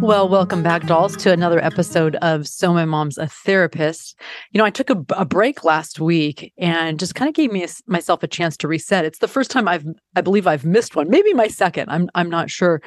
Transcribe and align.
Well, 0.00 0.28
welcome 0.28 0.62
back, 0.62 0.86
dolls, 0.86 1.16
to 1.16 1.32
another 1.32 1.62
episode 1.62 2.14
of 2.22 2.46
So 2.46 2.72
My 2.72 2.84
Mom's 2.84 3.18
a 3.18 3.26
Therapist. 3.26 4.16
You 4.52 4.58
know, 4.58 4.64
I 4.64 4.70
took 4.70 4.90
a, 4.90 5.04
a 5.10 5.24
break 5.24 5.64
last 5.64 5.98
week 5.98 6.52
and 6.56 7.00
just 7.00 7.16
kind 7.16 7.28
of 7.28 7.34
gave 7.34 7.50
me 7.50 7.64
a, 7.64 7.68
myself 7.88 8.22
a 8.22 8.28
chance 8.28 8.56
to 8.58 8.68
reset. 8.68 9.04
It's 9.04 9.18
the 9.18 9.26
first 9.26 9.50
time 9.50 9.66
I've, 9.66 9.84
I 10.14 10.20
believe, 10.20 10.46
I've 10.46 10.64
missed 10.64 10.94
one. 10.94 11.10
Maybe 11.10 11.34
my 11.34 11.48
second. 11.48 11.90
I'm, 11.90 12.08
I'm 12.14 12.30
not 12.30 12.48
sure. 12.48 12.80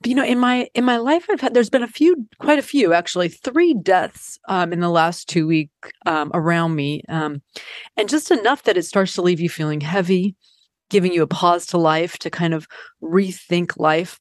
But, 0.00 0.10
you 0.10 0.14
know, 0.14 0.24
in 0.24 0.38
my 0.38 0.68
in 0.74 0.84
my 0.84 0.98
life, 0.98 1.26
I've 1.28 1.40
had 1.40 1.54
there's 1.54 1.70
been 1.70 1.82
a 1.82 1.88
few, 1.88 2.28
quite 2.38 2.60
a 2.60 2.62
few, 2.62 2.92
actually, 2.92 3.30
three 3.30 3.74
deaths 3.74 4.38
um, 4.48 4.72
in 4.72 4.78
the 4.78 4.90
last 4.90 5.28
two 5.28 5.44
weeks 5.44 5.90
um, 6.06 6.30
around 6.34 6.76
me, 6.76 7.02
um, 7.08 7.42
and 7.96 8.08
just 8.08 8.30
enough 8.30 8.62
that 8.62 8.76
it 8.76 8.84
starts 8.84 9.14
to 9.14 9.22
leave 9.22 9.40
you 9.40 9.48
feeling 9.48 9.80
heavy, 9.80 10.36
giving 10.88 11.12
you 11.12 11.24
a 11.24 11.26
pause 11.26 11.66
to 11.66 11.78
life 11.78 12.16
to 12.18 12.30
kind 12.30 12.54
of 12.54 12.68
rethink 13.02 13.76
life 13.76 14.20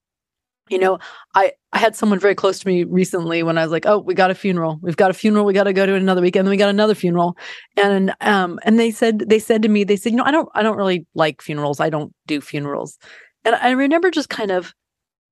you 0.70 0.78
know 0.78 0.98
i 1.36 1.52
i 1.74 1.78
had 1.78 1.96
someone 1.96 2.20
very 2.20 2.36
close 2.36 2.60
to 2.60 2.68
me 2.68 2.84
recently 2.84 3.44
when 3.44 3.58
i 3.58 3.64
was 3.64 3.72
like 3.72 3.86
oh 3.86 4.00
we 4.00 4.14
got 4.14 4.32
a 4.32 4.36
funeral. 4.36 4.80
We've 4.82 4.96
got 4.96 5.12
a 5.12 5.14
funeral. 5.14 5.46
We 5.46 5.54
got 5.54 5.66
to 5.66 5.74
go 5.74 5.86
to 5.86 5.96
another 5.96 6.22
weekend. 6.22 6.48
Then 6.48 6.52
we 6.52 6.58
got 6.58 6.70
another 6.70 6.96
funeral. 6.96 7.38
And 7.76 8.14
um 8.22 8.60
and 8.64 8.80
they 8.80 8.92
said 8.92 9.20
they 9.28 9.40
said 9.40 9.62
to 9.64 9.70
me 9.70 9.84
they 9.84 9.98
said 9.98 10.12
you 10.12 10.18
know 10.18 10.24
i 10.24 10.32
don't 10.32 10.50
i 10.56 10.64
don't 10.64 10.78
really 10.78 11.06
like 11.14 11.42
funerals. 11.42 11.80
I 11.80 11.90
don't 11.90 12.14
do 12.26 12.42
funerals. 12.42 12.98
And 13.46 13.56
i 13.56 13.72
remember 13.72 14.12
just 14.12 14.30
kind 14.30 14.52
of 14.52 14.74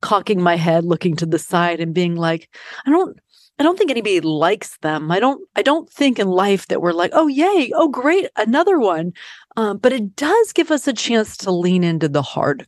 cocking 0.01 0.41
my 0.41 0.55
head 0.55 0.83
looking 0.83 1.15
to 1.15 1.25
the 1.25 1.39
side 1.39 1.79
and 1.79 1.93
being 1.93 2.15
like 2.15 2.49
i 2.85 2.91
don't 2.91 3.17
I 3.57 3.63
don't 3.63 3.77
think 3.77 3.89
anybody 3.89 4.19
likes 4.19 4.77
them. 4.79 5.09
I 5.09 5.21
don't 5.21 5.41
I 5.55 5.61
don't 5.61 5.89
think 5.89 6.19
in 6.19 6.27
life 6.27 6.67
that 6.67 6.81
we're 6.81 6.91
like, 6.91 7.11
oh 7.13 7.27
yay, 7.27 7.71
oh 7.73 7.87
great, 7.87 8.27
another 8.35 8.79
one. 8.79 9.13
Um, 9.55 9.77
but 9.77 9.93
it 9.93 10.13
does 10.17 10.51
give 10.51 10.71
us 10.71 10.87
a 10.87 10.93
chance 10.93 11.37
to 11.37 11.51
lean 11.51 11.81
into 11.81 12.09
the 12.09 12.21
hard 12.21 12.67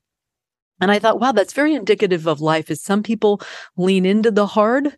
and 0.79 0.91
I 0.91 0.99
thought, 0.99 1.19
wow, 1.19 1.31
that's 1.31 1.53
very 1.53 1.73
indicative 1.73 2.27
of 2.27 2.41
life 2.41 2.69
is 2.69 2.81
some 2.81 3.03
people 3.03 3.41
lean 3.77 4.05
into 4.05 4.31
the 4.31 4.47
hard 4.47 4.95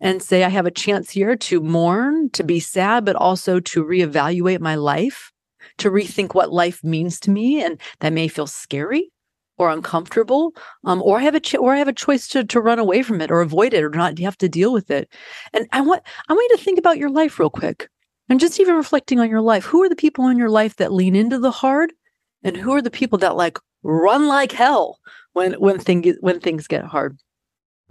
and 0.00 0.22
say, 0.22 0.44
I 0.44 0.48
have 0.48 0.66
a 0.66 0.70
chance 0.70 1.10
here 1.10 1.36
to 1.36 1.60
mourn, 1.60 2.30
to 2.30 2.42
be 2.42 2.60
sad, 2.60 3.04
but 3.04 3.16
also 3.16 3.60
to 3.60 3.84
reevaluate 3.84 4.60
my 4.60 4.74
life, 4.74 5.32
to 5.78 5.90
rethink 5.90 6.34
what 6.34 6.52
life 6.52 6.82
means 6.82 7.20
to 7.20 7.30
me. 7.30 7.62
And 7.62 7.80
that 8.00 8.12
may 8.12 8.28
feel 8.28 8.48
scary 8.48 9.12
or 9.58 9.70
uncomfortable, 9.70 10.52
um, 10.84 11.00
or 11.02 11.18
I 11.18 11.22
have 11.22 11.36
a 11.36 11.40
ch- 11.40 11.54
or 11.54 11.72
I 11.72 11.78
have 11.78 11.88
a 11.88 11.92
choice 11.92 12.26
to 12.28 12.42
to 12.42 12.60
run 12.60 12.78
away 12.78 13.02
from 13.02 13.20
it 13.20 13.30
or 13.30 13.40
avoid 13.40 13.72
it 13.74 13.84
or 13.84 13.90
not 13.90 14.18
have 14.18 14.38
to 14.38 14.48
deal 14.48 14.72
with 14.72 14.90
it. 14.90 15.08
And 15.52 15.68
I 15.72 15.80
want 15.80 16.02
I 16.28 16.32
want 16.32 16.50
you 16.50 16.56
to 16.56 16.64
think 16.64 16.78
about 16.78 16.98
your 16.98 17.10
life 17.10 17.38
real 17.38 17.50
quick, 17.50 17.88
and 18.28 18.40
just 18.40 18.58
even 18.58 18.74
reflecting 18.74 19.20
on 19.20 19.30
your 19.30 19.40
life. 19.40 19.64
Who 19.64 19.82
are 19.82 19.88
the 19.88 19.96
people 19.96 20.26
in 20.26 20.38
your 20.38 20.50
life 20.50 20.76
that 20.76 20.92
lean 20.92 21.14
into 21.14 21.38
the 21.38 21.52
hard, 21.52 21.92
and 22.42 22.56
who 22.56 22.72
are 22.72 22.82
the 22.82 22.90
people 22.90 23.18
that 23.18 23.36
like 23.36 23.58
run 23.82 24.26
like 24.26 24.52
hell 24.52 24.98
when 25.32 25.54
when 25.54 25.78
thing 25.78 26.14
when 26.20 26.40
things 26.40 26.66
get 26.66 26.84
hard. 26.84 27.18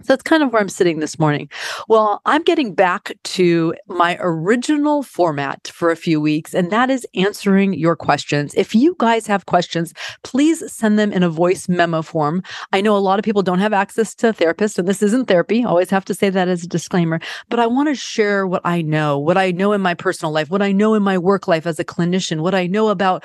So 0.02 0.12
that's 0.12 0.22
kind 0.22 0.42
of 0.42 0.52
where 0.52 0.60
I'm 0.60 0.68
sitting 0.68 0.98
this 0.98 1.16
morning. 1.18 1.48
Well, 1.88 2.20
I'm 2.26 2.42
getting 2.42 2.74
back 2.74 3.12
to 3.22 3.74
my 3.86 4.18
original 4.20 5.04
format 5.04 5.70
for 5.72 5.92
a 5.92 5.96
few 5.96 6.20
weeks, 6.20 6.54
and 6.54 6.72
that 6.72 6.90
is 6.90 7.06
answering 7.14 7.72
your 7.74 7.94
questions. 7.94 8.52
If 8.56 8.74
you 8.74 8.96
guys 8.98 9.28
have 9.28 9.46
questions, 9.46 9.92
please 10.24 10.72
send 10.72 10.98
them 10.98 11.12
in 11.12 11.22
a 11.22 11.30
voice 11.30 11.68
memo 11.68 12.02
form. 12.02 12.42
I 12.72 12.80
know 12.80 12.96
a 12.96 12.98
lot 12.98 13.20
of 13.20 13.24
people 13.24 13.42
don't 13.42 13.60
have 13.60 13.72
access 13.72 14.12
to 14.16 14.32
therapists, 14.32 14.76
and 14.76 14.88
this 14.88 15.02
isn't 15.02 15.26
therapy. 15.26 15.64
I 15.64 15.68
always 15.68 15.90
have 15.90 16.04
to 16.06 16.14
say 16.14 16.30
that 16.30 16.48
as 16.48 16.64
a 16.64 16.68
disclaimer, 16.68 17.20
but 17.48 17.60
I 17.60 17.68
want 17.68 17.88
to 17.88 17.94
share 17.94 18.44
what 18.44 18.62
I 18.64 18.82
know, 18.82 19.20
what 19.20 19.38
I 19.38 19.52
know 19.52 19.72
in 19.72 19.80
my 19.80 19.94
personal 19.94 20.32
life, 20.32 20.50
what 20.50 20.62
I 20.62 20.72
know 20.72 20.94
in 20.94 21.02
my 21.04 21.16
work 21.16 21.46
life 21.46 21.66
as 21.66 21.78
a 21.78 21.84
clinician, 21.84 22.40
what 22.40 22.56
I 22.56 22.66
know 22.66 22.88
about 22.88 23.24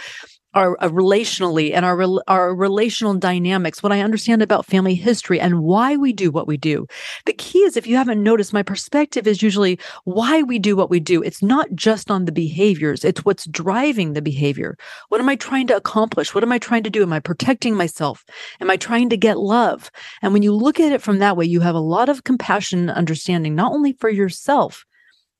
our 0.58 0.76
uh, 0.84 0.90
relationally 0.90 1.72
and 1.72 1.86
our 1.86 2.02
our 2.28 2.56
relational 2.56 3.14
dynamics, 3.14 3.84
what 3.84 3.92
I 3.92 4.02
understand 4.02 4.42
about 4.42 4.66
family 4.66 4.96
history 4.96 5.40
and 5.40 5.62
why 5.62 5.96
we 5.96 6.12
do 6.12 6.32
what 6.32 6.48
we 6.48 6.58
do. 6.58 6.88
The 7.28 7.34
key 7.34 7.60
is 7.60 7.78
if 7.78 7.86
you 7.86 7.96
haven't 7.96 8.24
noticed 8.24 8.54
my 8.54 8.64
perspective 8.64 9.28
is 9.28 9.44
usually 9.44 9.78
why 10.06 10.42
we 10.42 10.58
do 10.58 10.76
what 10.76 10.90
we 10.90 11.00
do. 11.00 11.22
It's 11.22 11.44
not 11.44 11.68
just 11.76 12.10
on 12.10 12.26
the 12.26 12.32
behaviors, 12.32 13.06
it's 13.06 13.24
what's 13.24 13.46
driving 13.46 14.14
the 14.14 14.22
behavior. 14.22 14.76
What 15.10 15.22
am 15.22 15.30
I 15.30 15.36
trying 15.36 15.68
to 15.68 15.76
accomplish? 15.76 16.34
What 16.34 16.44
am 16.44 16.52
I 16.52 16.58
trying 16.58 16.84
to 16.84 16.90
do? 16.90 17.04
Am 17.04 17.14
I 17.14 17.20
protecting 17.20 17.76
myself? 17.76 18.26
Am 18.60 18.72
I 18.72 18.78
trying 18.78 19.10
to 19.10 19.18
get 19.18 19.38
love? 19.38 19.92
And 20.24 20.34
when 20.34 20.42
you 20.42 20.54
look 20.54 20.80
at 20.80 20.92
it 20.92 21.04
from 21.04 21.20
that 21.20 21.38
way, 21.38 21.46
you 21.46 21.60
have 21.62 21.76
a 21.76 21.80
lot 21.80 22.10
of 22.10 22.24
compassion 22.24 22.80
and 22.80 22.92
understanding 22.98 23.54
not 23.54 23.72
only 23.74 23.94
for 23.94 24.10
yourself 24.10 24.86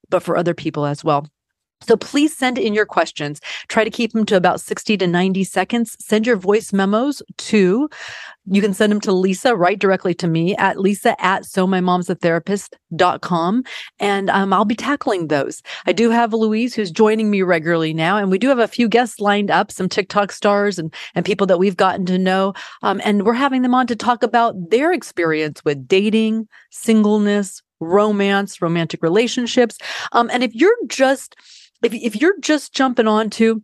but 0.10 0.24
for 0.24 0.38
other 0.38 0.54
people 0.54 0.86
as 0.86 1.04
well. 1.04 1.28
So 1.82 1.96
please 1.96 2.36
send 2.36 2.58
in 2.58 2.74
your 2.74 2.86
questions. 2.86 3.40
Try 3.68 3.84
to 3.84 3.90
keep 3.90 4.12
them 4.14 4.26
to 4.26 4.36
about 4.36 4.60
60 4.60 4.98
to 4.98 5.08
90 5.08 5.44
seconds. 5.44 5.96
Send 6.00 6.26
your 6.26 6.36
voice 6.36 6.74
memos 6.74 7.22
to, 7.38 7.90
you 8.50 8.62
can 8.62 8.74
send 8.74 8.92
them 8.92 9.02
to 9.02 9.12
Lisa, 9.12 9.56
right 9.56 9.78
directly 9.78 10.14
to 10.16 10.28
me 10.28 10.56
at 10.56 10.80
lisa 10.80 11.22
at 11.24 11.46
so 11.46 11.68
my 11.68 11.80
mom's 11.80 12.08
therapist.com. 12.08 13.64
And 14.00 14.30
um, 14.30 14.54
I'll 14.54 14.66
be 14.66 14.76
tackling 14.76 15.28
those. 15.28 15.62
I 15.86 15.92
do 15.92 16.10
have 16.10 16.34
Louise 16.34 16.74
who's 16.74 16.92
joining 16.92 17.30
me 17.30 17.42
regularly 17.42 17.94
now. 17.94 18.18
And 18.18 18.32
we 18.32 18.40
do 18.40 18.50
have 18.50 18.60
a 18.60 18.68
few 18.68 18.88
guests 18.90 19.20
lined 19.20 19.52
up, 19.52 19.72
some 19.72 19.88
TikTok 19.88 20.32
stars 20.32 20.80
and, 20.80 20.94
and 21.14 21.26
people 21.26 21.46
that 21.48 21.60
we've 21.60 21.78
gotten 21.78 22.06
to 22.08 22.18
know. 22.18 22.54
Um, 22.82 23.02
and 23.04 23.24
we're 23.24 23.34
having 23.34 23.62
them 23.62 23.76
on 23.76 23.86
to 23.88 23.96
talk 23.96 24.24
about 24.24 24.72
their 24.72 24.92
experience 24.92 25.64
with 25.64 25.88
dating, 25.88 26.48
singleness, 26.72 27.62
romance, 27.80 28.62
romantic 28.62 29.04
relationships. 29.04 29.78
Um, 30.12 30.30
and 30.34 30.44
if 30.44 30.56
you're 30.56 30.76
just, 30.88 31.36
if, 31.84 31.94
if 31.94 32.20
you're 32.20 32.40
just 32.40 32.74
jumping 32.74 33.08
on 33.08 33.30
to 33.32 33.62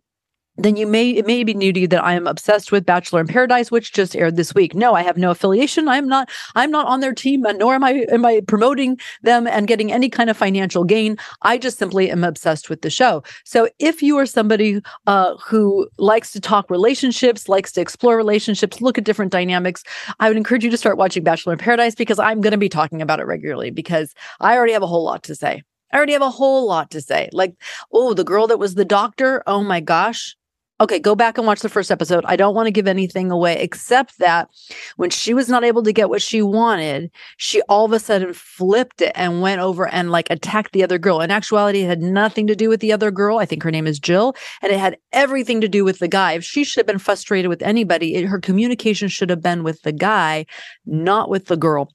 then 0.56 0.76
you 0.76 0.86
may 0.86 1.10
it 1.10 1.26
may 1.26 1.42
be 1.42 1.54
new 1.54 1.72
to 1.72 1.80
you 1.80 1.88
that 1.88 2.04
I 2.04 2.14
am 2.14 2.26
obsessed 2.26 2.70
with 2.70 2.86
Bachelor 2.86 3.20
in 3.20 3.26
Paradise, 3.26 3.70
which 3.70 3.92
just 3.92 4.14
aired 4.14 4.36
this 4.36 4.54
week. 4.54 4.74
No, 4.74 4.94
I 4.94 5.02
have 5.02 5.16
no 5.16 5.30
affiliation. 5.30 5.88
I'm 5.88 6.06
not 6.06 6.30
I'm 6.54 6.70
not 6.70 6.86
on 6.86 7.00
their 7.00 7.14
team, 7.14 7.44
and 7.44 7.58
nor 7.58 7.74
am 7.74 7.82
I 7.82 8.06
am 8.10 8.24
I 8.24 8.40
promoting 8.46 8.98
them 9.22 9.46
and 9.46 9.66
getting 9.66 9.90
any 9.90 10.08
kind 10.08 10.30
of 10.30 10.36
financial 10.36 10.84
gain. 10.84 11.16
I 11.42 11.58
just 11.58 11.78
simply 11.78 12.10
am 12.10 12.22
obsessed 12.22 12.70
with 12.70 12.82
the 12.82 12.90
show. 12.90 13.22
So 13.44 13.68
if 13.78 14.02
you 14.02 14.16
are 14.18 14.26
somebody 14.26 14.80
uh, 15.06 15.36
who 15.36 15.88
likes 15.98 16.30
to 16.32 16.40
talk 16.40 16.70
relationships, 16.70 17.48
likes 17.48 17.72
to 17.72 17.80
explore 17.80 18.16
relationships, 18.16 18.80
look 18.80 18.96
at 18.96 19.04
different 19.04 19.32
dynamics, 19.32 19.82
I 20.20 20.28
would 20.28 20.36
encourage 20.36 20.64
you 20.64 20.70
to 20.70 20.76
start 20.78 20.96
watching 20.96 21.24
Bachelor 21.24 21.54
in 21.54 21.58
Paradise 21.58 21.94
because 21.94 22.18
I'm 22.18 22.40
going 22.40 22.52
to 22.52 22.58
be 22.58 22.68
talking 22.68 23.02
about 23.02 23.20
it 23.20 23.26
regularly 23.26 23.70
because 23.70 24.14
I 24.40 24.56
already 24.56 24.72
have 24.72 24.82
a 24.82 24.86
whole 24.86 25.04
lot 25.04 25.24
to 25.24 25.34
say. 25.34 25.62
I 25.94 25.96
already 25.96 26.12
have 26.12 26.22
a 26.22 26.30
whole 26.30 26.66
lot 26.66 26.90
to 26.90 27.00
say. 27.00 27.28
Like, 27.32 27.54
oh, 27.92 28.14
the 28.14 28.24
girl 28.24 28.48
that 28.48 28.58
was 28.58 28.74
the 28.74 28.84
doctor. 28.84 29.44
Oh 29.46 29.62
my 29.62 29.78
gosh. 29.78 30.36
Okay, 30.80 30.98
go 30.98 31.14
back 31.14 31.38
and 31.38 31.46
watch 31.46 31.60
the 31.60 31.68
first 31.68 31.92
episode. 31.92 32.24
I 32.26 32.34
don't 32.34 32.56
want 32.56 32.66
to 32.66 32.72
give 32.72 32.88
anything 32.88 33.30
away 33.30 33.60
except 33.60 34.18
that 34.18 34.48
when 34.96 35.08
she 35.08 35.32
was 35.32 35.48
not 35.48 35.62
able 35.62 35.84
to 35.84 35.92
get 35.92 36.10
what 36.10 36.20
she 36.20 36.42
wanted, 36.42 37.12
she 37.36 37.62
all 37.68 37.84
of 37.84 37.92
a 37.92 38.00
sudden 38.00 38.34
flipped 38.34 39.00
it 39.00 39.12
and 39.14 39.40
went 39.40 39.60
over 39.60 39.86
and 39.86 40.10
like 40.10 40.28
attacked 40.30 40.72
the 40.72 40.82
other 40.82 40.98
girl. 40.98 41.20
In 41.20 41.30
actuality, 41.30 41.82
it 41.82 41.86
had 41.86 42.02
nothing 42.02 42.48
to 42.48 42.56
do 42.56 42.68
with 42.68 42.80
the 42.80 42.92
other 42.92 43.12
girl. 43.12 43.38
I 43.38 43.46
think 43.46 43.62
her 43.62 43.70
name 43.70 43.86
is 43.86 44.00
Jill, 44.00 44.34
and 44.62 44.72
it 44.72 44.80
had 44.80 44.98
everything 45.12 45.60
to 45.60 45.68
do 45.68 45.84
with 45.84 46.00
the 46.00 46.08
guy. 46.08 46.32
If 46.32 46.42
she 46.42 46.64
should 46.64 46.80
have 46.80 46.88
been 46.88 46.98
frustrated 46.98 47.48
with 47.48 47.62
anybody, 47.62 48.16
it, 48.16 48.24
her 48.24 48.40
communication 48.40 49.06
should 49.06 49.30
have 49.30 49.42
been 49.42 49.62
with 49.62 49.80
the 49.82 49.92
guy, 49.92 50.44
not 50.84 51.30
with 51.30 51.46
the 51.46 51.56
girl 51.56 51.92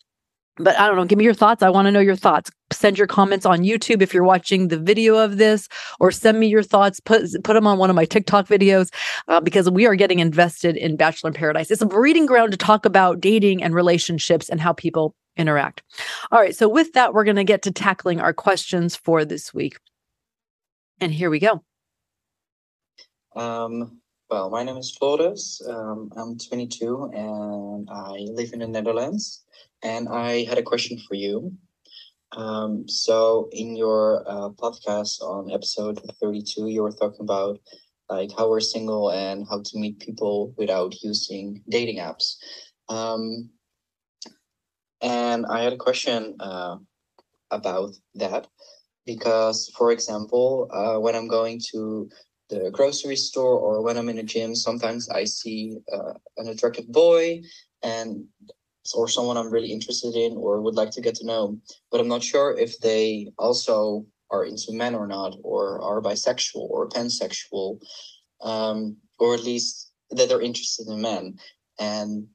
but 0.59 0.77
I 0.77 0.87
don't 0.87 0.97
know. 0.97 1.05
Give 1.05 1.17
me 1.17 1.23
your 1.23 1.33
thoughts. 1.33 1.63
I 1.63 1.69
want 1.69 1.87
to 1.87 1.91
know 1.91 1.99
your 1.99 2.15
thoughts. 2.15 2.51
Send 2.71 2.97
your 2.97 3.07
comments 3.07 3.45
on 3.45 3.59
YouTube 3.59 4.01
if 4.01 4.13
you're 4.13 4.23
watching 4.23 4.67
the 4.67 4.77
video 4.77 5.17
of 5.17 5.37
this, 5.37 5.67
or 5.99 6.11
send 6.11 6.39
me 6.39 6.47
your 6.47 6.63
thoughts. 6.63 6.99
Put 6.99 7.23
put 7.43 7.53
them 7.53 7.65
on 7.65 7.77
one 7.77 7.89
of 7.89 7.95
my 7.95 8.05
TikTok 8.05 8.47
videos 8.47 8.93
uh, 9.27 9.39
because 9.39 9.69
we 9.69 9.85
are 9.85 9.95
getting 9.95 10.19
invested 10.19 10.77
in 10.77 10.95
Bachelor 10.95 11.29
in 11.29 11.33
Paradise. 11.33 11.71
It's 11.71 11.81
a 11.81 11.85
breeding 11.87 12.25
ground 12.25 12.51
to 12.51 12.57
talk 12.57 12.85
about 12.85 13.21
dating 13.21 13.63
and 13.63 13.73
relationships 13.73 14.49
and 14.49 14.59
how 14.61 14.73
people 14.73 15.15
interact. 15.37 15.81
All 16.31 16.39
right. 16.39 16.55
So 16.55 16.67
with 16.67 16.93
that, 16.93 17.13
we're 17.13 17.23
going 17.23 17.37
to 17.37 17.43
get 17.43 17.61
to 17.63 17.71
tackling 17.71 18.19
our 18.19 18.33
questions 18.33 18.95
for 18.95 19.25
this 19.25 19.53
week. 19.53 19.77
And 20.99 21.13
here 21.13 21.29
we 21.29 21.39
go. 21.39 21.63
Um, 23.35 24.01
well, 24.29 24.51
my 24.51 24.61
name 24.61 24.77
is 24.77 24.91
Floris. 24.91 25.59
Um, 25.67 26.11
I'm 26.15 26.37
22 26.37 27.11
and 27.15 27.89
I 27.89 28.27
live 28.31 28.53
in 28.53 28.59
the 28.59 28.67
Netherlands 28.67 29.43
and 29.81 30.07
I 30.07 30.43
had 30.43 30.59
a 30.59 30.63
question 30.63 30.99
for 31.07 31.15
you. 31.15 31.51
Um, 32.33 32.87
so 32.87 33.49
in 33.51 33.75
your 33.75 34.23
uh, 34.27 34.49
podcast 34.49 35.23
on 35.23 35.49
episode 35.51 35.99
32, 36.21 36.67
you 36.67 36.83
were 36.83 36.91
talking 36.91 37.21
about 37.21 37.59
like 38.07 38.29
how 38.37 38.47
we're 38.47 38.59
single 38.59 39.09
and 39.09 39.47
how 39.49 39.63
to 39.63 39.79
meet 39.79 39.99
people 39.99 40.53
without 40.57 40.93
using 41.01 41.63
dating 41.67 41.97
apps. 41.97 42.35
Um, 42.87 43.49
and 45.01 45.47
I 45.47 45.63
had 45.63 45.73
a 45.73 45.77
question 45.77 46.35
uh, 46.39 46.77
about 47.49 47.95
that 48.13 48.45
because, 49.07 49.71
for 49.75 49.91
example, 49.91 50.69
uh, 50.71 50.99
when 50.99 51.15
I'm 51.15 51.27
going 51.27 51.59
to 51.71 52.09
the 52.49 52.69
grocery 52.71 53.15
store 53.15 53.57
or 53.57 53.81
when 53.81 53.97
I'm 53.97 54.09
in 54.09 54.17
a 54.19 54.23
gym, 54.23 54.55
sometimes 54.55 55.09
I 55.09 55.23
see 55.25 55.77
uh, 55.91 56.13
an 56.37 56.47
attractive 56.47 56.91
boy 56.91 57.41
and 57.83 58.25
or 58.95 59.07
someone 59.07 59.37
I'm 59.37 59.51
really 59.51 59.71
interested 59.71 60.15
in 60.15 60.35
or 60.35 60.61
would 60.61 60.75
like 60.75 60.91
to 60.91 61.01
get 61.01 61.15
to 61.15 61.25
know, 61.25 61.59
but 61.91 61.99
I'm 61.99 62.07
not 62.07 62.23
sure 62.23 62.57
if 62.57 62.79
they 62.79 63.31
also 63.37 64.05
are 64.31 64.45
into 64.45 64.71
men 64.71 64.95
or 64.95 65.07
not, 65.07 65.35
or 65.43 65.81
are 65.81 66.01
bisexual 66.01 66.61
or 66.69 66.89
pansexual, 66.89 67.79
um, 68.41 68.97
or 69.17 69.33
at 69.33 69.43
least 69.43 69.91
that 70.11 70.29
they're 70.29 70.41
interested 70.41 70.87
in 70.87 71.01
men. 71.01 71.37
And 71.79 72.27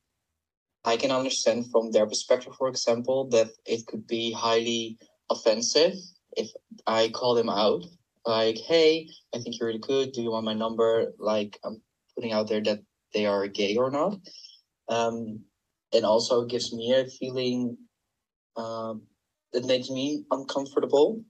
I 0.85 0.97
can 0.97 1.11
understand 1.11 1.71
from 1.71 1.91
their 1.91 2.07
perspective, 2.07 2.55
for 2.57 2.69
example, 2.69 3.29
that 3.31 3.49
it 3.65 3.87
could 3.87 4.07
be 4.07 4.33
highly 4.33 4.99
offensive 5.31 5.95
if 6.37 6.51
I 6.87 7.09
call 7.09 7.35
them 7.35 7.49
out, 7.49 7.85
like, 8.27 8.59
hey, 8.59 9.09
I 9.35 9.39
think 9.39 9.59
you're 9.59 9.69
really 9.69 9.79
good. 9.81 10.13
Do 10.13 10.23
you 10.23 10.31
want 10.33 10.45
my 10.45 10.55
number? 10.55 11.13
Like, 11.19 11.59
I'm 11.65 11.81
putting 12.15 12.33
out 12.33 12.49
there 12.49 12.63
that 12.63 12.81
they 13.13 13.27
are 13.27 13.47
gay 13.47 13.77
or 13.77 13.91
not. 13.91 14.19
Um, 14.89 15.41
and 15.93 16.05
also 16.05 16.45
gives 16.45 16.73
me 16.73 16.93
a 16.93 17.07
feeling 17.07 17.77
um, 18.57 19.03
that 19.53 19.65
makes 19.65 19.91
me 19.91 20.25
uncomfortable. 20.31 21.23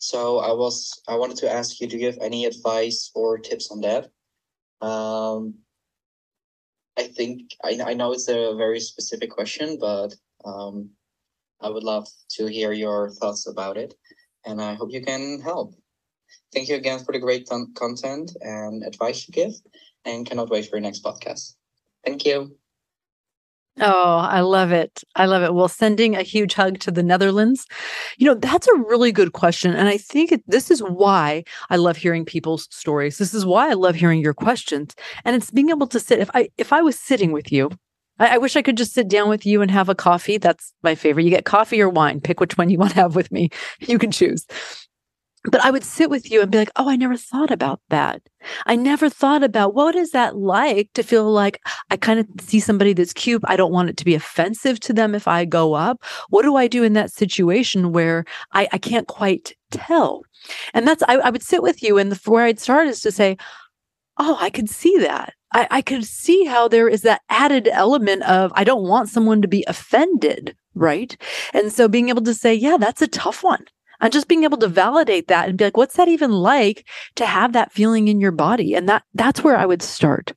So 0.00 0.38
I 0.38 0.52
was 0.52 1.00
I 1.08 1.16
wanted 1.16 1.36
to 1.38 1.50
ask 1.50 1.80
you, 1.80 1.86
do 1.86 1.96
you 1.96 2.06
have 2.06 2.18
any 2.20 2.44
advice 2.44 3.10
or 3.14 3.38
tips 3.38 3.70
on 3.70 3.80
that? 3.80 4.10
Um, 4.84 5.54
I 6.96 7.04
think 7.04 7.52
I, 7.64 7.78
I 7.84 7.94
know 7.94 8.12
it's 8.12 8.28
a 8.28 8.54
very 8.56 8.80
specific 8.80 9.30
question, 9.30 9.78
but 9.80 10.14
um, 10.44 10.90
I 11.60 11.68
would 11.68 11.84
love 11.84 12.06
to 12.32 12.46
hear 12.46 12.72
your 12.72 13.10
thoughts 13.10 13.46
about 13.46 13.76
it, 13.76 13.94
and 14.44 14.60
I 14.60 14.74
hope 14.74 14.92
you 14.92 15.02
can 15.02 15.40
help. 15.40 15.74
Thank 16.52 16.68
you 16.68 16.76
again 16.76 17.04
for 17.04 17.12
the 17.12 17.18
great 17.18 17.48
con- 17.48 17.72
content 17.74 18.36
and 18.40 18.84
advice 18.84 19.26
you 19.26 19.32
give, 19.32 19.52
and 20.04 20.26
cannot 20.26 20.50
wait 20.50 20.68
for 20.68 20.76
your 20.76 20.82
next 20.82 21.02
podcast. 21.02 21.54
Thank 22.04 22.24
you. 22.24 22.56
Oh, 23.80 24.18
I 24.18 24.40
love 24.40 24.70
it. 24.70 25.02
I 25.16 25.24
love 25.24 25.42
it. 25.42 25.54
Well, 25.54 25.68
sending 25.68 26.14
a 26.14 26.22
huge 26.22 26.52
hug 26.52 26.78
to 26.80 26.90
the 26.90 27.02
Netherlands. 27.02 27.66
You 28.18 28.26
know, 28.26 28.34
that's 28.34 28.68
a 28.68 28.74
really 28.74 29.12
good 29.12 29.32
question. 29.32 29.72
And 29.72 29.88
I 29.88 29.96
think 29.96 30.30
it, 30.30 30.42
this 30.46 30.70
is 30.70 30.80
why 30.82 31.44
I 31.70 31.76
love 31.76 31.96
hearing 31.96 32.26
people's 32.26 32.68
stories. 32.70 33.16
This 33.16 33.32
is 33.32 33.46
why 33.46 33.70
I 33.70 33.72
love 33.72 33.94
hearing 33.94 34.20
your 34.20 34.34
questions. 34.34 34.94
And 35.24 35.34
it's 35.34 35.50
being 35.50 35.70
able 35.70 35.86
to 35.86 35.98
sit 35.98 36.18
if 36.18 36.30
I 36.34 36.50
if 36.58 36.70
I 36.72 36.82
was 36.82 36.98
sitting 36.98 37.32
with 37.32 37.50
you, 37.50 37.70
I 38.18 38.36
wish 38.36 38.56
I 38.56 38.62
could 38.62 38.76
just 38.76 38.92
sit 38.92 39.08
down 39.08 39.30
with 39.30 39.46
you 39.46 39.62
and 39.62 39.70
have 39.70 39.88
a 39.88 39.94
coffee. 39.94 40.36
That's 40.36 40.74
my 40.82 40.94
favorite. 40.94 41.24
You 41.24 41.30
get 41.30 41.46
coffee 41.46 41.80
or 41.80 41.88
wine. 41.88 42.20
Pick 42.20 42.40
which 42.40 42.58
one 42.58 42.68
you 42.68 42.78
want 42.78 42.90
to 42.90 42.96
have 42.96 43.16
with 43.16 43.32
me. 43.32 43.48
You 43.80 43.98
can 43.98 44.10
choose 44.10 44.46
but 45.44 45.64
I 45.64 45.70
would 45.70 45.82
sit 45.82 46.08
with 46.08 46.30
you 46.30 46.40
and 46.40 46.50
be 46.50 46.58
like, 46.58 46.70
oh, 46.76 46.88
I 46.88 46.96
never 46.96 47.16
thought 47.16 47.50
about 47.50 47.80
that. 47.88 48.22
I 48.66 48.76
never 48.76 49.08
thought 49.08 49.42
about 49.42 49.74
what 49.74 49.96
is 49.96 50.12
that 50.12 50.36
like 50.36 50.92
to 50.94 51.02
feel 51.02 51.30
like 51.30 51.60
I 51.90 51.96
kind 51.96 52.20
of 52.20 52.26
see 52.40 52.60
somebody 52.60 52.92
that's 52.92 53.12
cute. 53.12 53.42
I 53.46 53.56
don't 53.56 53.72
want 53.72 53.90
it 53.90 53.96
to 53.98 54.04
be 54.04 54.14
offensive 54.14 54.78
to 54.80 54.92
them 54.92 55.14
if 55.14 55.26
I 55.26 55.44
go 55.44 55.74
up. 55.74 56.02
What 56.28 56.42
do 56.42 56.56
I 56.56 56.68
do 56.68 56.84
in 56.84 56.92
that 56.92 57.12
situation 57.12 57.92
where 57.92 58.24
I, 58.52 58.68
I 58.72 58.78
can't 58.78 59.08
quite 59.08 59.54
tell? 59.70 60.22
And 60.74 60.86
that's, 60.86 61.02
I, 61.08 61.16
I 61.16 61.30
would 61.30 61.42
sit 61.42 61.62
with 61.62 61.82
you 61.82 61.98
and 61.98 62.12
the, 62.12 62.30
where 62.30 62.44
I'd 62.44 62.60
start 62.60 62.86
is 62.86 63.00
to 63.00 63.10
say, 63.10 63.36
oh, 64.18 64.38
I 64.40 64.50
could 64.50 64.68
see 64.68 64.96
that. 64.98 65.34
I, 65.52 65.66
I 65.70 65.82
could 65.82 66.04
see 66.04 66.44
how 66.44 66.68
there 66.68 66.88
is 66.88 67.02
that 67.02 67.22
added 67.28 67.68
element 67.68 68.22
of, 68.24 68.52
I 68.54 68.64
don't 68.64 68.86
want 68.86 69.08
someone 69.08 69.42
to 69.42 69.48
be 69.48 69.64
offended. 69.66 70.56
Right. 70.74 71.16
And 71.52 71.72
so 71.72 71.88
being 71.88 72.08
able 72.08 72.22
to 72.22 72.32
say, 72.32 72.54
yeah, 72.54 72.76
that's 72.78 73.02
a 73.02 73.08
tough 73.08 73.42
one 73.42 73.64
and 74.02 74.12
just 74.12 74.28
being 74.28 74.44
able 74.44 74.58
to 74.58 74.68
validate 74.68 75.28
that 75.28 75.48
and 75.48 75.56
be 75.56 75.64
like 75.64 75.76
what's 75.76 75.96
that 75.96 76.08
even 76.08 76.32
like 76.32 76.86
to 77.14 77.24
have 77.24 77.52
that 77.54 77.72
feeling 77.72 78.08
in 78.08 78.20
your 78.20 78.32
body? 78.32 78.74
And 78.74 78.88
that 78.88 79.04
that's 79.14 79.42
where 79.42 79.56
i 79.56 79.64
would 79.64 79.82
start. 79.82 80.34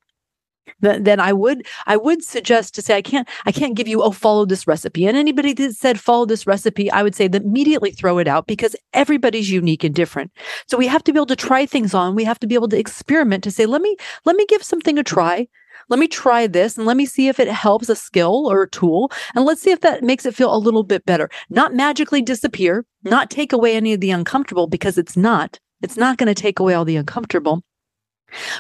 Then 0.80 1.20
I 1.20 1.34
would 1.34 1.66
I 1.88 1.98
would 1.98 2.24
suggest 2.24 2.76
to 2.76 2.82
say 2.82 2.96
I 2.96 3.02
can't 3.02 3.28
I 3.46 3.52
can't 3.52 3.76
give 3.76 3.88
you 3.88 4.04
oh 4.04 4.12
follow 4.12 4.46
this 4.46 4.68
recipe. 4.68 5.08
And 5.08 5.18
anybody 5.18 5.54
that 5.54 5.74
said 5.74 6.00
follow 6.00 6.26
this 6.26 6.46
recipe 6.46 6.92
I 6.92 7.02
would 7.02 7.16
say 7.16 7.28
that 7.28 7.44
immediately 7.44 7.92
throw 7.92 8.18
it 8.20 8.28
out 8.28 8.46
because 8.46 8.76
everybody's 8.94 9.50
unique 9.50 9.84
and 9.84 9.96
different. 9.96 10.32
So 10.68 10.78
we 10.78 10.88
have 10.88 11.04
to 11.06 11.14
be 11.14 11.18
able 11.18 11.26
to 11.28 11.36
try 11.36 11.66
things 11.66 11.94
on. 11.94 12.16
We 12.16 12.24
have 12.24 12.40
to 12.40 12.48
be 12.48 12.56
able 12.56 12.68
to 12.70 12.78
experiment 12.78 13.44
to 13.46 13.52
say 13.52 13.66
let 13.66 13.82
me 13.82 13.96
let 14.26 14.36
me 14.36 14.46
give 14.48 14.64
something 14.64 14.98
a 15.00 15.04
try 15.04 15.48
let 15.90 16.00
me 16.00 16.08
try 16.08 16.48
this 16.48 16.78
and 16.78 16.86
let 16.86 16.98
me 16.98 17.06
see 17.06 17.28
if 17.28 17.40
it 17.40 17.48
helps 17.48 17.90
a 17.90 17.96
skill 17.96 18.48
or 18.48 18.64
a 18.64 18.70
tool. 18.70 19.12
And 19.34 19.46
let's 19.46 19.62
see 19.62 19.72
if 19.72 19.82
that 19.82 20.04
makes 20.04 20.26
it 20.26 20.36
feel 20.36 20.54
a 20.54 20.58
little 20.58 20.84
bit 20.84 21.06
better. 21.06 21.30
Not 21.50 21.74
magically 21.74 22.22
disappear, 22.22 22.86
not 23.04 23.30
take 23.30 23.54
away 23.54 23.76
any 23.76 23.94
of 23.94 24.00
the 24.00 24.12
uncomfortable 24.12 24.68
because 24.68 24.98
it's 24.98 25.18
not. 25.18 25.60
It's 25.82 25.98
not 25.98 26.18
going 26.18 26.34
to 26.34 26.42
take 26.42 26.60
away 26.60 26.74
all 26.74 26.86
the 26.86 26.96
uncomfortable. 26.96 27.64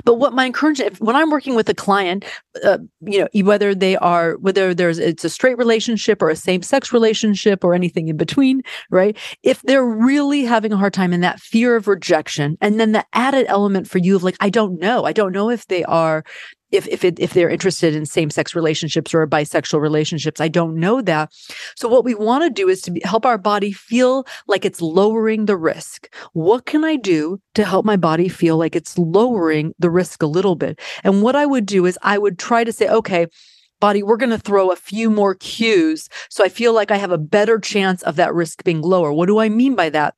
But 0.03 0.15
what 0.15 0.33
my 0.33 0.45
encouragement, 0.45 0.99
when 1.01 1.15
I'm 1.15 1.31
working 1.31 1.55
with 1.55 1.67
a 1.69 1.73
client, 1.73 2.25
uh, 2.63 2.77
you 3.01 3.19
know, 3.19 3.43
whether 3.43 3.73
they 3.73 3.97
are, 3.97 4.35
whether 4.37 4.73
there's, 4.73 4.99
it's 4.99 5.25
a 5.25 5.29
straight 5.29 5.57
relationship 5.57 6.21
or 6.21 6.29
a 6.29 6.35
same 6.35 6.61
sex 6.61 6.93
relationship 6.93 7.63
or 7.63 7.73
anything 7.73 8.07
in 8.07 8.17
between, 8.17 8.61
right? 8.89 9.17
If 9.43 9.61
they're 9.63 9.85
really 9.85 10.45
having 10.45 10.71
a 10.71 10.77
hard 10.77 10.93
time 10.93 11.13
in 11.13 11.21
that 11.21 11.39
fear 11.39 11.75
of 11.75 11.87
rejection, 11.87 12.57
and 12.61 12.79
then 12.79 12.91
the 12.91 13.05
added 13.13 13.45
element 13.47 13.89
for 13.89 13.97
you 13.97 14.15
of 14.15 14.23
like, 14.23 14.37
I 14.39 14.49
don't 14.49 14.79
know, 14.79 15.03
I 15.03 15.13
don't 15.13 15.31
know 15.31 15.49
if 15.49 15.67
they 15.67 15.83
are 15.85 16.23
if 16.71 16.87
if 16.87 17.03
it, 17.03 17.19
if 17.19 17.33
they're 17.33 17.49
interested 17.49 17.95
in 17.95 18.05
same 18.05 18.29
sex 18.29 18.55
relationships 18.55 19.13
or 19.13 19.25
bisexual 19.27 19.79
relationships. 19.81 20.41
I 20.41 20.47
don't 20.47 20.75
know 20.75 21.01
that. 21.01 21.31
So 21.75 21.87
what 21.87 22.05
we 22.05 22.15
want 22.15 22.43
to 22.43 22.49
do 22.49 22.69
is 22.69 22.81
to 22.83 22.91
be, 22.91 23.01
help 23.03 23.25
our 23.25 23.37
body 23.37 23.71
feel 23.71 24.25
like 24.47 24.65
it's 24.65 24.81
lowering 24.81 25.45
the 25.45 25.57
risk. 25.57 26.13
What 26.33 26.65
can 26.65 26.83
I 26.83 26.95
do 26.95 27.39
to 27.53 27.65
help 27.65 27.85
my 27.85 27.97
body 27.97 28.29
feel 28.29 28.57
like 28.57 28.75
it's 28.75 28.97
lowering 28.97 29.73
the 29.79 29.89
risk 29.89 30.21
a 30.21 30.27
little 30.27 30.55
bit? 30.55 30.79
And 31.03 31.21
what 31.21 31.35
I 31.35 31.45
would 31.45 31.65
do 31.65 31.85
is 31.85 31.99
I 32.01 32.17
would 32.17 32.39
try 32.39 32.63
to 32.63 32.73
say, 32.73 32.87
okay 32.89 33.27
body, 33.81 34.01
we're 34.01 34.17
going 34.17 34.31
to 34.31 34.37
throw 34.37 34.71
a 34.71 34.75
few 34.75 35.09
more 35.09 35.35
cues. 35.35 36.09
So 36.29 36.43
I 36.43 36.49
feel 36.49 36.73
like 36.73 36.91
I 36.91 36.97
have 36.97 37.11
a 37.11 37.17
better 37.17 37.59
chance 37.59 38.01
of 38.03 38.15
that 38.15 38.33
risk 38.33 38.63
being 38.63 38.81
lower. 38.81 39.11
What 39.11 39.27
do 39.27 39.37
I 39.39 39.49
mean 39.49 39.75
by 39.75 39.89
that? 39.89 40.15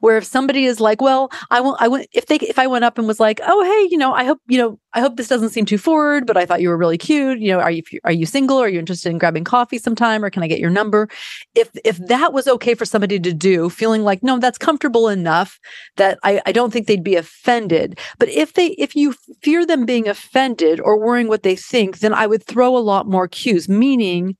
Where 0.00 0.16
if 0.16 0.24
somebody 0.24 0.64
is 0.64 0.80
like 0.80 1.00
well 1.00 1.30
i 1.50 1.60
will 1.60 1.76
i 1.80 1.88
went 1.88 2.08
if 2.12 2.26
they 2.26 2.36
if 2.36 2.58
i 2.58 2.66
went 2.66 2.84
up 2.84 2.98
and 2.98 3.06
was 3.06 3.20
like 3.20 3.40
oh 3.46 3.64
hey 3.64 3.88
you 3.90 3.98
know 3.98 4.12
i 4.12 4.24
hope 4.24 4.40
you 4.48 4.58
know 4.58 4.78
i 4.94 5.00
hope 5.00 5.16
this 5.16 5.28
doesn't 5.28 5.50
seem 5.50 5.64
too 5.64 5.78
forward 5.78 6.26
but 6.26 6.36
i 6.36 6.44
thought 6.44 6.60
you 6.60 6.68
were 6.68 6.76
really 6.76 6.98
cute 6.98 7.38
you 7.38 7.52
know 7.52 7.60
are 7.60 7.70
you 7.70 7.82
are 8.04 8.12
you 8.12 8.26
single? 8.26 8.58
Are 8.58 8.68
you 8.68 8.78
interested 8.78 9.10
in 9.10 9.18
grabbing 9.18 9.44
coffee 9.44 9.78
sometime 9.78 10.24
or 10.24 10.30
can 10.30 10.42
i 10.42 10.46
get 10.46 10.60
your 10.60 10.70
number? 10.70 11.08
If 11.54 11.70
if 11.84 11.98
that 12.08 12.32
was 12.32 12.46
okay 12.48 12.74
for 12.74 12.84
somebody 12.84 13.18
to 13.20 13.32
do 13.32 13.68
feeling 13.70 14.02
like 14.02 14.22
no 14.22 14.38
that's 14.38 14.58
comfortable 14.58 15.08
enough 15.08 15.58
that 15.96 16.18
i 16.22 16.40
i 16.46 16.52
don't 16.52 16.72
think 16.72 16.86
they'd 16.86 17.04
be 17.04 17.16
offended. 17.16 17.98
But 18.18 18.28
if 18.28 18.54
they 18.54 18.68
if 18.78 18.96
you 18.96 19.14
fear 19.42 19.66
them 19.66 19.86
being 19.86 20.08
offended 20.08 20.80
or 20.80 20.98
worrying 20.98 21.28
what 21.28 21.42
they 21.42 21.56
think 21.56 21.98
then 21.98 22.14
i 22.14 22.26
would 22.26 22.44
throw 22.44 22.76
a 22.76 22.78
lot 22.78 23.06
more 23.06 23.28
cues 23.28 23.68
meaning 23.68 24.36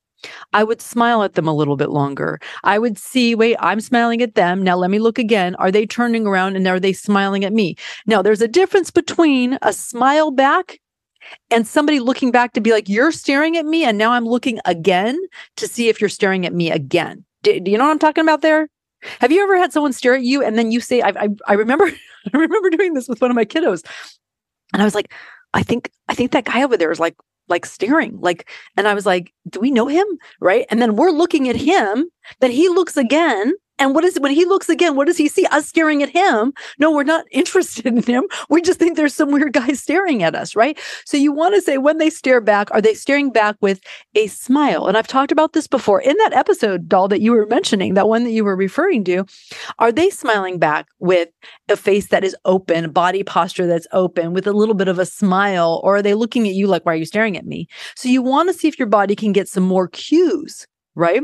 I 0.52 0.64
would 0.64 0.80
smile 0.80 1.22
at 1.22 1.34
them 1.34 1.48
a 1.48 1.54
little 1.54 1.76
bit 1.76 1.90
longer. 1.90 2.40
I 2.64 2.78
would 2.78 2.98
see, 2.98 3.34
wait, 3.34 3.56
I'm 3.60 3.80
smiling 3.80 4.22
at 4.22 4.34
them. 4.34 4.62
Now 4.62 4.76
let 4.76 4.90
me 4.90 4.98
look 4.98 5.18
again. 5.18 5.54
Are 5.56 5.70
they 5.70 5.86
turning 5.86 6.26
around 6.26 6.56
and 6.56 6.66
are 6.66 6.80
they 6.80 6.92
smiling 6.92 7.44
at 7.44 7.52
me? 7.52 7.76
Now 8.06 8.22
there's 8.22 8.42
a 8.42 8.48
difference 8.48 8.90
between 8.90 9.58
a 9.62 9.72
smile 9.72 10.30
back 10.30 10.78
and 11.50 11.66
somebody 11.66 12.00
looking 12.00 12.30
back 12.30 12.52
to 12.54 12.60
be 12.60 12.72
like, 12.72 12.88
you're 12.88 13.12
staring 13.12 13.56
at 13.56 13.66
me. 13.66 13.84
And 13.84 13.98
now 13.98 14.12
I'm 14.12 14.24
looking 14.24 14.58
again 14.64 15.18
to 15.56 15.68
see 15.68 15.88
if 15.88 16.00
you're 16.00 16.08
staring 16.08 16.46
at 16.46 16.54
me 16.54 16.70
again. 16.70 17.24
Do, 17.42 17.58
do 17.60 17.70
you 17.70 17.78
know 17.78 17.84
what 17.84 17.92
I'm 17.92 17.98
talking 17.98 18.22
about 18.22 18.42
there? 18.42 18.68
Have 19.20 19.32
you 19.32 19.42
ever 19.42 19.56
had 19.56 19.72
someone 19.72 19.92
stare 19.92 20.14
at 20.14 20.22
you 20.22 20.42
and 20.42 20.58
then 20.58 20.70
you 20.70 20.80
say, 20.80 21.00
I, 21.00 21.08
I, 21.10 21.28
I 21.46 21.52
remember, 21.54 21.86
I 22.34 22.36
remember 22.36 22.70
doing 22.70 22.94
this 22.94 23.08
with 23.08 23.20
one 23.20 23.30
of 23.30 23.34
my 23.34 23.44
kiddos. 23.44 23.84
And 24.72 24.82
I 24.82 24.84
was 24.84 24.94
like, 24.94 25.12
I 25.54 25.62
think, 25.62 25.90
I 26.08 26.14
think 26.14 26.32
that 26.32 26.44
guy 26.44 26.62
over 26.62 26.76
there 26.76 26.92
is 26.92 27.00
like 27.00 27.16
like 27.50 27.66
staring 27.66 28.18
like 28.20 28.48
and 28.76 28.88
i 28.88 28.94
was 28.94 29.04
like 29.04 29.32
do 29.48 29.60
we 29.60 29.70
know 29.70 29.86
him? 29.86 30.06
Right? 30.40 30.66
And 30.70 30.80
then 30.80 30.96
we're 30.96 31.10
looking 31.10 31.48
at 31.48 31.56
him 31.56 32.08
then 32.40 32.50
he 32.50 32.68
looks 32.68 32.96
again 32.96 33.52
and 33.80 33.94
what 33.94 34.04
is 34.04 34.20
when 34.20 34.32
he 34.32 34.44
looks 34.44 34.68
again, 34.68 34.94
what 34.94 35.06
does 35.06 35.16
he 35.16 35.26
see? 35.26 35.46
Us 35.46 35.66
staring 35.66 36.02
at 36.02 36.10
him. 36.10 36.52
No, 36.78 36.92
we're 36.92 37.02
not 37.02 37.24
interested 37.32 37.86
in 37.86 38.02
him. 38.02 38.24
We 38.50 38.60
just 38.60 38.78
think 38.78 38.96
there's 38.96 39.14
some 39.14 39.32
weird 39.32 39.54
guy 39.54 39.72
staring 39.72 40.22
at 40.22 40.34
us, 40.34 40.54
right? 40.54 40.78
So 41.06 41.16
you 41.16 41.32
want 41.32 41.54
to 41.54 41.62
say 41.62 41.78
when 41.78 41.98
they 41.98 42.10
stare 42.10 42.40
back, 42.42 42.70
are 42.72 42.82
they 42.82 42.94
staring 42.94 43.30
back 43.32 43.56
with 43.60 43.80
a 44.14 44.26
smile? 44.26 44.86
And 44.86 44.96
I've 44.96 45.08
talked 45.08 45.32
about 45.32 45.54
this 45.54 45.66
before 45.66 46.00
in 46.00 46.16
that 46.18 46.34
episode, 46.34 46.88
doll, 46.88 47.08
that 47.08 47.22
you 47.22 47.32
were 47.32 47.46
mentioning, 47.46 47.94
that 47.94 48.08
one 48.08 48.24
that 48.24 48.32
you 48.32 48.44
were 48.44 48.56
referring 48.56 49.02
to. 49.04 49.24
Are 49.78 49.90
they 49.90 50.10
smiling 50.10 50.58
back 50.58 50.86
with 50.98 51.30
a 51.70 51.76
face 51.76 52.08
that 52.08 52.22
is 52.22 52.36
open, 52.44 52.92
body 52.92 53.22
posture 53.22 53.66
that's 53.66 53.86
open, 53.92 54.34
with 54.34 54.46
a 54.46 54.52
little 54.52 54.74
bit 54.74 54.88
of 54.88 54.98
a 54.98 55.06
smile? 55.06 55.80
Or 55.82 55.96
are 55.96 56.02
they 56.02 56.14
looking 56.14 56.46
at 56.46 56.54
you 56.54 56.66
like, 56.66 56.84
why 56.84 56.92
are 56.92 56.96
you 56.96 57.06
staring 57.06 57.36
at 57.36 57.46
me? 57.46 57.66
So 57.96 58.10
you 58.10 58.20
want 58.20 58.50
to 58.50 58.54
see 58.54 58.68
if 58.68 58.78
your 58.78 58.88
body 58.88 59.16
can 59.16 59.32
get 59.32 59.48
some 59.48 59.64
more 59.64 59.88
cues 59.88 60.66
right? 60.96 61.22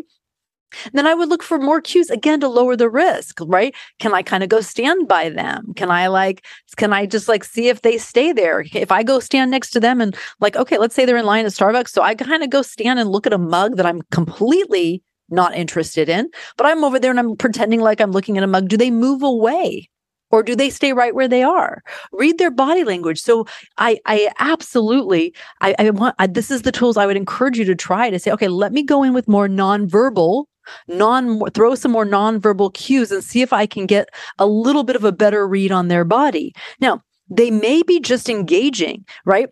Then 0.92 1.06
I 1.06 1.14
would 1.14 1.28
look 1.28 1.42
for 1.42 1.58
more 1.58 1.80
cues 1.80 2.10
again 2.10 2.40
to 2.40 2.48
lower 2.48 2.76
the 2.76 2.88
risk, 2.88 3.38
right? 3.46 3.74
Can 3.98 4.14
I 4.14 4.22
kind 4.22 4.42
of 4.42 4.48
go 4.48 4.60
stand 4.60 5.08
by 5.08 5.28
them? 5.28 5.72
Can 5.74 5.90
I 5.90 6.08
like, 6.08 6.44
can 6.76 6.92
I 6.92 7.06
just 7.06 7.28
like 7.28 7.44
see 7.44 7.68
if 7.68 7.82
they 7.82 7.98
stay 7.98 8.32
there? 8.32 8.64
If 8.72 8.92
I 8.92 9.02
go 9.02 9.20
stand 9.20 9.50
next 9.50 9.70
to 9.70 9.80
them 9.80 10.00
and 10.00 10.16
like, 10.40 10.56
okay, 10.56 10.78
let's 10.78 10.94
say 10.94 11.04
they're 11.04 11.16
in 11.16 11.26
line 11.26 11.46
at 11.46 11.52
Starbucks. 11.52 11.88
So 11.88 12.02
I 12.02 12.14
kind 12.14 12.42
of 12.42 12.50
go 12.50 12.62
stand 12.62 12.98
and 12.98 13.10
look 13.10 13.26
at 13.26 13.32
a 13.32 13.38
mug 13.38 13.76
that 13.76 13.86
I'm 13.86 14.02
completely 14.10 15.02
not 15.28 15.54
interested 15.54 16.08
in, 16.08 16.28
but 16.56 16.66
I'm 16.66 16.84
over 16.84 16.98
there 16.98 17.10
and 17.10 17.18
I'm 17.18 17.36
pretending 17.36 17.80
like 17.80 18.00
I'm 18.00 18.12
looking 18.12 18.38
at 18.38 18.44
a 18.44 18.48
mug. 18.48 18.68
Do 18.68 18.76
they 18.76 18.90
move 18.90 19.22
away? 19.22 19.88
Or 20.30 20.42
do 20.42 20.56
they 20.56 20.70
stay 20.70 20.92
right 20.92 21.14
where 21.14 21.28
they 21.28 21.44
are? 21.44 21.82
Read 22.12 22.38
their 22.38 22.50
body 22.50 22.82
language. 22.82 23.20
So 23.20 23.46
I, 23.78 24.00
I 24.06 24.28
absolutely, 24.40 25.32
I, 25.60 25.76
I 25.78 25.90
want. 25.90 26.16
I, 26.18 26.26
this 26.26 26.50
is 26.50 26.62
the 26.62 26.72
tools 26.72 26.96
I 26.96 27.06
would 27.06 27.16
encourage 27.16 27.58
you 27.58 27.64
to 27.64 27.76
try 27.76 28.10
to 28.10 28.18
say, 28.18 28.32
okay, 28.32 28.48
let 28.48 28.72
me 28.72 28.82
go 28.82 29.04
in 29.04 29.14
with 29.14 29.28
more 29.28 29.46
nonverbal 29.46 30.46
non 30.88 31.40
throw 31.50 31.74
some 31.74 31.92
more 31.92 32.06
nonverbal 32.06 32.72
cues 32.74 33.12
and 33.12 33.22
see 33.22 33.42
if 33.42 33.52
I 33.52 33.66
can 33.66 33.86
get 33.86 34.08
a 34.38 34.46
little 34.46 34.84
bit 34.84 34.96
of 34.96 35.04
a 35.04 35.12
better 35.12 35.46
read 35.46 35.72
on 35.72 35.88
their 35.88 36.04
body. 36.04 36.54
Now, 36.80 37.02
they 37.28 37.50
may 37.50 37.82
be 37.82 38.00
just 38.00 38.28
engaging, 38.28 39.04
right? 39.24 39.48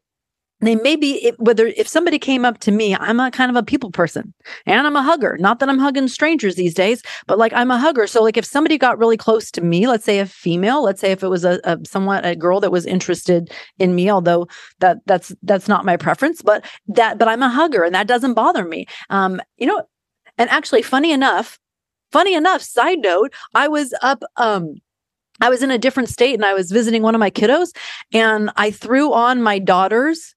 they 0.65 0.77
maybe 0.77 1.33
whether 1.39 1.67
if 1.77 1.87
somebody 1.87 2.19
came 2.19 2.45
up 2.45 2.59
to 2.59 2.71
me 2.71 2.95
i'm 2.97 3.21
a 3.21 3.31
kind 3.31 3.51
of 3.51 3.57
a 3.57 3.63
people 3.63 3.91
person 3.91 4.33
and 4.67 4.87
i'm 4.87 4.97
a 4.97 5.03
hugger 5.03 5.37
not 5.39 5.59
that 5.59 5.69
i'm 5.69 5.79
hugging 5.79 6.09
strangers 6.09 6.55
these 6.55 6.75
days 6.75 7.03
but 7.27 7.39
like 7.39 7.53
i'm 7.53 7.71
a 7.71 7.79
hugger 7.79 8.07
so 8.07 8.23
like 8.23 8.37
if 8.37 8.45
somebody 8.45 8.79
got 8.79 8.99
really 8.99 9.17
close 9.17 9.51
to 9.51 9.61
me 9.61 9.87
let's 9.87 10.05
say 10.05 10.19
a 10.19 10.27
female 10.27 10.83
let's 10.83 11.01
say 11.01 11.13
if 11.13 11.23
it 11.23 11.29
was 11.29 11.45
a, 11.45 11.61
a 11.65 11.79
somewhat 11.85 12.25
a 12.25 12.35
girl 12.35 12.61
that 12.61 12.73
was 12.73 12.87
interested 12.87 13.53
in 13.79 13.95
me 13.95 14.11
although 14.11 14.47
that 14.81 14.99
that's 15.07 15.35
that's 15.43 15.69
not 15.69 15.85
my 15.85 15.97
preference 15.97 16.43
but 16.43 16.65
that 16.87 17.19
but 17.19 17.29
i'm 17.29 17.43
a 17.43 17.49
hugger 17.49 17.83
and 17.85 17.95
that 17.95 18.07
doesn't 18.07 18.35
bother 18.35 18.65
me 18.65 18.87
um 19.11 19.41
you 19.57 19.67
know 19.67 19.83
and 20.39 20.51
actually 20.51 20.83
funny 20.83 21.13
enough 21.13 21.59
funny 22.13 22.35
enough 22.35 22.63
side 22.63 23.01
note 23.01 23.33
i 23.55 23.69
was 23.69 23.95
up 24.03 24.23
um 24.37 24.75
I 25.41 25.49
was 25.49 25.65
in 25.65 25.73
a 25.73 25.79
different 25.79 26.09
state 26.09 26.35
and 26.35 26.45
I 26.45 26.55
was 26.55 26.71
visiting 26.71 27.03
one 27.03 27.17
of 27.17 27.19
my 27.19 27.29
kiddos 27.31 27.75
and 28.13 28.51
I 28.55 28.71
threw 28.71 29.13
on 29.13 29.43
my 29.43 29.59
daughter's 29.59 30.35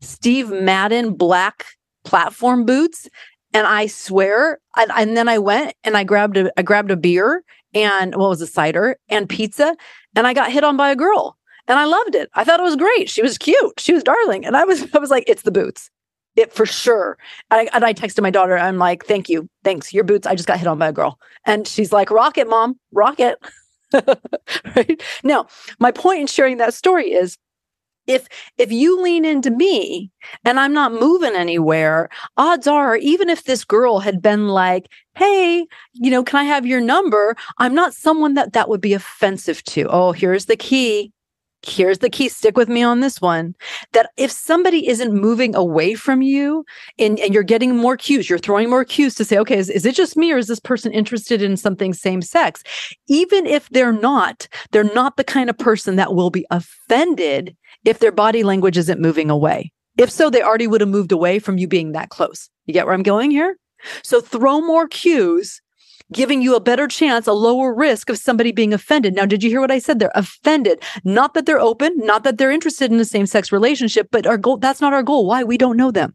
Steve 0.00 0.50
Madden 0.50 1.14
black 1.14 1.66
platform 2.04 2.64
boots. 2.64 3.08
And 3.52 3.66
I 3.66 3.86
swear, 3.86 4.60
and, 4.76 4.92
and 4.94 5.16
then 5.16 5.28
I 5.28 5.38
went 5.38 5.74
and 5.82 5.96
I 5.96 6.04
grabbed 6.04 6.36
a 6.36 6.52
I 6.56 6.62
grabbed 6.62 6.92
a 6.92 6.96
beer 6.96 7.42
and 7.74 8.14
what 8.14 8.28
was 8.28 8.40
a 8.40 8.46
cider 8.46 8.96
and 9.08 9.28
pizza, 9.28 9.76
and 10.14 10.26
I 10.26 10.34
got 10.34 10.52
hit 10.52 10.62
on 10.62 10.76
by 10.76 10.90
a 10.90 10.96
girl. 10.96 11.36
And 11.66 11.78
I 11.78 11.84
loved 11.84 12.14
it. 12.14 12.30
I 12.34 12.44
thought 12.44 12.60
it 12.60 12.64
was 12.64 12.76
great. 12.76 13.08
She 13.08 13.22
was 13.22 13.38
cute. 13.38 13.78
She 13.78 13.92
was 13.92 14.04
darling. 14.04 14.44
And 14.46 14.56
I 14.56 14.64
was 14.64 14.86
I 14.94 14.98
was 14.98 15.10
like, 15.10 15.24
it's 15.26 15.42
the 15.42 15.50
boots. 15.50 15.90
It 16.40 16.52
for 16.52 16.66
sure. 16.66 17.18
I, 17.50 17.68
and 17.72 17.84
I 17.84 17.92
texted 17.92 18.22
my 18.22 18.30
daughter. 18.30 18.56
I'm 18.56 18.78
like, 18.78 19.04
thank 19.04 19.28
you. 19.28 19.48
Thanks. 19.62 19.92
Your 19.92 20.04
boots. 20.04 20.26
I 20.26 20.34
just 20.34 20.48
got 20.48 20.58
hit 20.58 20.66
on 20.66 20.78
by 20.78 20.88
a 20.88 20.92
girl. 20.92 21.18
And 21.44 21.66
she's 21.66 21.92
like, 21.92 22.10
rocket, 22.10 22.48
mom, 22.48 22.78
rocket. 22.92 23.38
right. 23.94 25.02
Now, 25.22 25.46
my 25.78 25.90
point 25.90 26.20
in 26.20 26.26
sharing 26.26 26.56
that 26.58 26.74
story 26.74 27.12
is 27.12 27.36
if 28.06 28.26
if 28.58 28.72
you 28.72 29.00
lean 29.00 29.24
into 29.24 29.50
me 29.50 30.10
and 30.44 30.58
i'm 30.58 30.72
not 30.72 30.92
moving 30.92 31.34
anywhere 31.36 32.08
odds 32.36 32.66
are 32.66 32.96
even 32.96 33.28
if 33.28 33.44
this 33.44 33.64
girl 33.64 34.00
had 34.00 34.22
been 34.22 34.48
like 34.48 34.86
hey 35.14 35.66
you 35.92 36.10
know 36.10 36.24
can 36.24 36.40
i 36.40 36.44
have 36.44 36.66
your 36.66 36.80
number 36.80 37.36
i'm 37.58 37.74
not 37.74 37.94
someone 37.94 38.34
that 38.34 38.52
that 38.52 38.68
would 38.68 38.80
be 38.80 38.94
offensive 38.94 39.62
to 39.64 39.86
oh 39.90 40.12
here's 40.12 40.46
the 40.46 40.56
key 40.56 41.12
here's 41.62 41.98
the 41.98 42.10
key 42.10 42.28
stick 42.28 42.56
with 42.56 42.68
me 42.68 42.82
on 42.82 43.00
this 43.00 43.20
one 43.20 43.54
that 43.92 44.10
if 44.16 44.30
somebody 44.30 44.88
isn't 44.88 45.12
moving 45.12 45.54
away 45.54 45.94
from 45.94 46.22
you 46.22 46.64
and, 46.98 47.18
and 47.20 47.34
you're 47.34 47.42
getting 47.42 47.76
more 47.76 47.96
cues 47.96 48.30
you're 48.30 48.38
throwing 48.38 48.70
more 48.70 48.84
cues 48.84 49.14
to 49.14 49.24
say 49.24 49.38
okay 49.38 49.58
is, 49.58 49.68
is 49.68 49.84
it 49.84 49.94
just 49.94 50.16
me 50.16 50.32
or 50.32 50.38
is 50.38 50.48
this 50.48 50.60
person 50.60 50.92
interested 50.92 51.42
in 51.42 51.56
something 51.56 51.92
same 51.92 52.22
sex 52.22 52.62
even 53.08 53.46
if 53.46 53.68
they're 53.70 53.92
not 53.92 54.48
they're 54.70 54.84
not 54.84 55.16
the 55.16 55.24
kind 55.24 55.50
of 55.50 55.58
person 55.58 55.96
that 55.96 56.14
will 56.14 56.30
be 56.30 56.46
offended 56.50 57.56
if 57.84 57.98
their 57.98 58.12
body 58.12 58.42
language 58.42 58.76
isn't 58.76 59.00
moving 59.00 59.30
away. 59.30 59.72
If 59.98 60.10
so, 60.10 60.30
they 60.30 60.42
already 60.42 60.66
would 60.66 60.80
have 60.80 60.90
moved 60.90 61.12
away 61.12 61.38
from 61.38 61.58
you 61.58 61.66
being 61.66 61.92
that 61.92 62.10
close. 62.10 62.48
You 62.66 62.74
get 62.74 62.86
where 62.86 62.94
I'm 62.94 63.02
going 63.02 63.30
here? 63.30 63.56
So 64.02 64.20
throw 64.20 64.60
more 64.60 64.88
cues, 64.88 65.60
giving 66.12 66.42
you 66.42 66.54
a 66.54 66.60
better 66.60 66.88
chance, 66.88 67.26
a 67.26 67.32
lower 67.32 67.74
risk 67.74 68.10
of 68.10 68.18
somebody 68.18 68.52
being 68.52 68.72
offended. 68.72 69.14
Now, 69.14 69.26
did 69.26 69.42
you 69.42 69.50
hear 69.50 69.60
what 69.60 69.70
I 69.70 69.78
said? 69.78 69.98
They're 69.98 70.12
offended. 70.14 70.82
Not 71.04 71.34
that 71.34 71.46
they're 71.46 71.60
open, 71.60 71.96
not 71.98 72.24
that 72.24 72.38
they're 72.38 72.50
interested 72.50 72.90
in 72.90 73.00
a 73.00 73.04
same 73.04 73.26
sex 73.26 73.52
relationship, 73.52 74.08
but 74.10 74.26
our 74.26 74.38
goal, 74.38 74.56
that's 74.56 74.80
not 74.80 74.92
our 74.92 75.02
goal. 75.02 75.26
Why? 75.26 75.44
We 75.44 75.58
don't 75.58 75.76
know 75.76 75.90
them. 75.90 76.14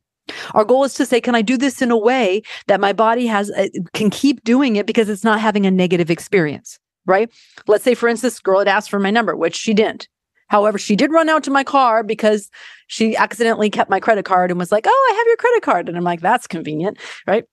Our 0.53 0.65
goal 0.65 0.83
is 0.83 0.95
to 0.95 1.05
say, 1.05 1.21
can 1.21 1.35
I 1.35 1.41
do 1.41 1.57
this 1.57 1.81
in 1.81 1.91
a 1.91 1.97
way 1.97 2.41
that 2.67 2.79
my 2.79 2.93
body 2.93 3.27
has, 3.27 3.51
uh, 3.51 3.67
can 3.93 4.09
keep 4.09 4.43
doing 4.43 4.75
it 4.75 4.87
because 4.87 5.07
it's 5.07 5.23
not 5.23 5.39
having 5.39 5.65
a 5.65 5.71
negative 5.71 6.09
experience, 6.09 6.79
right? 7.05 7.29
Let's 7.67 7.83
say, 7.83 7.93
for 7.93 8.09
instance, 8.09 8.39
girl 8.39 8.59
had 8.59 8.67
asked 8.67 8.89
for 8.89 8.99
my 8.99 9.11
number, 9.11 9.35
which 9.35 9.55
she 9.55 9.73
didn't. 9.73 10.07
However, 10.47 10.77
she 10.77 10.95
did 10.95 11.11
run 11.11 11.29
out 11.29 11.43
to 11.43 11.51
my 11.51 11.63
car 11.63 12.03
because 12.03 12.49
she 12.87 13.15
accidentally 13.15 13.69
kept 13.69 13.89
my 13.89 13.99
credit 13.99 14.25
card 14.25 14.51
and 14.51 14.59
was 14.59 14.71
like, 14.71 14.85
"Oh, 14.87 15.09
I 15.11 15.15
have 15.15 15.27
your 15.27 15.37
credit 15.37 15.63
card." 15.63 15.89
And 15.89 15.97
I'm 15.97 16.03
like, 16.03 16.21
"That's 16.21 16.45
convenient." 16.45 16.99
Right? 17.25 17.45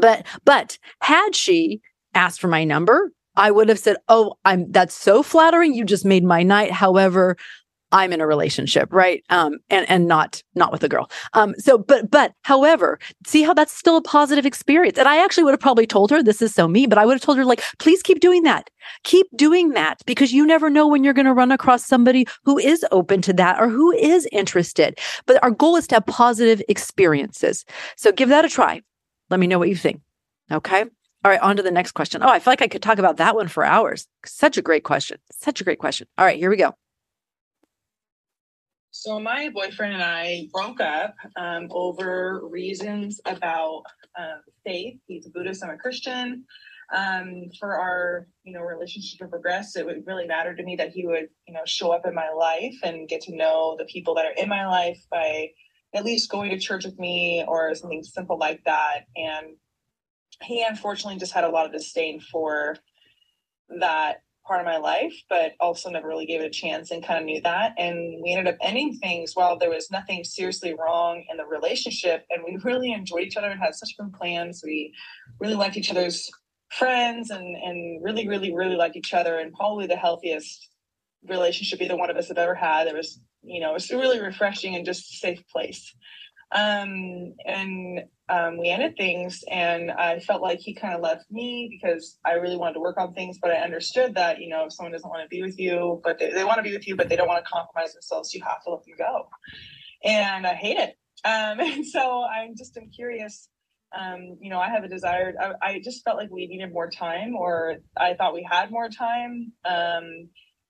But 0.00 0.26
but 0.44 0.78
had 1.00 1.34
she 1.34 1.80
asked 2.14 2.40
for 2.40 2.48
my 2.48 2.64
number, 2.64 3.12
I 3.36 3.50
would 3.50 3.68
have 3.68 3.78
said, 3.78 3.96
"Oh, 4.08 4.34
I'm 4.44 4.70
that's 4.70 4.94
so 4.94 5.22
flattering. 5.22 5.74
You 5.74 5.84
just 5.84 6.04
made 6.04 6.24
my 6.24 6.42
night." 6.42 6.70
However, 6.70 7.36
I'm 7.92 8.12
in 8.12 8.20
a 8.20 8.26
relationship, 8.26 8.92
right? 8.92 9.22
Um, 9.30 9.58
and 9.70 9.88
and 9.88 10.06
not 10.08 10.42
not 10.54 10.72
with 10.72 10.82
a 10.82 10.88
girl. 10.88 11.10
Um, 11.34 11.54
so 11.58 11.78
but 11.78 12.10
but 12.10 12.32
however, 12.42 12.98
see 13.26 13.42
how 13.42 13.54
that's 13.54 13.72
still 13.72 13.96
a 13.96 14.02
positive 14.02 14.44
experience. 14.44 14.98
And 14.98 15.08
I 15.08 15.22
actually 15.22 15.44
would 15.44 15.52
have 15.52 15.60
probably 15.60 15.86
told 15.86 16.10
her 16.10 16.22
this 16.22 16.42
is 16.42 16.54
so 16.54 16.66
me, 16.66 16.86
but 16.86 16.98
I 16.98 17.06
would 17.06 17.14
have 17.14 17.22
told 17.22 17.38
her 17.38 17.44
like, 17.44 17.62
please 17.78 18.02
keep 18.02 18.20
doing 18.20 18.42
that. 18.42 18.70
Keep 19.04 19.28
doing 19.36 19.70
that 19.70 20.00
because 20.04 20.32
you 20.32 20.44
never 20.46 20.68
know 20.68 20.86
when 20.88 21.04
you're 21.04 21.14
going 21.14 21.26
to 21.26 21.32
run 21.32 21.52
across 21.52 21.84
somebody 21.86 22.26
who 22.44 22.58
is 22.58 22.84
open 22.90 23.22
to 23.22 23.32
that 23.34 23.60
or 23.60 23.68
who 23.68 23.92
is 23.92 24.28
interested. 24.32 24.98
But 25.26 25.42
our 25.42 25.50
goal 25.50 25.76
is 25.76 25.86
to 25.88 25.96
have 25.96 26.06
positive 26.06 26.62
experiences. 26.68 27.64
So 27.96 28.10
give 28.12 28.28
that 28.30 28.44
a 28.44 28.48
try. 28.48 28.82
Let 29.30 29.40
me 29.40 29.46
know 29.46 29.58
what 29.58 29.68
you 29.68 29.76
think. 29.76 30.00
Okay. 30.50 30.84
All 31.24 31.30
right, 31.30 31.40
on 31.40 31.56
to 31.56 31.62
the 31.62 31.72
next 31.72 31.92
question. 31.92 32.22
Oh, 32.22 32.28
I 32.28 32.38
feel 32.38 32.52
like 32.52 32.62
I 32.62 32.68
could 32.68 32.82
talk 32.82 32.98
about 32.98 33.16
that 33.16 33.34
one 33.34 33.48
for 33.48 33.64
hours. 33.64 34.06
Such 34.24 34.56
a 34.58 34.62
great 34.62 34.84
question. 34.84 35.18
Such 35.32 35.60
a 35.60 35.64
great 35.64 35.80
question. 35.80 36.06
All 36.16 36.24
right, 36.24 36.38
here 36.38 36.50
we 36.50 36.56
go. 36.56 36.74
So 38.92 39.18
my 39.18 39.50
boyfriend 39.50 39.94
and 39.94 40.02
I 40.02 40.48
broke 40.52 40.80
up 40.80 41.14
um, 41.36 41.68
over 41.70 42.40
reasons 42.48 43.20
about 43.26 43.82
uh, 44.18 44.36
faith. 44.64 44.98
He's 45.06 45.26
a 45.26 45.30
Buddhist. 45.30 45.64
I'm 45.64 45.70
a 45.70 45.76
Christian. 45.76 46.44
Um, 46.94 47.50
for 47.58 47.76
our, 47.76 48.28
you 48.44 48.52
know, 48.52 48.60
relationship 48.60 49.18
to 49.18 49.26
progress, 49.26 49.74
it 49.74 49.84
would 49.84 50.04
really 50.06 50.26
matter 50.26 50.54
to 50.54 50.62
me 50.62 50.76
that 50.76 50.92
he 50.92 51.04
would, 51.06 51.26
you 51.48 51.54
know, 51.54 51.62
show 51.66 51.90
up 51.90 52.06
in 52.06 52.14
my 52.14 52.30
life 52.30 52.76
and 52.84 53.08
get 53.08 53.20
to 53.22 53.36
know 53.36 53.74
the 53.78 53.84
people 53.86 54.14
that 54.14 54.24
are 54.24 54.34
in 54.36 54.48
my 54.48 54.66
life 54.66 54.98
by 55.10 55.48
at 55.94 56.04
least 56.04 56.30
going 56.30 56.50
to 56.50 56.58
church 56.58 56.84
with 56.84 56.98
me 56.98 57.44
or 57.46 57.74
something 57.74 58.02
simple 58.02 58.38
like 58.38 58.62
that. 58.64 59.06
And 59.16 59.56
he 60.42 60.64
unfortunately 60.68 61.18
just 61.18 61.32
had 61.32 61.44
a 61.44 61.48
lot 61.48 61.66
of 61.66 61.72
disdain 61.72 62.20
for 62.20 62.76
that 63.80 64.22
part 64.46 64.60
of 64.60 64.66
my 64.66 64.76
life, 64.76 65.14
but 65.28 65.52
also 65.58 65.90
never 65.90 66.06
really 66.06 66.26
gave 66.26 66.40
it 66.40 66.46
a 66.46 66.50
chance 66.50 66.90
and 66.90 67.04
kind 67.04 67.18
of 67.18 67.24
knew 67.24 67.40
that. 67.42 67.74
And 67.78 68.22
we 68.22 68.32
ended 68.32 68.52
up 68.52 68.58
ending 68.60 68.96
things 68.98 69.32
while 69.34 69.58
there 69.58 69.70
was 69.70 69.90
nothing 69.90 70.22
seriously 70.22 70.74
wrong 70.74 71.24
in 71.30 71.36
the 71.36 71.44
relationship. 71.44 72.24
And 72.30 72.44
we 72.44 72.56
really 72.62 72.92
enjoyed 72.92 73.22
each 73.22 73.36
other 73.36 73.48
and 73.48 73.60
had 73.60 73.74
such 73.74 73.96
good 73.98 74.12
plans. 74.12 74.62
We 74.64 74.94
really 75.40 75.54
liked 75.54 75.76
each 75.76 75.90
other's 75.90 76.30
friends 76.70 77.30
and, 77.30 77.56
and 77.56 78.02
really, 78.04 78.28
really, 78.28 78.54
really 78.54 78.76
liked 78.76 78.96
each 78.96 79.14
other 79.14 79.38
and 79.38 79.52
probably 79.52 79.86
the 79.86 79.96
healthiest 79.96 80.68
relationship 81.28 81.80
either 81.80 81.96
one 81.96 82.10
of 82.10 82.16
us 82.16 82.28
have 82.28 82.38
ever 82.38 82.54
had. 82.54 82.86
It 82.86 82.94
was, 82.94 83.20
you 83.46 83.60
know, 83.60 83.74
it's 83.74 83.90
really 83.90 84.20
refreshing 84.20 84.74
and 84.74 84.84
just 84.84 85.12
a 85.12 85.16
safe 85.16 85.42
place. 85.48 85.94
Um, 86.52 87.34
and 87.44 88.04
um, 88.28 88.58
we 88.58 88.68
ended 88.68 88.96
things 88.96 89.42
and 89.50 89.90
I 89.90 90.20
felt 90.20 90.42
like 90.42 90.60
he 90.60 90.74
kind 90.74 90.94
of 90.94 91.00
left 91.00 91.24
me 91.30 91.68
because 91.70 92.18
I 92.24 92.34
really 92.34 92.56
wanted 92.56 92.74
to 92.74 92.80
work 92.80 92.98
on 92.98 93.14
things, 93.14 93.38
but 93.40 93.50
I 93.50 93.56
understood 93.56 94.14
that, 94.14 94.40
you 94.40 94.48
know, 94.48 94.66
if 94.66 94.72
someone 94.72 94.92
doesn't 94.92 95.08
want 95.08 95.22
to 95.22 95.28
be 95.28 95.42
with 95.42 95.58
you, 95.58 96.00
but 96.04 96.18
they, 96.18 96.30
they 96.30 96.44
want 96.44 96.58
to 96.58 96.62
be 96.62 96.72
with 96.72 96.86
you, 96.86 96.96
but 96.96 97.08
they 97.08 97.16
don't 97.16 97.28
want 97.28 97.44
to 97.44 97.50
compromise 97.50 97.94
themselves, 97.94 98.32
you 98.32 98.42
have 98.44 98.62
to 98.64 98.70
let 98.70 98.84
them 98.84 98.94
go. 98.96 99.28
And 100.04 100.46
I 100.46 100.54
hate 100.54 100.78
it. 100.78 100.94
Um, 101.24 101.60
and 101.60 101.86
so 101.86 102.22
I'm 102.24 102.54
just 102.56 102.76
I'm 102.76 102.90
curious. 102.90 103.48
Um, 103.96 104.36
you 104.40 104.50
know, 104.50 104.58
I 104.58 104.68
have 104.68 104.84
a 104.84 104.88
desired, 104.88 105.36
I, 105.40 105.52
I, 105.62 105.80
just 105.82 106.04
felt 106.04 106.18
like 106.18 106.28
we 106.28 106.48
needed 106.48 106.72
more 106.72 106.90
time 106.90 107.36
or 107.36 107.76
I 107.96 108.14
thought 108.14 108.34
we 108.34 108.46
had 108.48 108.70
more 108.70 108.88
time. 108.88 109.52
Um, 109.64 110.28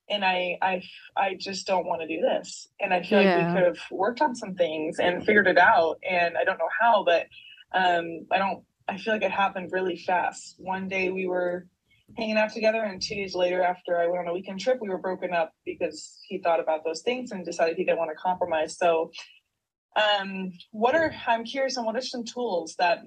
and 0.08 0.24
I 0.24 0.58
I 0.62 0.82
I 1.16 1.36
just 1.38 1.66
don't 1.66 1.86
want 1.86 2.02
to 2.02 2.08
do 2.08 2.20
this. 2.20 2.68
And 2.80 2.92
I 2.92 3.02
feel 3.02 3.22
yeah. 3.22 3.36
like 3.36 3.46
we 3.48 3.54
could 3.54 3.66
have 3.66 3.78
worked 3.90 4.20
on 4.20 4.34
some 4.34 4.54
things 4.54 4.98
and 4.98 5.24
figured 5.24 5.48
it 5.48 5.58
out. 5.58 5.98
And 6.08 6.36
I 6.36 6.44
don't 6.44 6.58
know 6.58 6.68
how, 6.80 7.04
but 7.04 7.26
um, 7.72 8.26
I 8.30 8.38
don't. 8.38 8.64
I 8.88 8.98
feel 8.98 9.14
like 9.14 9.22
it 9.22 9.32
happened 9.32 9.70
really 9.72 9.96
fast. 9.96 10.54
One 10.58 10.88
day 10.88 11.10
we 11.10 11.26
were 11.26 11.66
hanging 12.16 12.36
out 12.36 12.52
together, 12.52 12.82
and 12.82 13.02
two 13.02 13.16
days 13.16 13.34
later, 13.34 13.62
after 13.62 13.98
I 13.98 14.06
went 14.06 14.20
on 14.20 14.28
a 14.28 14.32
weekend 14.32 14.60
trip, 14.60 14.78
we 14.80 14.88
were 14.88 14.98
broken 14.98 15.34
up 15.34 15.52
because 15.64 16.20
he 16.28 16.38
thought 16.38 16.60
about 16.60 16.84
those 16.84 17.02
things 17.02 17.32
and 17.32 17.44
decided 17.44 17.76
he 17.76 17.84
didn't 17.84 17.98
want 17.98 18.10
to 18.10 18.22
compromise. 18.22 18.78
So, 18.78 19.10
um, 19.96 20.52
what 20.70 20.94
are 20.94 21.12
I'm 21.26 21.44
curious 21.44 21.76
on 21.76 21.84
what 21.84 21.96
are 21.96 22.00
some 22.00 22.24
tools 22.24 22.76
that 22.78 23.00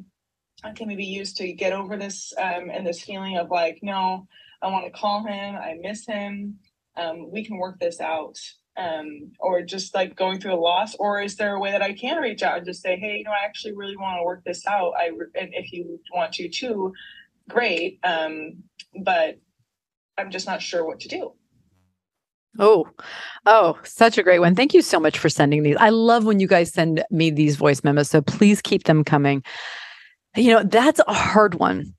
I 0.66 0.74
can 0.74 0.90
maybe 0.90 1.06
use 1.06 1.34
to 1.36 1.54
get 1.54 1.72
over 1.72 1.96
this 1.96 2.34
um, 2.38 2.70
and 2.70 2.86
this 2.86 3.02
feeling 3.02 3.38
of 3.38 3.50
like, 3.50 3.80
no, 3.82 4.28
I 4.62 4.68
want 4.68 4.86
to 4.86 4.92
call 4.92 5.26
him, 5.26 5.56
I 5.56 5.76
miss 5.82 6.06
him 6.06 6.60
um, 6.98 7.32
we 7.32 7.44
can 7.44 7.58
work 7.58 7.80
this 7.80 8.00
out 8.00 8.38
um, 8.78 9.32
or 9.40 9.62
just 9.62 9.94
like 9.94 10.16
going 10.16 10.40
through 10.40 10.54
a 10.54 10.56
loss 10.56 10.96
or 10.96 11.22
is 11.22 11.36
there 11.36 11.56
a 11.56 11.60
way 11.60 11.72
that 11.72 11.82
i 11.82 11.94
can 11.94 12.22
reach 12.22 12.44
out 12.44 12.58
and 12.58 12.66
just 12.66 12.82
say 12.82 12.98
hey 12.98 13.18
you 13.18 13.24
know 13.24 13.32
i 13.32 13.46
actually 13.46 13.74
really 13.74 13.98
want 13.98 14.18
to 14.18 14.24
work 14.24 14.44
this 14.46 14.66
out 14.68 14.94
i 14.98 15.08
and 15.08 15.54
if 15.54 15.72
you 15.72 16.00
want 16.14 16.34
to 16.34 16.48
too 16.50 16.94
great 17.50 18.00
um, 18.04 18.64
but 19.04 19.36
i'm 20.18 20.32
just 20.32 20.48
not 20.48 20.62
sure 20.62 20.86
what 20.86 21.00
to 21.00 21.08
do 21.08 21.34
Oh, 22.58 22.90
oh, 23.46 23.78
such 23.84 24.18
a 24.18 24.24
great 24.24 24.40
one. 24.40 24.56
Thank 24.56 24.74
you 24.74 24.82
so 24.82 25.00
much 25.00 25.18
for 25.18 25.30
sending 25.30 25.64
these. 25.64 25.78
I 25.80 25.90
love 25.90 26.26
when 26.26 26.40
you 26.40 26.48
guys 26.48 26.74
send 26.74 27.04
me 27.12 27.30
these 27.30 27.56
voice 27.56 27.84
memos. 27.84 28.10
So 28.10 28.22
please 28.22 28.62
keep 28.62 28.86
them 28.86 29.04
coming. 29.04 29.44
You 30.36 30.54
know, 30.54 30.64
that's 30.64 31.00
a 31.08 31.14
hard 31.14 31.56
one 31.56 31.94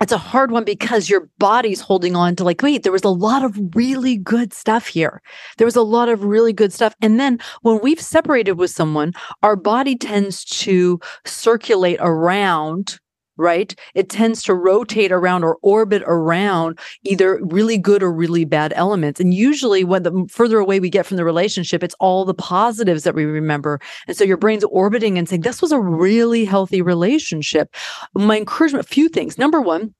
it's 0.00 0.12
a 0.12 0.18
hard 0.18 0.50
one 0.50 0.64
because 0.64 1.08
your 1.08 1.28
body's 1.38 1.80
holding 1.80 2.16
on 2.16 2.36
to 2.36 2.44
like 2.44 2.62
wait 2.62 2.82
there 2.82 2.92
was 2.92 3.04
a 3.04 3.08
lot 3.08 3.44
of 3.44 3.58
really 3.74 4.16
good 4.16 4.52
stuff 4.52 4.86
here. 4.86 5.22
There 5.58 5.66
was 5.66 5.76
a 5.76 5.82
lot 5.82 6.08
of 6.08 6.24
really 6.24 6.52
good 6.52 6.72
stuff. 6.72 6.94
And 7.00 7.18
then 7.18 7.38
when 7.62 7.80
we've 7.82 8.00
separated 8.00 8.52
with 8.52 8.70
someone 8.70 9.12
our 9.42 9.56
body 9.56 9.96
tends 9.96 10.44
to 10.44 11.00
circulate 11.24 11.98
around 12.00 12.98
right? 13.36 13.74
It 13.94 14.08
tends 14.08 14.42
to 14.44 14.54
rotate 14.54 15.12
around 15.12 15.44
or 15.44 15.58
orbit 15.62 16.02
around 16.06 16.78
either 17.04 17.40
really 17.42 17.78
good 17.78 18.02
or 18.02 18.12
really 18.12 18.44
bad 18.44 18.72
elements. 18.76 19.20
And 19.20 19.34
usually, 19.34 19.84
when 19.84 20.02
the 20.02 20.26
further 20.30 20.58
away 20.58 20.80
we 20.80 20.90
get 20.90 21.06
from 21.06 21.16
the 21.16 21.24
relationship, 21.24 21.82
it's 21.82 21.96
all 22.00 22.24
the 22.24 22.34
positives 22.34 23.04
that 23.04 23.14
we 23.14 23.24
remember. 23.24 23.80
And 24.06 24.16
so 24.16 24.24
your 24.24 24.36
brain's 24.36 24.64
orbiting 24.64 25.18
and 25.18 25.28
saying, 25.28 25.42
This 25.42 25.62
was 25.62 25.72
a 25.72 25.80
really 25.80 26.44
healthy 26.44 26.82
relationship. 26.82 27.74
My 28.14 28.36
encouragement, 28.36 28.84
a 28.84 28.88
few 28.88 29.08
things. 29.08 29.38
Number 29.38 29.60
one, 29.60 29.94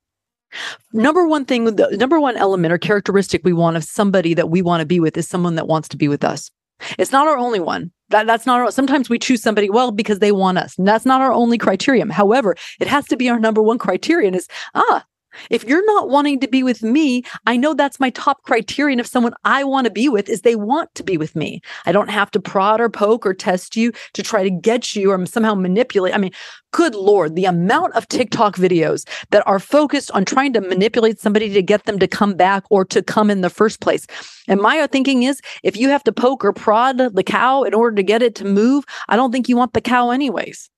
Number 0.93 1.27
one 1.27 1.45
thing, 1.45 1.65
the 1.65 1.97
number 1.99 2.21
one 2.21 2.37
element 2.37 2.73
or 2.73 2.79
characteristic 2.79 3.43
we 3.45 3.53
want 3.53 3.77
of 3.77 3.85
somebody 3.85 4.33
that 4.35 4.49
we 4.49 4.63
want 4.63 4.81
to 4.81 4.87
be 4.87 5.01
with 5.01 5.17
is 5.17 5.29
someone 5.29 5.57
that 5.57 5.67
wants 5.67 5.89
to 5.89 5.97
be 5.97 6.09
with 6.09 6.25
us. 6.25 6.51
It's 6.99 7.13
not 7.13 7.27
our 7.27 7.37
only 7.37 7.61
one. 7.61 7.91
That, 8.11 8.27
that's 8.27 8.47
not 8.47 8.61
our, 8.61 8.71
sometimes 8.71 9.09
we 9.09 9.19
choose 9.19 9.43
somebody 9.43 9.69
well 9.69 9.91
because 9.91 10.21
they 10.21 10.33
want 10.33 10.59
us. 10.59 10.79
And 10.79 10.87
that's 10.87 11.07
not 11.07 11.21
our 11.21 11.33
only 11.33 11.59
criterion. 11.59 12.11
However, 12.11 12.55
it 12.81 12.87
has 12.87 13.07
to 13.09 13.17
be 13.17 13.29
our 13.29 13.41
number 13.41 13.63
one 13.63 13.79
criterion 13.79 14.35
is 14.35 14.47
ah, 14.75 15.05
if 15.51 15.65
you're 15.65 15.85
not 15.87 16.09
wanting 16.09 16.41
to 16.41 16.49
be 16.49 16.63
with 16.63 16.83
me, 16.83 17.23
I 17.47 17.57
know 17.57 17.75
that's 17.75 18.01
my 18.01 18.11
top 18.11 18.43
criterion 18.43 19.01
of 19.01 19.07
someone 19.07 19.35
I 19.45 19.65
want 19.65 19.87
to 19.87 19.91
be 19.91 20.09
with 20.09 20.29
is 20.29 20.43
they 20.43 20.57
want 20.57 20.95
to 20.95 21.03
be 21.03 21.17
with 21.17 21.37
me. 21.37 21.61
I 21.85 21.93
don't 21.93 22.11
have 22.11 22.31
to 22.33 22.41
prod 22.41 22.81
or 22.81 22.89
poke 22.89 23.27
or 23.27 23.35
test 23.35 23.77
you 23.77 23.93
to 24.15 24.23
try 24.23 24.43
to 24.43 24.51
get 24.51 24.95
you 24.95 25.11
or 25.11 25.27
somehow 25.27 25.55
manipulate. 25.55 26.15
I 26.15 26.19
mean, 26.19 26.33
good 26.73 26.95
lord, 26.95 27.37
the 27.37 27.45
amount 27.47 27.95
of 27.95 28.09
TikTok 28.09 28.57
videos 28.57 29.09
that 29.31 29.47
are 29.47 29.59
focused 29.59 30.11
on 30.13 30.25
trying 30.25 30.53
to 30.53 30.61
manipulate 30.61 31.19
somebody 31.19 31.49
to 31.53 31.63
get 31.63 31.85
them 31.85 31.99
to 31.99 32.07
come 32.07 32.35
back 32.35 32.65
or 32.71 32.85
to 32.85 33.03
come 33.03 33.31
in 33.31 33.41
the 33.41 33.51
first 33.51 33.81
place. 33.81 34.07
And 34.49 34.61
my 34.61 34.87
thinking 34.87 35.23
is 35.23 35.41
if 35.63 35.77
you 35.77 35.89
have 35.89 36.05
to 36.05 36.13
poke 36.13 36.45
or 36.45 36.53
prod 36.53 36.99
the 36.99 37.25
cow 37.25 37.63
in 37.63 37.75
order 37.75 37.97
to 37.97 38.03
get 38.03 38.23
it 38.23 38.35
to 38.37 38.45
move, 38.45 38.85
I 39.09 39.17
don't 39.17 39.33
think 39.33 39.49
you 39.49 39.57
want 39.57 39.73
the 39.73 39.81
cow 39.81 40.11
anyways. 40.11 40.71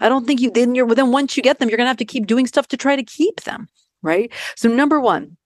I 0.00 0.08
don't 0.08 0.26
think 0.26 0.40
you 0.40 0.50
then 0.50 0.74
you're 0.74 0.92
then 0.94 1.12
once 1.12 1.36
you 1.36 1.42
get 1.42 1.58
them, 1.58 1.68
you're 1.68 1.78
gonna 1.78 1.88
have 1.88 1.96
to 1.98 2.04
keep 2.04 2.26
doing 2.26 2.46
stuff 2.46 2.66
to 2.68 2.76
try 2.76 2.96
to 2.96 3.04
keep 3.04 3.42
them 3.42 3.68
right? 4.02 4.32
So, 4.56 4.68
number 4.68 5.00
one, 5.00 5.36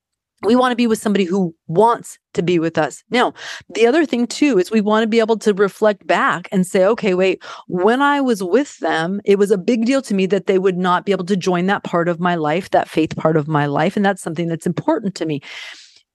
we 0.42 0.54
want 0.54 0.72
to 0.72 0.76
be 0.76 0.86
with 0.86 0.98
somebody 0.98 1.24
who 1.24 1.54
wants 1.66 2.18
to 2.34 2.42
be 2.42 2.58
with 2.58 2.76
us. 2.76 3.02
Now, 3.10 3.32
the 3.74 3.86
other 3.86 4.04
thing 4.04 4.26
too 4.26 4.58
is 4.58 4.70
we 4.70 4.82
want 4.82 5.02
to 5.02 5.08
be 5.08 5.18
able 5.18 5.38
to 5.38 5.54
reflect 5.54 6.06
back 6.06 6.48
and 6.52 6.66
say, 6.66 6.84
okay, 6.84 7.14
wait, 7.14 7.42
when 7.68 8.02
I 8.02 8.20
was 8.20 8.42
with 8.42 8.78
them, 8.78 9.20
it 9.24 9.38
was 9.38 9.50
a 9.50 9.58
big 9.58 9.86
deal 9.86 10.02
to 10.02 10.14
me 10.14 10.26
that 10.26 10.46
they 10.46 10.58
would 10.58 10.76
not 10.76 11.06
be 11.06 11.12
able 11.12 11.24
to 11.24 11.36
join 11.36 11.66
that 11.66 11.84
part 11.84 12.08
of 12.08 12.20
my 12.20 12.34
life, 12.34 12.70
that 12.70 12.88
faith 12.88 13.16
part 13.16 13.36
of 13.36 13.48
my 13.48 13.66
life. 13.66 13.96
And 13.96 14.04
that's 14.04 14.22
something 14.22 14.48
that's 14.48 14.66
important 14.66 15.14
to 15.16 15.26
me 15.26 15.40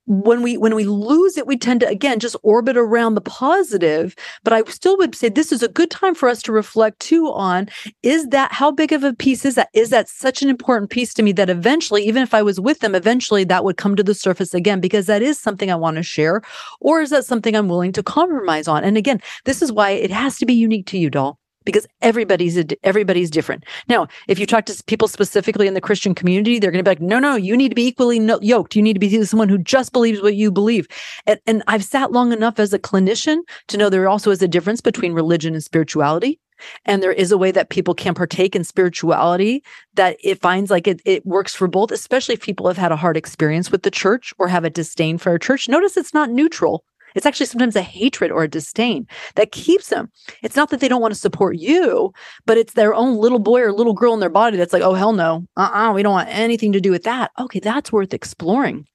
when 0.08 0.42
we 0.42 0.58
when 0.58 0.76
we 0.76 0.84
lose 0.84 1.38
it 1.38 1.48
we 1.48 1.58
tend 1.58 1.80
to 1.80 1.88
again 1.88 2.20
just 2.20 2.36
orbit 2.44 2.78
around 2.78 3.16
the 3.16 3.22
positive. 3.22 4.16
But 4.44 4.54
i 4.54 4.64
still 4.64 4.98
would 4.98 5.16
say 5.16 5.30
this 5.30 5.52
is 5.52 5.64
a 5.64 5.68
good 5.68 5.92
time 5.92 6.16
for 6.16 6.28
us 6.28 6.42
to 6.44 6.52
reflect 6.52 7.00
too 7.00 7.32
on 7.32 7.70
is 8.04 8.28
that 8.28 8.52
how 8.52 8.72
big 8.72 8.92
of 8.92 9.04
a 9.04 9.14
piece 9.14 9.46
is 9.46 9.56
that? 9.56 9.70
Is 9.74 9.90
that 9.90 10.10
such 10.10 10.42
an 10.42 10.50
important 10.50 10.90
piece 10.90 11.14
to 11.16 11.24
me 11.24 11.32
that 11.34 11.50
eventually 11.50 12.04
even 12.06 12.24
if 12.24 12.34
i 12.34 12.42
was 12.42 12.60
with 12.60 12.80
them 12.80 12.96
eventually 12.96 13.44
that 13.44 13.64
would 13.64 13.78
come 13.78 13.96
to 13.96 14.04
the 14.04 14.16
surface 14.16 14.54
again 14.54 14.80
because 14.80 15.06
that 15.06 15.22
is 15.22 15.40
something 15.40 15.72
i 15.72 15.76
want 15.76 15.98
to 15.98 16.04
share 16.04 16.42
or 16.80 17.02
is 17.02 17.10
that 17.12 17.26
something 17.26 17.56
i'm 17.56 17.70
willing 17.70 17.92
to 17.92 18.04
compromise 18.04 18.68
on? 18.68 18.84
And 18.84 18.98
again 18.98 19.22
this 19.46 19.62
is 19.62 19.72
why 19.72 19.92
it 19.92 20.12
has 20.12 20.38
to 20.40 20.46
be 20.46 20.54
unique 20.54 20.88
to 20.88 20.98
you 20.98 21.10
doll 21.10 21.41
because 21.66 21.88
everybody's 22.02 22.58
a, 22.58 22.66
everybody's 22.84 23.30
different. 23.30 23.66
Now, 23.88 24.08
if 24.28 24.40
you 24.40 24.46
talk 24.46 24.66
to 24.66 24.84
people 24.86 25.08
specifically 25.08 25.68
in 25.68 25.74
the 25.74 25.82
Christian 25.82 26.16
community, 26.16 26.60
they're 26.60 26.72
going 26.72 26.84
to 26.84 26.90
be 26.90 26.92
like, 26.92 27.02
"No, 27.02 27.20
no, 27.20 27.36
you 27.36 27.56
need 27.56 27.70
to 27.70 27.76
be 27.76 27.88
equally 27.88 28.20
no- 28.20 28.40
yoked. 28.42 28.76
You 28.76 28.82
need 28.82 28.94
to 28.94 29.00
be 29.00 29.24
someone 29.24 29.50
who 29.50 29.58
just 29.58 29.92
believes 29.94 30.22
what 30.22 30.36
you 30.36 30.52
believe." 30.52 30.88
And, 31.28 31.40
and 31.48 31.64
I've 31.68 31.84
sat 31.84 32.12
long 32.12 32.32
enough 32.32 32.60
as 32.60 32.74
a 32.74 32.80
clinician 32.80 33.40
to 33.68 33.78
know 33.78 33.90
there 33.90 34.10
also 34.10 34.32
is 34.32 34.42
a 34.42 34.48
difference 34.48 34.82
between 34.82 35.14
religion 35.14 35.54
and 35.54 35.64
spirituality. 35.64 36.40
And 36.86 37.02
there 37.02 37.12
is 37.12 37.32
a 37.32 37.38
way 37.38 37.52
that 37.52 37.70
people 37.70 37.94
can 37.94 38.14
partake 38.14 38.56
in 38.56 38.64
spirituality 38.64 39.64
that 39.96 40.18
it 40.24 40.42
finds 40.42 40.70
like 40.70 40.88
it, 40.88 41.02
it 41.06 41.26
works 41.26 41.56
for 41.56 41.68
both, 41.68 41.92
especially 41.92 42.34
if 42.34 42.42
people 42.42 42.68
have 42.68 42.78
had 42.78 42.92
a 42.92 42.96
hard 42.96 43.18
experience 43.18 43.72
with 43.72 43.84
the 43.84 43.92
church 43.92 44.34
or 44.38 44.48
have 44.48 44.64
a 44.64 44.70
disdain 44.70 45.18
for 45.18 45.34
a 45.34 45.40
church. 45.40 45.68
Notice 45.68 45.98
it's 45.98 46.14
not 46.14 46.30
neutral. 46.30 46.84
It's 47.16 47.26
actually 47.26 47.46
sometimes 47.46 47.76
a 47.76 47.82
hatred 47.82 48.32
or 48.32 48.44
a 48.44 48.48
disdain 48.48 49.08
that 49.36 49.52
keeps 49.52 49.90
them. 49.90 50.12
It's 50.42 50.56
not 50.56 50.70
that 50.70 50.80
they 50.80 50.88
don't 50.88 51.02
want 51.02 51.14
to 51.14 51.20
support 51.20 51.58
you, 51.58 52.14
but 52.46 52.58
it's 52.58 52.74
their 52.74 52.94
own 52.94 53.18
little 53.18 53.40
boy 53.40 53.62
or 53.62 53.74
little 53.74 53.94
girl 53.94 54.14
in 54.14 54.20
their 54.20 54.30
body 54.30 54.58
that's 54.58 54.74
like, 54.74 54.84
oh, 54.84 54.94
hell 54.94 55.14
no. 55.14 55.46
Uh 55.58 55.62
uh-uh, 55.62 55.90
uh 55.90 55.94
we 55.94 56.04
don't 56.04 56.14
want 56.14 56.30
anything 56.30 56.72
to 56.74 56.82
do 56.82 56.92
with 56.92 57.04
that. 57.04 57.32
Okay, 57.40 57.60
that's 57.60 57.92
worth 57.92 58.14
exploring. 58.14 58.88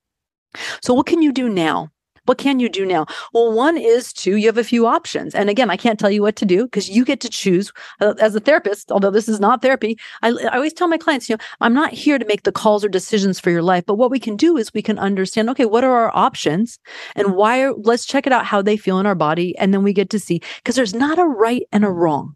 So, 0.83 0.95
what 0.95 1.07
can 1.07 1.23
you 1.23 1.33
do 1.33 1.49
now? 1.49 1.91
What 2.27 2.39
can 2.39 2.61
you 2.61 2.69
do 2.69 2.85
now? 2.85 3.07
Well, 3.33 3.53
one 3.53 3.77
is 3.77 4.13
to 4.15 4.37
you 4.37 4.47
have 4.47 4.59
a 4.59 4.65
few 4.65 4.87
options. 4.87 5.35
And 5.35 5.49
again, 5.49 5.71
I 5.71 5.77
can't 5.77 5.99
tell 5.99 6.11
you 6.11 6.23
what 6.23 6.37
to 6.37 6.45
do 6.45 6.65
because 6.65 6.89
you 6.89 7.05
get 7.05 7.21
to 7.21 7.29
choose 7.29 7.73
uh, 8.01 8.15
as 8.21 8.35
a 8.35 8.41
therapist, 8.41 8.93
although 8.93 9.11
this 9.11 9.29
is 9.29 9.41
not 9.41 9.63
therapy. 9.63 9.97
I, 10.23 10.31
I 10.31 10.57
always 10.57 10.73
tell 10.73 10.89
my 10.89 10.99
clients, 10.99 11.29
you 11.29 11.37
know, 11.37 11.45
I'm 11.61 11.75
not 11.75 11.93
here 11.93 12.19
to 12.19 12.27
make 12.27 12.43
the 12.43 12.53
calls 12.53 12.85
or 12.85 12.89
decisions 12.89 13.41
for 13.41 13.51
your 13.51 13.63
life, 13.63 13.85
but 13.87 13.95
what 13.95 14.11
we 14.11 14.21
can 14.21 14.37
do 14.37 14.57
is 14.57 14.75
we 14.75 14.83
can 14.83 14.99
understand, 14.99 15.49
okay, 15.51 15.65
what 15.65 15.85
are 15.85 15.93
our 15.93 16.17
options 16.17 16.79
and 17.15 17.35
why 17.35 17.63
are, 17.63 17.73
let's 17.75 18.07
check 18.07 18.27
it 18.27 18.33
out 18.33 18.45
how 18.45 18.61
they 18.61 18.77
feel 18.77 18.99
in 18.99 19.07
our 19.07 19.15
body. 19.15 19.57
And 19.59 19.73
then 19.73 19.83
we 19.83 19.93
get 19.93 20.11
to 20.11 20.19
see 20.19 20.41
because 20.57 20.75
there's 20.75 20.95
not 20.95 21.19
a 21.19 21.25
right 21.25 21.63
and 21.73 21.85
a 21.85 21.91
wrong. 21.91 22.35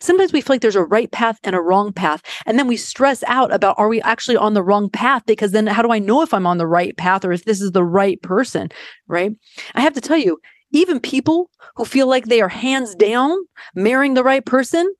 Sometimes 0.00 0.32
we 0.32 0.40
feel 0.40 0.54
like 0.54 0.62
there's 0.62 0.76
a 0.76 0.84
right 0.84 1.10
path 1.10 1.38
and 1.44 1.54
a 1.54 1.60
wrong 1.60 1.92
path. 1.92 2.22
And 2.46 2.58
then 2.58 2.66
we 2.66 2.76
stress 2.76 3.22
out 3.26 3.52
about 3.52 3.78
are 3.78 3.88
we 3.88 4.00
actually 4.02 4.36
on 4.36 4.54
the 4.54 4.62
wrong 4.62 4.88
path? 4.88 5.22
Because 5.26 5.52
then 5.52 5.66
how 5.66 5.82
do 5.82 5.92
I 5.92 5.98
know 5.98 6.22
if 6.22 6.32
I'm 6.32 6.46
on 6.46 6.58
the 6.58 6.66
right 6.66 6.96
path 6.96 7.24
or 7.24 7.32
if 7.32 7.44
this 7.44 7.60
is 7.60 7.72
the 7.72 7.84
right 7.84 8.20
person? 8.22 8.70
Right. 9.06 9.32
I 9.74 9.80
have 9.82 9.94
to 9.94 10.00
tell 10.00 10.16
you, 10.16 10.38
even 10.72 10.98
people 11.00 11.50
who 11.76 11.84
feel 11.84 12.06
like 12.06 12.26
they 12.26 12.40
are 12.40 12.48
hands 12.48 12.94
down 12.94 13.38
marrying 13.74 14.14
the 14.14 14.24
right 14.24 14.44
person, 14.44 14.92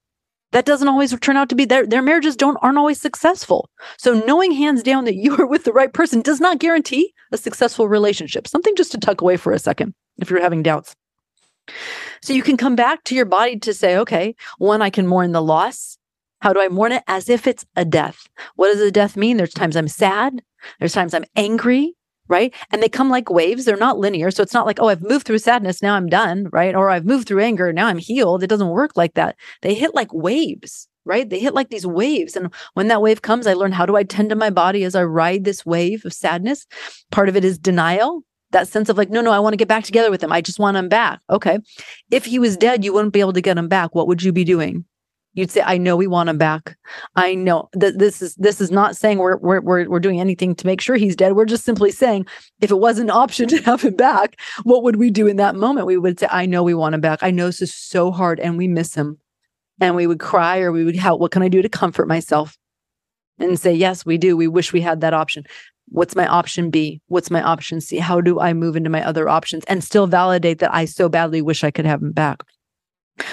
that 0.53 0.65
doesn't 0.65 0.89
always 0.89 1.19
turn 1.21 1.37
out 1.37 1.49
to 1.49 1.55
be 1.55 1.65
their 1.65 1.87
their 1.87 2.03
marriages 2.03 2.37
don't 2.37 2.57
aren't 2.63 2.79
always 2.79 3.01
successful. 3.01 3.69
So 3.99 4.15
knowing 4.27 4.53
hands 4.53 4.83
down 4.83 5.05
that 5.05 5.17
you 5.17 5.37
are 5.41 5.47
with 5.47 5.65
the 5.65 5.73
right 5.73 5.93
person 5.93 6.23
does 6.23 6.41
not 6.41 6.61
guarantee 6.61 7.13
a 7.33 7.37
successful 7.37 7.89
relationship. 7.89 8.47
Something 8.47 8.77
just 8.77 8.93
to 8.93 8.99
tuck 8.99 9.21
away 9.21 9.37
for 9.37 9.53
a 9.53 9.59
second 9.59 9.95
if 10.19 10.31
you're 10.31 10.41
having 10.41 10.63
doubts. 10.63 10.95
So 12.23 12.33
you 12.33 12.43
can 12.43 12.57
come 12.57 12.77
back 12.77 13.05
to 13.05 13.15
your 13.15 13.25
body 13.25 13.59
to 13.61 13.75
say, 13.75 13.97
okay, 13.99 14.35
one, 14.59 14.83
I 14.83 14.91
can 14.91 15.07
mourn 15.07 15.33
the 15.33 15.43
loss. 15.43 15.99
How 16.41 16.53
do 16.53 16.61
I 16.61 16.69
mourn 16.69 16.93
it? 16.93 17.03
As 17.07 17.29
if 17.29 17.47
it's 17.47 17.65
a 17.77 17.85
death. 17.85 18.29
What 18.57 18.73
does 18.73 18.81
a 18.81 18.91
death 18.91 19.17
mean? 19.17 19.37
There's 19.37 19.55
times 19.55 19.77
I'm 19.77 19.89
sad. 19.89 20.43
There's 20.79 20.93
times 20.93 21.15
I'm 21.15 21.25
angry, 21.35 21.95
right? 22.29 22.55
And 22.71 22.83
they 22.83 22.89
come 22.89 23.11
like 23.11 23.31
waves. 23.31 23.65
They're 23.65 23.77
not 23.77 23.99
linear. 23.99 24.31
So 24.31 24.43
it's 24.43 24.55
not 24.55 24.67
like, 24.67 24.81
oh, 24.81 24.89
I've 24.89 25.03
moved 25.03 25.27
through 25.27 25.39
sadness. 25.39 25.83
Now 25.83 25.95
I'm 25.95 26.09
done, 26.09 26.49
right? 26.53 26.75
Or 26.75 26.91
I've 26.91 27.07
moved 27.07 27.29
through 27.29 27.43
anger. 27.43 27.73
Now 27.73 27.87
I'm 27.87 27.99
healed. 27.99 28.43
It 28.43 28.49
doesn't 28.49 28.69
work 28.69 28.93
like 28.97 29.15
that. 29.15 29.37
They 29.63 29.75
hit 29.75 29.95
like 29.95 30.13
waves, 30.13 30.89
right? 31.05 31.29
They 31.29 31.39
hit 31.39 31.55
like 31.55 31.71
these 31.71 31.87
waves. 31.87 32.37
And 32.37 32.53
when 32.75 32.89
that 32.89 33.03
wave 33.03 33.23
comes, 33.23 33.47
I 33.47 33.55
learn 33.55 33.73
how 33.73 33.87
do 33.87 33.97
I 33.97 34.03
tend 34.03 34.31
to 34.31 34.37
my 34.37 34.51
body 34.51 34.85
as 34.85 34.95
I 34.95 35.05
ride 35.05 35.45
this 35.45 35.65
wave 35.65 36.05
of 36.05 36.13
sadness? 36.13 36.67
Part 37.11 37.29
of 37.29 37.37
it 37.37 37.45
is 37.45 37.59
denial 37.59 38.23
that 38.53 38.69
sense 38.69 38.89
of 38.89 38.97
like, 38.97 39.11
no, 39.11 39.21
no, 39.21 39.33
I 39.33 39.39
want 39.39 39.53
to 39.53 39.59
get 39.59 39.69
back 39.69 39.85
together 39.85 40.11
with 40.11 40.23
him. 40.23 40.33
I 40.33 40.41
just 40.41 40.59
want 40.59 40.77
him 40.77 40.89
back. 40.89 41.21
Okay. 41.31 41.59
If 42.11 42.25
he 42.25 42.39
was 42.39 42.57
dead, 42.57 42.85
you 42.85 42.93
wouldn't 42.93 43.13
be 43.13 43.21
able 43.21 43.33
to 43.33 43.41
get 43.41 43.59
him 43.59 43.69
back. 43.69 43.95
What 43.95 44.09
would 44.09 44.23
you 44.23 44.33
be 44.33 44.45
doing? 44.45 44.85
You'd 45.37 45.51
say, 45.51 45.61
I 45.61 45.77
know 45.77 45.97
we 45.97 46.07
want 46.07 46.31
him 46.31 46.39
back. 46.39 46.79
I 47.15 47.35
know 47.35 47.69
that 47.75 47.99
this 47.99 48.23
is 48.23 48.35
this 48.37 48.59
is 48.59 48.71
not 48.71 48.97
saying 48.97 49.19
we're, 49.19 49.37
we're 49.37 49.61
we're 49.61 49.87
we're 49.87 50.01
doing 50.01 50.19
anything 50.19 50.55
to 50.55 50.67
make 50.67 50.81
sure 50.81 50.97
he's 50.97 51.15
dead. 51.15 51.35
We're 51.35 51.45
just 51.45 51.67
simply 51.67 51.91
saying 51.91 52.25
if 52.63 52.71
it 52.71 52.79
was 52.79 52.99
an 52.99 53.11
option 53.11 53.47
to 53.51 53.59
have 53.63 53.83
him 53.83 53.95
back, 53.95 54.41
what 54.63 54.83
would 54.83 54.97
we 54.97 55.11
do 55.11 55.27
in 55.27 55.37
that 55.37 55.55
moment? 55.55 55.87
We 55.87 55.99
would 55.99 56.19
say, 56.19 56.27
I 56.31 56.47
know 56.47 56.63
we 56.63 56.73
want 56.73 56.95
him 56.95 57.03
back. 57.03 57.19
I 57.23 57.31
know 57.31 57.47
this 57.47 57.61
is 57.61 57.75
so 57.75 58.11
hard 58.11 58.41
and 58.41 58.57
we 58.57 58.67
miss 58.67 58.95
him. 58.95 59.19
And 59.79 59.95
we 59.95 60.07
would 60.07 60.21
cry 60.21 60.61
or 60.61 60.73
we 60.73 60.85
would 60.85 60.97
help. 60.97 61.21
What 61.21 61.33
can 61.33 61.43
I 61.43 61.49
do 61.49 61.61
to 61.61 61.69
comfort 61.69 62.09
myself? 62.09 62.57
And 63.39 63.61
say, 63.61 63.75
yes, 63.75 64.07
we 64.07 64.17
do. 64.17 64.35
We 64.39 64.49
wish 64.49 64.73
we 64.73 64.81
had 64.81 65.03
that 65.03 65.13
option. 65.13 65.45
What's 65.89 66.17
my 66.17 66.27
option 66.27 66.71
B? 66.71 67.01
What's 67.07 67.31
my 67.31 67.43
option 67.43 67.81
C? 67.81 67.99
How 67.99 68.21
do 68.21 68.41
I 68.41 68.53
move 68.53 68.77
into 68.77 68.91
my 68.91 69.05
other 69.07 69.29
options 69.29 69.65
and 69.67 69.83
still 69.83 70.07
validate 70.07 70.59
that 70.59 70.75
I 70.75 70.85
so 70.85 71.09
badly 71.09 71.43
wish 71.43 71.65
I 71.65 71.71
could 71.71 71.87
have 71.87 72.03
him 72.03 72.13
back? 72.13 72.43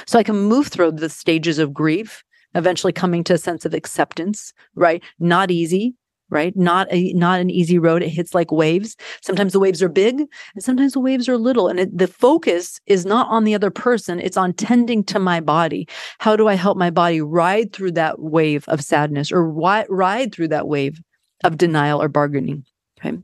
So 0.05 0.19
I 0.19 0.23
can 0.23 0.35
move 0.35 0.67
through 0.67 0.93
the 0.93 1.09
stages 1.09 1.59
of 1.59 1.73
grief, 1.73 2.23
eventually 2.55 2.93
coming 2.93 3.23
to 3.25 3.33
a 3.33 3.37
sense 3.37 3.65
of 3.65 3.73
acceptance, 3.73 4.53
right? 4.75 5.03
Not 5.19 5.51
easy, 5.51 5.95
right? 6.29 6.55
Not 6.55 6.87
a 6.91 7.13
not 7.13 7.39
an 7.39 7.49
easy 7.49 7.77
road. 7.79 8.01
It 8.01 8.09
hits 8.09 8.33
like 8.33 8.51
waves. 8.51 8.95
Sometimes 9.21 9.53
the 9.53 9.59
waves 9.59 9.81
are 9.83 9.89
big 9.89 10.19
and 10.19 10.63
sometimes 10.63 10.93
the 10.93 10.99
waves 10.99 11.27
are 11.29 11.37
little. 11.37 11.67
And 11.67 11.79
it, 11.79 11.97
the 11.97 12.07
focus 12.07 12.79
is 12.87 13.05
not 13.05 13.27
on 13.29 13.43
the 13.43 13.55
other 13.55 13.71
person, 13.71 14.19
it's 14.19 14.37
on 14.37 14.53
tending 14.53 15.03
to 15.05 15.19
my 15.19 15.39
body. 15.39 15.87
How 16.19 16.35
do 16.35 16.47
I 16.47 16.55
help 16.55 16.77
my 16.77 16.89
body 16.89 17.21
ride 17.21 17.73
through 17.73 17.93
that 17.93 18.19
wave 18.19 18.67
of 18.67 18.81
sadness 18.81 19.31
or 19.31 19.47
wi- 19.47 19.85
ride 19.89 20.33
through 20.33 20.49
that 20.49 20.67
wave 20.67 21.01
of 21.43 21.57
denial 21.57 22.01
or 22.01 22.07
bargaining. 22.07 22.65
Okay. 22.99 23.17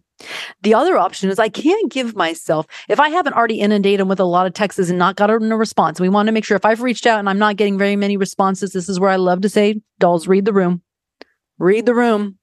The 0.64 0.74
other 0.74 0.98
option 0.98 1.30
is 1.30 1.40
I 1.40 1.50
can't 1.50 1.92
give 1.92 2.16
myself, 2.16 2.68
if 2.90 3.00
I 3.00 3.10
haven't 3.10 3.34
already 3.34 3.62
inundated 3.62 4.02
them 4.02 4.10
with 4.10 4.20
a 4.20 4.26
lot 4.26 4.48
of 4.48 4.54
texts 4.54 4.90
and 4.90 5.00
not 5.00 5.16
gotten 5.16 5.52
a 5.52 5.58
response, 5.58 6.00
we 6.00 6.10
want 6.10 6.28
to 6.28 6.34
make 6.34 6.44
sure 6.44 6.58
if 6.58 6.66
I've 6.66 6.82
reached 6.82 7.06
out 7.06 7.20
and 7.20 7.30
I'm 7.30 7.40
not 7.40 7.56
getting 7.56 7.78
very 7.78 7.96
many 7.96 8.18
responses, 8.18 8.74
this 8.74 8.90
is 8.90 9.00
where 9.00 9.10
I 9.10 9.16
love 9.16 9.42
to 9.42 9.50
say, 9.50 9.82
dolls, 9.98 10.28
read 10.28 10.46
the 10.46 10.54
room. 10.54 10.82
Read 11.58 11.86
the 11.86 11.96
room. 11.96 12.38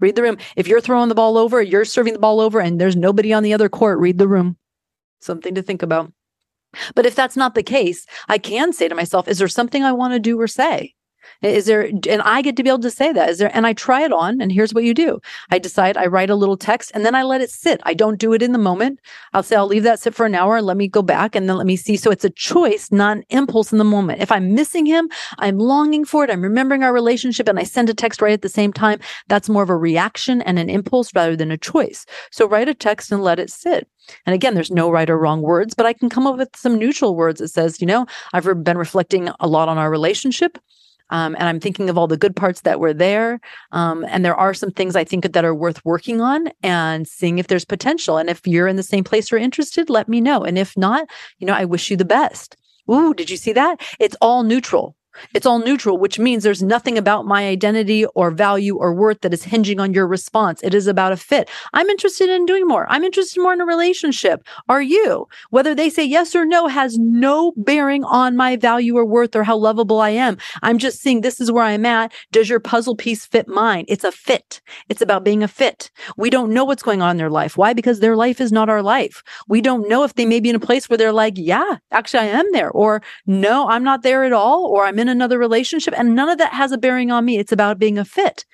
Read 0.00 0.14
the 0.14 0.22
room. 0.22 0.38
If 0.54 0.68
you're 0.68 0.80
throwing 0.80 1.08
the 1.08 1.14
ball 1.16 1.36
over, 1.36 1.60
you're 1.60 1.84
serving 1.84 2.12
the 2.12 2.20
ball 2.20 2.38
over, 2.40 2.60
and 2.60 2.80
there's 2.80 2.94
nobody 2.94 3.32
on 3.32 3.42
the 3.42 3.52
other 3.52 3.68
court, 3.68 3.98
read 3.98 4.18
the 4.18 4.28
room. 4.28 4.56
Something 5.20 5.56
to 5.56 5.62
think 5.62 5.82
about. 5.82 6.12
But 6.94 7.06
if 7.06 7.16
that's 7.16 7.36
not 7.36 7.54
the 7.54 7.62
case, 7.62 8.06
I 8.28 8.38
can 8.38 8.72
say 8.72 8.88
to 8.88 8.94
myself, 8.94 9.26
is 9.26 9.38
there 9.38 9.48
something 9.48 9.82
I 9.82 9.92
want 9.92 10.12
to 10.14 10.20
do 10.20 10.40
or 10.40 10.46
say? 10.46 10.94
Is 11.42 11.66
there, 11.66 11.82
and 11.82 12.22
I 12.22 12.42
get 12.42 12.56
to 12.56 12.62
be 12.62 12.70
able 12.70 12.80
to 12.80 12.90
say 12.90 13.12
that. 13.12 13.28
Is 13.28 13.38
there, 13.38 13.50
and 13.54 13.66
I 13.66 13.72
try 13.72 14.02
it 14.02 14.12
on, 14.12 14.40
and 14.40 14.50
here's 14.50 14.74
what 14.74 14.84
you 14.84 14.94
do. 14.94 15.20
I 15.50 15.58
decide 15.58 15.96
I 15.96 16.06
write 16.06 16.30
a 16.30 16.34
little 16.34 16.56
text 16.56 16.90
and 16.94 17.04
then 17.04 17.14
I 17.14 17.22
let 17.22 17.40
it 17.40 17.50
sit. 17.50 17.80
I 17.84 17.94
don't 17.94 18.18
do 18.18 18.32
it 18.32 18.42
in 18.42 18.52
the 18.52 18.58
moment. 18.58 19.00
I'll 19.32 19.42
say, 19.42 19.56
I'll 19.56 19.66
leave 19.66 19.82
that 19.84 20.00
sit 20.00 20.14
for 20.14 20.26
an 20.26 20.34
hour 20.34 20.56
and 20.56 20.66
let 20.66 20.76
me 20.76 20.88
go 20.88 21.02
back 21.02 21.34
and 21.34 21.48
then 21.48 21.56
let 21.56 21.66
me 21.66 21.76
see. 21.76 21.96
So 21.96 22.10
it's 22.10 22.24
a 22.24 22.30
choice, 22.30 22.90
not 22.90 23.18
an 23.18 23.24
impulse 23.30 23.72
in 23.72 23.78
the 23.78 23.84
moment. 23.84 24.20
If 24.20 24.32
I'm 24.32 24.54
missing 24.54 24.86
him, 24.86 25.08
I'm 25.38 25.58
longing 25.58 26.04
for 26.04 26.24
it. 26.24 26.30
I'm 26.30 26.42
remembering 26.42 26.82
our 26.82 26.92
relationship 26.92 27.48
and 27.48 27.58
I 27.58 27.64
send 27.64 27.88
a 27.88 27.94
text 27.94 28.20
right 28.20 28.32
at 28.32 28.42
the 28.42 28.48
same 28.48 28.72
time. 28.72 29.00
That's 29.28 29.48
more 29.48 29.62
of 29.62 29.70
a 29.70 29.76
reaction 29.76 30.42
and 30.42 30.58
an 30.58 30.70
impulse 30.70 31.14
rather 31.14 31.36
than 31.36 31.50
a 31.50 31.58
choice. 31.58 32.06
So 32.30 32.48
write 32.48 32.68
a 32.68 32.74
text 32.74 33.12
and 33.12 33.22
let 33.22 33.38
it 33.38 33.50
sit. 33.50 33.88
And 34.26 34.34
again, 34.34 34.54
there's 34.54 34.70
no 34.70 34.90
right 34.90 35.10
or 35.10 35.18
wrong 35.18 35.42
words, 35.42 35.74
but 35.74 35.86
I 35.86 35.92
can 35.92 36.08
come 36.08 36.26
up 36.26 36.36
with 36.36 36.48
some 36.56 36.78
neutral 36.78 37.14
words 37.14 37.40
that 37.40 37.48
says, 37.48 37.80
you 37.80 37.86
know, 37.86 38.06
I've 38.32 38.64
been 38.64 38.78
reflecting 38.78 39.28
a 39.40 39.46
lot 39.46 39.68
on 39.68 39.78
our 39.78 39.90
relationship. 39.90 40.58
Um, 41.10 41.34
and 41.38 41.48
I'm 41.48 41.60
thinking 41.60 41.88
of 41.88 41.96
all 41.96 42.06
the 42.06 42.16
good 42.16 42.36
parts 42.36 42.62
that 42.62 42.80
were 42.80 42.94
there. 42.94 43.40
Um, 43.72 44.04
and 44.08 44.24
there 44.24 44.34
are 44.36 44.54
some 44.54 44.70
things 44.70 44.96
I 44.96 45.04
think 45.04 45.32
that 45.32 45.44
are 45.44 45.54
worth 45.54 45.84
working 45.84 46.20
on 46.20 46.48
and 46.62 47.06
seeing 47.06 47.38
if 47.38 47.46
there's 47.46 47.64
potential. 47.64 48.18
And 48.18 48.28
if 48.28 48.46
you're 48.46 48.68
in 48.68 48.76
the 48.76 48.82
same 48.82 49.04
place 49.04 49.32
or 49.32 49.38
interested, 49.38 49.90
let 49.90 50.08
me 50.08 50.20
know. 50.20 50.44
And 50.44 50.58
if 50.58 50.76
not, 50.76 51.08
you 51.38 51.46
know, 51.46 51.54
I 51.54 51.64
wish 51.64 51.90
you 51.90 51.96
the 51.96 52.04
best. 52.04 52.56
Ooh, 52.90 53.14
did 53.14 53.30
you 53.30 53.36
see 53.36 53.52
that? 53.52 53.80
It's 53.98 54.16
all 54.20 54.42
neutral. 54.42 54.96
It's 55.34 55.46
all 55.46 55.58
neutral, 55.58 55.98
which 55.98 56.18
means 56.18 56.42
there's 56.42 56.62
nothing 56.62 56.98
about 56.98 57.26
my 57.26 57.48
identity 57.48 58.04
or 58.06 58.30
value 58.30 58.76
or 58.76 58.94
worth 58.94 59.20
that 59.20 59.34
is 59.34 59.44
hinging 59.44 59.80
on 59.80 59.94
your 59.94 60.06
response. 60.06 60.62
It 60.62 60.74
is 60.74 60.86
about 60.86 61.12
a 61.12 61.16
fit. 61.16 61.48
I'm 61.72 61.88
interested 61.88 62.28
in 62.28 62.46
doing 62.46 62.66
more. 62.66 62.86
I'm 62.88 63.04
interested 63.04 63.40
more 63.40 63.52
in 63.52 63.60
a 63.60 63.66
relationship. 63.66 64.44
Are 64.68 64.82
you? 64.82 65.28
Whether 65.50 65.74
they 65.74 65.90
say 65.90 66.04
yes 66.04 66.34
or 66.34 66.44
no 66.44 66.68
has 66.68 66.98
no 66.98 67.52
bearing 67.56 68.04
on 68.04 68.36
my 68.36 68.56
value 68.56 68.96
or 68.96 69.04
worth 69.04 69.34
or 69.34 69.44
how 69.44 69.56
lovable 69.56 70.00
I 70.00 70.10
am. 70.10 70.38
I'm 70.62 70.78
just 70.78 71.00
seeing 71.00 71.20
this 71.20 71.40
is 71.40 71.50
where 71.50 71.64
I'm 71.64 71.86
at. 71.86 72.12
Does 72.32 72.48
your 72.48 72.60
puzzle 72.60 72.96
piece 72.96 73.26
fit 73.26 73.48
mine? 73.48 73.84
It's 73.88 74.04
a 74.04 74.12
fit. 74.12 74.60
It's 74.88 75.02
about 75.02 75.24
being 75.24 75.42
a 75.42 75.48
fit. 75.48 75.90
We 76.16 76.30
don't 76.30 76.52
know 76.52 76.64
what's 76.64 76.82
going 76.82 77.02
on 77.02 77.12
in 77.12 77.16
their 77.16 77.30
life. 77.30 77.56
Why? 77.56 77.72
Because 77.72 78.00
their 78.00 78.16
life 78.16 78.40
is 78.40 78.52
not 78.52 78.68
our 78.68 78.82
life. 78.82 79.22
We 79.48 79.60
don't 79.60 79.88
know 79.88 80.04
if 80.04 80.14
they 80.14 80.26
may 80.26 80.40
be 80.40 80.50
in 80.50 80.56
a 80.56 80.60
place 80.60 80.88
where 80.88 80.96
they're 80.96 81.12
like, 81.12 81.34
yeah, 81.36 81.76
actually 81.90 82.20
I 82.20 82.26
am 82.26 82.50
there, 82.52 82.70
or 82.70 83.02
no, 83.26 83.68
I'm 83.68 83.84
not 83.84 84.02
there 84.02 84.24
at 84.24 84.32
all, 84.32 84.66
or 84.66 84.84
I'm 84.84 84.98
in 84.98 85.07
in 85.08 85.16
another 85.16 85.38
relationship. 85.38 85.94
And 85.96 86.14
none 86.14 86.28
of 86.28 86.38
that 86.38 86.52
has 86.52 86.72
a 86.72 86.78
bearing 86.78 87.10
on 87.10 87.24
me. 87.24 87.38
It's 87.38 87.52
about 87.52 87.78
being 87.78 87.98
a 87.98 88.04
fit. 88.04 88.44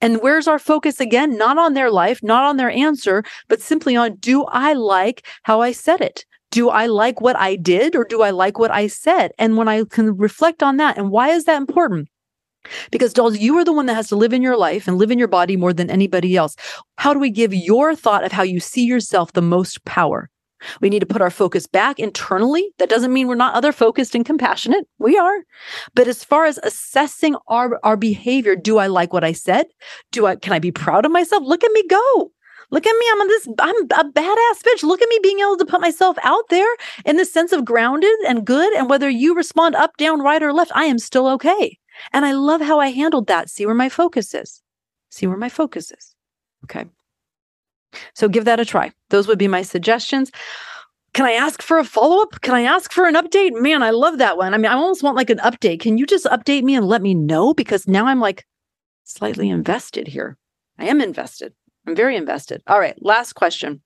And 0.00 0.22
where's 0.22 0.46
our 0.46 0.58
focus 0.58 1.00
again? 1.00 1.36
Not 1.36 1.58
on 1.58 1.74
their 1.74 1.90
life, 1.90 2.22
not 2.22 2.44
on 2.44 2.56
their 2.56 2.70
answer, 2.70 3.24
but 3.48 3.60
simply 3.60 3.96
on 3.96 4.16
do 4.16 4.44
I 4.44 4.72
like 4.72 5.26
how 5.42 5.60
I 5.60 5.72
said 5.72 6.00
it? 6.00 6.24
Do 6.50 6.70
I 6.70 6.86
like 6.86 7.20
what 7.20 7.36
I 7.36 7.56
did 7.56 7.94
or 7.94 8.04
do 8.04 8.22
I 8.22 8.30
like 8.30 8.58
what 8.58 8.70
I 8.70 8.86
said? 8.86 9.32
And 9.38 9.56
when 9.56 9.68
I 9.68 9.84
can 9.84 10.16
reflect 10.16 10.62
on 10.62 10.78
that, 10.78 10.96
and 10.96 11.10
why 11.10 11.30
is 11.30 11.44
that 11.44 11.58
important? 11.58 12.08
Because, 12.90 13.12
dolls, 13.12 13.38
you 13.38 13.56
are 13.58 13.64
the 13.64 13.72
one 13.72 13.86
that 13.86 13.94
has 13.94 14.08
to 14.08 14.16
live 14.16 14.32
in 14.32 14.42
your 14.42 14.56
life 14.56 14.88
and 14.88 14.98
live 14.98 15.10
in 15.10 15.18
your 15.18 15.28
body 15.28 15.56
more 15.56 15.72
than 15.72 15.90
anybody 15.90 16.36
else. 16.36 16.56
How 16.96 17.12
do 17.12 17.20
we 17.20 17.30
give 17.30 17.52
your 17.54 17.94
thought 17.94 18.24
of 18.24 18.32
how 18.32 18.42
you 18.42 18.60
see 18.60 18.84
yourself 18.84 19.32
the 19.32 19.42
most 19.42 19.84
power? 19.84 20.30
We 20.80 20.90
need 20.90 21.00
to 21.00 21.06
put 21.06 21.22
our 21.22 21.30
focus 21.30 21.66
back 21.66 21.98
internally. 21.98 22.70
That 22.78 22.88
doesn't 22.88 23.12
mean 23.12 23.28
we're 23.28 23.34
not 23.34 23.54
other 23.54 23.72
focused 23.72 24.14
and 24.14 24.24
compassionate. 24.24 24.86
We 24.98 25.16
are. 25.16 25.38
But 25.94 26.08
as 26.08 26.24
far 26.24 26.44
as 26.46 26.58
assessing 26.62 27.36
our, 27.48 27.78
our 27.82 27.96
behavior, 27.96 28.56
do 28.56 28.78
I 28.78 28.86
like 28.86 29.12
what 29.12 29.24
I 29.24 29.32
said? 29.32 29.66
Do 30.12 30.26
I 30.26 30.36
can 30.36 30.52
I 30.52 30.58
be 30.58 30.72
proud 30.72 31.04
of 31.04 31.12
myself? 31.12 31.42
Look 31.44 31.64
at 31.64 31.72
me 31.72 31.82
go. 31.88 32.32
Look 32.70 32.86
at 32.86 32.98
me. 32.98 33.06
I'm 33.12 33.20
on 33.20 33.28
this, 33.28 33.48
I'm 33.60 33.82
a 33.84 34.12
badass 34.12 34.62
bitch. 34.62 34.82
Look 34.82 35.00
at 35.00 35.08
me 35.08 35.18
being 35.22 35.40
able 35.40 35.56
to 35.56 35.64
put 35.64 35.80
myself 35.80 36.18
out 36.22 36.44
there 36.50 36.68
in 37.04 37.16
the 37.16 37.24
sense 37.24 37.52
of 37.52 37.64
grounded 37.64 38.14
and 38.26 38.44
good. 38.44 38.72
And 38.74 38.90
whether 38.90 39.08
you 39.08 39.34
respond 39.34 39.74
up, 39.74 39.96
down, 39.96 40.20
right, 40.20 40.42
or 40.42 40.52
left, 40.52 40.72
I 40.74 40.84
am 40.84 40.98
still 40.98 41.26
okay. 41.28 41.78
And 42.12 42.26
I 42.26 42.32
love 42.32 42.60
how 42.60 42.78
I 42.78 42.88
handled 42.88 43.26
that. 43.28 43.48
See 43.48 43.64
where 43.64 43.74
my 43.74 43.88
focus 43.88 44.34
is. 44.34 44.62
See 45.10 45.26
where 45.26 45.38
my 45.38 45.48
focus 45.48 45.90
is. 45.90 46.14
Okay. 46.64 46.84
So 48.14 48.28
give 48.28 48.44
that 48.44 48.60
a 48.60 48.64
try. 48.64 48.92
Those 49.10 49.26
would 49.28 49.38
be 49.38 49.48
my 49.48 49.62
suggestions. 49.62 50.30
Can 51.14 51.26
I 51.26 51.32
ask 51.32 51.62
for 51.62 51.78
a 51.78 51.84
follow 51.84 52.22
up? 52.22 52.40
Can 52.42 52.54
I 52.54 52.62
ask 52.62 52.92
for 52.92 53.06
an 53.06 53.14
update? 53.14 53.60
Man, 53.60 53.82
I 53.82 53.90
love 53.90 54.18
that 54.18 54.36
one. 54.36 54.54
I 54.54 54.58
mean, 54.58 54.70
I 54.70 54.74
almost 54.74 55.02
want 55.02 55.16
like 55.16 55.30
an 55.30 55.38
update. 55.38 55.80
Can 55.80 55.98
you 55.98 56.06
just 56.06 56.26
update 56.26 56.62
me 56.62 56.74
and 56.74 56.86
let 56.86 57.02
me 57.02 57.14
know? 57.14 57.54
Because 57.54 57.88
now 57.88 58.06
I'm 58.06 58.20
like 58.20 58.46
slightly 59.04 59.48
invested 59.48 60.06
here. 60.06 60.36
I 60.78 60.86
am 60.86 61.00
invested. 61.00 61.54
I'm 61.86 61.96
very 61.96 62.16
invested. 62.16 62.62
All 62.66 62.78
right, 62.78 62.94
last 63.02 63.32
question. 63.32 63.80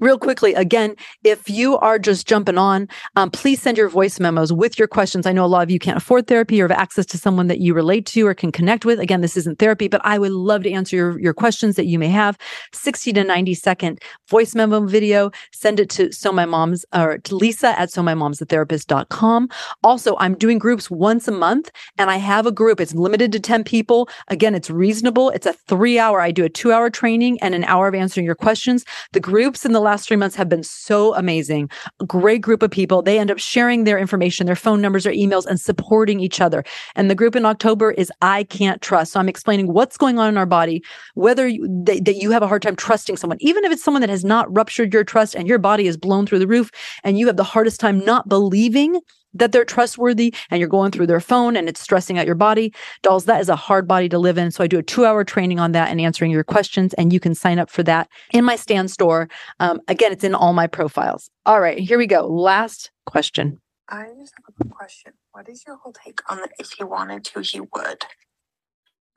Real 0.00 0.18
quickly, 0.18 0.54
again, 0.54 0.96
if 1.22 1.48
you 1.48 1.78
are 1.78 1.98
just 1.98 2.26
jumping 2.26 2.58
on, 2.58 2.88
um, 3.16 3.30
please 3.30 3.62
send 3.62 3.78
your 3.78 3.88
voice 3.88 4.18
memos 4.18 4.52
with 4.52 4.78
your 4.78 4.88
questions. 4.88 5.26
I 5.26 5.32
know 5.32 5.44
a 5.44 5.46
lot 5.46 5.62
of 5.62 5.70
you 5.70 5.78
can't 5.78 5.96
afford 5.96 6.26
therapy 6.26 6.60
or 6.60 6.68
have 6.68 6.78
access 6.78 7.06
to 7.06 7.18
someone 7.18 7.46
that 7.46 7.60
you 7.60 7.74
relate 7.74 8.06
to 8.06 8.26
or 8.26 8.34
can 8.34 8.50
connect 8.50 8.84
with. 8.84 8.98
Again, 8.98 9.20
this 9.20 9.36
isn't 9.36 9.58
therapy, 9.58 9.88
but 9.88 10.00
I 10.04 10.18
would 10.18 10.32
love 10.32 10.62
to 10.64 10.72
answer 10.72 10.96
your, 10.96 11.20
your 11.20 11.34
questions 11.34 11.76
that 11.76 11.86
you 11.86 11.98
may 11.98 12.08
have. 12.08 12.36
60 12.72 13.12
to 13.12 13.24
90 13.24 13.54
second 13.54 14.00
voice 14.28 14.54
memo 14.54 14.80
video. 14.80 15.30
Send 15.52 15.78
it 15.78 15.90
to 15.90 16.12
So 16.12 16.32
My 16.32 16.44
Mom's 16.44 16.84
or 16.92 17.18
to 17.18 17.36
Lisa 17.36 17.78
at 17.78 17.90
So 17.90 18.02
My 18.02 18.14
Mom's 18.14 18.38
the 18.38 18.46
therapist.com. 18.46 19.48
Also, 19.82 20.16
I'm 20.18 20.34
doing 20.34 20.58
groups 20.58 20.90
once 20.90 21.28
a 21.28 21.32
month 21.32 21.70
and 21.98 22.10
I 22.10 22.16
have 22.16 22.46
a 22.46 22.52
group. 22.52 22.80
It's 22.80 22.94
limited 22.94 23.30
to 23.32 23.40
10 23.40 23.64
people. 23.64 24.08
Again, 24.28 24.54
it's 24.54 24.70
reasonable. 24.70 25.30
It's 25.30 25.46
a 25.46 25.52
three 25.52 25.98
hour, 25.98 26.20
I 26.20 26.30
do 26.30 26.44
a 26.44 26.48
two 26.48 26.72
hour 26.72 26.90
training 26.90 27.38
and 27.40 27.54
an 27.54 27.64
hour 27.64 27.86
of 27.86 27.94
answering 27.94 28.26
your 28.26 28.34
questions. 28.34 28.84
The 29.12 29.20
groups 29.20 29.64
in 29.64 29.72
the 29.72 29.80
last 29.80 29.93
three 30.02 30.16
months 30.16 30.34
have 30.36 30.48
been 30.48 30.62
so 30.62 31.14
amazing. 31.14 31.70
A 32.00 32.06
great 32.06 32.40
group 32.40 32.62
of 32.62 32.70
people. 32.70 33.02
They 33.02 33.18
end 33.18 33.30
up 33.30 33.38
sharing 33.38 33.84
their 33.84 33.98
information, 33.98 34.46
their 34.46 34.56
phone 34.56 34.80
numbers, 34.80 35.04
their 35.04 35.12
emails, 35.12 35.46
and 35.46 35.60
supporting 35.60 36.20
each 36.20 36.40
other. 36.40 36.64
And 36.96 37.10
the 37.10 37.14
group 37.14 37.36
in 37.36 37.44
October 37.44 37.92
is 37.92 38.10
I 38.22 38.44
Can't 38.44 38.82
Trust. 38.82 39.12
So 39.12 39.20
I'm 39.20 39.28
explaining 39.28 39.72
what's 39.72 39.96
going 39.96 40.18
on 40.18 40.28
in 40.28 40.36
our 40.36 40.46
body, 40.46 40.82
whether 41.14 41.46
you, 41.46 41.68
that, 41.84 42.04
that 42.04 42.16
you 42.16 42.30
have 42.30 42.42
a 42.42 42.48
hard 42.48 42.62
time 42.62 42.76
trusting 42.76 43.16
someone, 43.16 43.38
even 43.40 43.64
if 43.64 43.72
it's 43.72 43.84
someone 43.84 44.00
that 44.00 44.10
has 44.10 44.24
not 44.24 44.52
ruptured 44.54 44.92
your 44.92 45.04
trust 45.04 45.34
and 45.34 45.46
your 45.46 45.58
body 45.58 45.86
is 45.86 45.96
blown 45.96 46.26
through 46.26 46.40
the 46.40 46.46
roof 46.46 46.70
and 47.04 47.18
you 47.18 47.26
have 47.26 47.36
the 47.36 47.44
hardest 47.44 47.80
time 47.80 48.04
not 48.04 48.28
believing 48.28 49.00
that 49.34 49.52
they're 49.52 49.64
trustworthy 49.64 50.34
and 50.50 50.60
you're 50.60 50.68
going 50.68 50.90
through 50.90 51.06
their 51.06 51.20
phone 51.20 51.56
and 51.56 51.68
it's 51.68 51.80
stressing 51.80 52.18
out 52.18 52.26
your 52.26 52.34
body. 52.34 52.72
Dolls, 53.02 53.24
that 53.26 53.40
is 53.40 53.48
a 53.48 53.56
hard 53.56 53.86
body 53.86 54.08
to 54.08 54.18
live 54.18 54.38
in. 54.38 54.50
So 54.50 54.64
I 54.64 54.66
do 54.66 54.78
a 54.78 54.82
two 54.82 55.04
hour 55.04 55.24
training 55.24 55.58
on 55.58 55.72
that 55.72 55.90
and 55.90 56.00
answering 56.00 56.30
your 56.30 56.44
questions. 56.44 56.94
And 56.94 57.12
you 57.12 57.20
can 57.20 57.34
sign 57.34 57.58
up 57.58 57.70
for 57.70 57.82
that 57.82 58.08
in 58.32 58.44
my 58.44 58.56
Stan 58.56 58.88
Store. 58.88 59.28
Um, 59.60 59.80
again, 59.88 60.12
it's 60.12 60.24
in 60.24 60.34
all 60.34 60.52
my 60.52 60.66
profiles. 60.66 61.30
All 61.46 61.60
right, 61.60 61.78
here 61.78 61.98
we 61.98 62.06
go. 62.06 62.26
Last 62.26 62.90
question. 63.06 63.60
I 63.88 64.06
just 64.18 64.32
have 64.36 64.66
a 64.66 64.72
question. 64.72 65.12
What 65.32 65.48
is 65.48 65.64
your 65.66 65.76
whole 65.76 65.92
take 65.92 66.20
on 66.30 66.38
the 66.38 66.48
if 66.58 66.72
he 66.72 66.84
wanted 66.84 67.24
to, 67.26 67.40
he 67.40 67.60
would? 67.60 68.04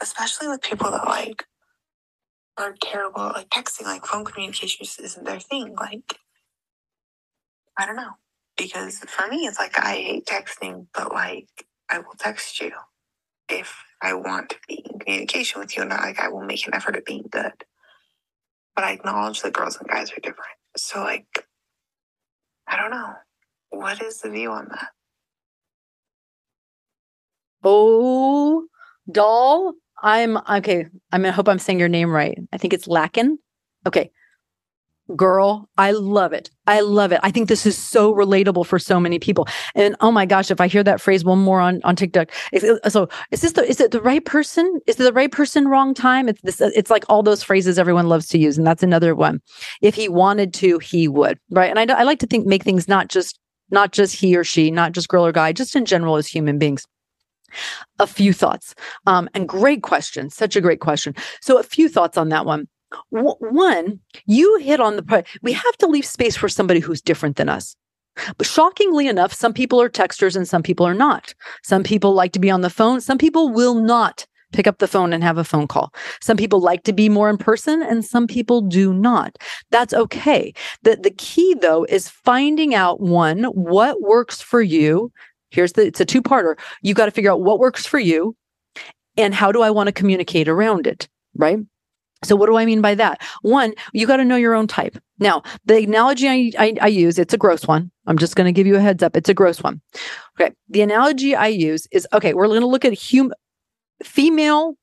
Especially 0.01 0.47
with 0.47 0.61
people 0.61 0.91
that 0.91 1.05
like 1.05 1.45
are 2.57 2.75
terrible 2.81 3.21
at 3.21 3.35
like 3.35 3.49
texting, 3.49 3.85
like 3.85 4.05
phone 4.05 4.25
communication 4.25 4.79
just 4.83 4.99
isn't 4.99 5.25
their 5.25 5.39
thing. 5.39 5.73
Like, 5.75 6.17
I 7.77 7.85
don't 7.85 7.95
know 7.95 8.15
because 8.57 8.99
for 8.99 9.27
me 9.27 9.45
it's 9.47 9.59
like 9.59 9.77
I 9.79 9.95
hate 9.95 10.25
texting, 10.25 10.87
but 10.93 11.11
like 11.13 11.47
I 11.89 11.99
will 11.99 12.15
text 12.17 12.59
you 12.59 12.71
if 13.49 13.75
I 14.01 14.13
want 14.13 14.49
to 14.49 14.57
be 14.67 14.85
in 14.85 14.99
communication 14.99 15.59
with 15.59 15.75
you, 15.75 15.83
and 15.83 15.91
like 15.91 16.19
I 16.19 16.29
will 16.29 16.43
make 16.43 16.65
an 16.67 16.75
effort 16.75 16.95
at 16.95 17.05
being 17.05 17.25
good. 17.29 17.53
But 18.75 18.85
I 18.85 18.91
acknowledge 18.91 19.41
that 19.41 19.53
girls 19.53 19.77
and 19.77 19.87
guys 19.89 20.11
are 20.11 20.21
different. 20.21 20.57
So 20.75 21.01
like, 21.01 21.45
I 22.67 22.77
don't 22.77 22.91
know. 22.91 23.13
What 23.69 24.01
is 24.01 24.19
the 24.21 24.29
view 24.29 24.51
on 24.51 24.67
that? 24.69 24.89
Oh, 27.63 28.65
doll. 29.11 29.73
I'm 30.01 30.37
okay. 30.37 30.85
I'm 31.11 31.21
gonna 31.21 31.31
hope 31.31 31.49
I'm 31.49 31.59
saying 31.59 31.79
your 31.79 31.89
name 31.89 32.11
right. 32.11 32.37
I 32.53 32.57
think 32.57 32.73
it's 32.73 32.87
Lakin. 32.87 33.39
Okay. 33.85 34.11
Girl, 35.15 35.69
I 35.77 35.91
love 35.91 36.33
it. 36.33 36.49
I 36.67 36.81
love 36.81 37.13
it. 37.13 37.21
I 37.23 37.31
think 37.31 37.47
this 37.47 37.65
is 37.65 37.77
so 37.77 38.13
relatable 38.13 38.65
for 38.65 38.77
so 38.77 38.99
many 38.99 39.19
people. 39.19 39.47
And 39.73 39.95
oh 40.01 40.11
my 40.11 40.25
gosh, 40.25 40.51
if 40.51 40.59
I 40.59 40.67
hear 40.67 40.83
that 40.83 40.99
phrase 40.99 41.23
one 41.23 41.39
more 41.39 41.61
on, 41.61 41.79
on 41.83 41.95
TikTok, 41.95 42.29
so 42.89 43.07
is 43.31 43.41
this 43.41 43.53
the, 43.53 43.63
is 43.63 43.79
it 43.79 43.91
the 43.91 44.01
right 44.01 44.23
person? 44.25 44.81
Is 44.85 44.99
it 44.99 45.03
the 45.03 45.13
right 45.13 45.31
person, 45.31 45.69
wrong 45.69 45.93
time? 45.93 46.27
It's 46.27 46.41
this, 46.41 46.59
it's 46.59 46.91
like 46.91 47.05
all 47.07 47.23
those 47.23 47.41
phrases 47.41 47.79
everyone 47.79 48.09
loves 48.09 48.27
to 48.27 48.37
use. 48.37 48.57
And 48.57 48.67
that's 48.67 48.83
another 48.83 49.15
one. 49.15 49.39
If 49.81 49.95
he 49.95 50.09
wanted 50.09 50.53
to, 50.55 50.77
he 50.79 51.07
would. 51.07 51.39
Right. 51.49 51.75
And 51.75 51.91
I, 51.91 52.01
I 52.01 52.03
like 52.03 52.19
to 52.19 52.27
think, 52.27 52.45
make 52.45 52.63
things 52.63 52.89
not 52.89 53.07
just, 53.07 53.39
not 53.69 53.93
just 53.93 54.15
he 54.15 54.35
or 54.35 54.43
she, 54.43 54.71
not 54.71 54.91
just 54.91 55.07
girl 55.07 55.25
or 55.25 55.31
guy, 55.31 55.53
just 55.53 55.75
in 55.75 55.85
general 55.85 56.17
as 56.17 56.27
human 56.27 56.57
beings 56.57 56.85
a 57.99 58.05
few 58.05 58.33
thoughts 58.33 58.75
um, 59.05 59.29
and 59.33 59.47
great 59.47 59.81
question 59.81 60.29
such 60.29 60.57
a 60.57 60.61
great 60.61 60.81
question 60.81 61.15
so 61.41 61.57
a 61.57 61.63
few 61.63 61.87
thoughts 61.87 62.17
on 62.17 62.27
that 62.27 62.45
one 62.45 62.67
one, 63.09 63.99
you 64.25 64.57
hit 64.57 64.79
on 64.79 64.95
the 64.95 65.25
we 65.41 65.53
have 65.53 65.77
to 65.77 65.87
leave 65.87 66.05
space 66.05 66.35
for 66.35 66.49
somebody 66.49 66.79
who's 66.79 67.01
different 67.01 67.35
than 67.35 67.49
us. 67.49 67.75
But 68.37 68.47
shockingly 68.47 69.07
enough, 69.07 69.33
some 69.33 69.53
people 69.53 69.81
are 69.81 69.89
texters 69.89 70.35
and 70.35 70.47
some 70.47 70.63
people 70.63 70.85
are 70.87 70.93
not. 70.93 71.33
Some 71.63 71.83
people 71.83 72.13
like 72.13 72.31
to 72.33 72.39
be 72.39 72.49
on 72.49 72.61
the 72.61 72.69
phone. 72.69 73.01
Some 73.01 73.17
people 73.17 73.49
will 73.49 73.75
not 73.75 74.25
pick 74.53 74.67
up 74.67 74.79
the 74.79 74.87
phone 74.87 75.13
and 75.13 75.23
have 75.23 75.37
a 75.37 75.43
phone 75.43 75.67
call. 75.67 75.93
Some 76.21 76.37
people 76.37 76.59
like 76.61 76.83
to 76.83 76.93
be 76.93 77.09
more 77.09 77.29
in 77.29 77.37
person 77.37 77.81
and 77.81 78.03
some 78.03 78.27
people 78.27 78.61
do 78.61 78.93
not. 78.93 79.37
That's 79.71 79.93
okay. 79.93 80.53
The, 80.83 80.95
the 80.95 81.11
key 81.11 81.53
though 81.55 81.85
is 81.89 82.09
finding 82.09 82.73
out 82.73 83.01
one, 83.01 83.43
what 83.45 84.01
works 84.01 84.41
for 84.41 84.61
you. 84.61 85.11
Here's 85.51 85.73
the, 85.73 85.85
it's 85.85 85.99
a 85.99 86.05
two 86.05 86.21
parter. 86.21 86.57
You 86.81 86.93
got 86.93 87.05
to 87.05 87.11
figure 87.11 87.31
out 87.31 87.41
what 87.41 87.59
works 87.59 87.85
for 87.85 87.99
you 87.99 88.35
and 89.17 89.33
how 89.33 89.51
do 89.51 89.61
I 89.61 89.69
want 89.69 89.87
to 89.87 89.93
communicate 89.93 90.47
around 90.47 90.87
it, 90.87 91.07
right? 91.35 91.59
So 92.23 92.35
what 92.35 92.47
do 92.47 92.57
I 92.57 92.65
mean 92.65 92.81
by 92.81 92.95
that? 92.95 93.21
One, 93.41 93.73
you 93.93 94.07
got 94.07 94.17
to 94.17 94.25
know 94.25 94.35
your 94.35 94.55
own 94.55 94.67
type. 94.67 94.97
Now, 95.19 95.43
the 95.65 95.83
analogy 95.83 96.27
I, 96.27 96.51
I, 96.57 96.73
I 96.81 96.87
use, 96.87 97.19
it's 97.19 97.33
a 97.33 97.37
gross 97.37 97.67
one. 97.67 97.91
I'm 98.07 98.17
just 98.17 98.35
going 98.35 98.45
to 98.45 98.51
give 98.51 98.67
you 98.67 98.75
a 98.75 98.79
heads 98.79 99.03
up. 99.03 99.15
It's 99.15 99.29
a 99.29 99.33
gross 99.33 99.61
one. 99.61 99.81
Okay. 100.39 100.53
The 100.69 100.81
analogy 100.81 101.35
I 101.35 101.47
use 101.47 101.87
is 101.91 102.07
okay. 102.13 102.33
We're 102.33 102.47
going 102.47 102.61
to 102.61 102.67
look 102.67 102.85
at 102.85 102.93
human, 102.93 103.33
female, 104.03 104.75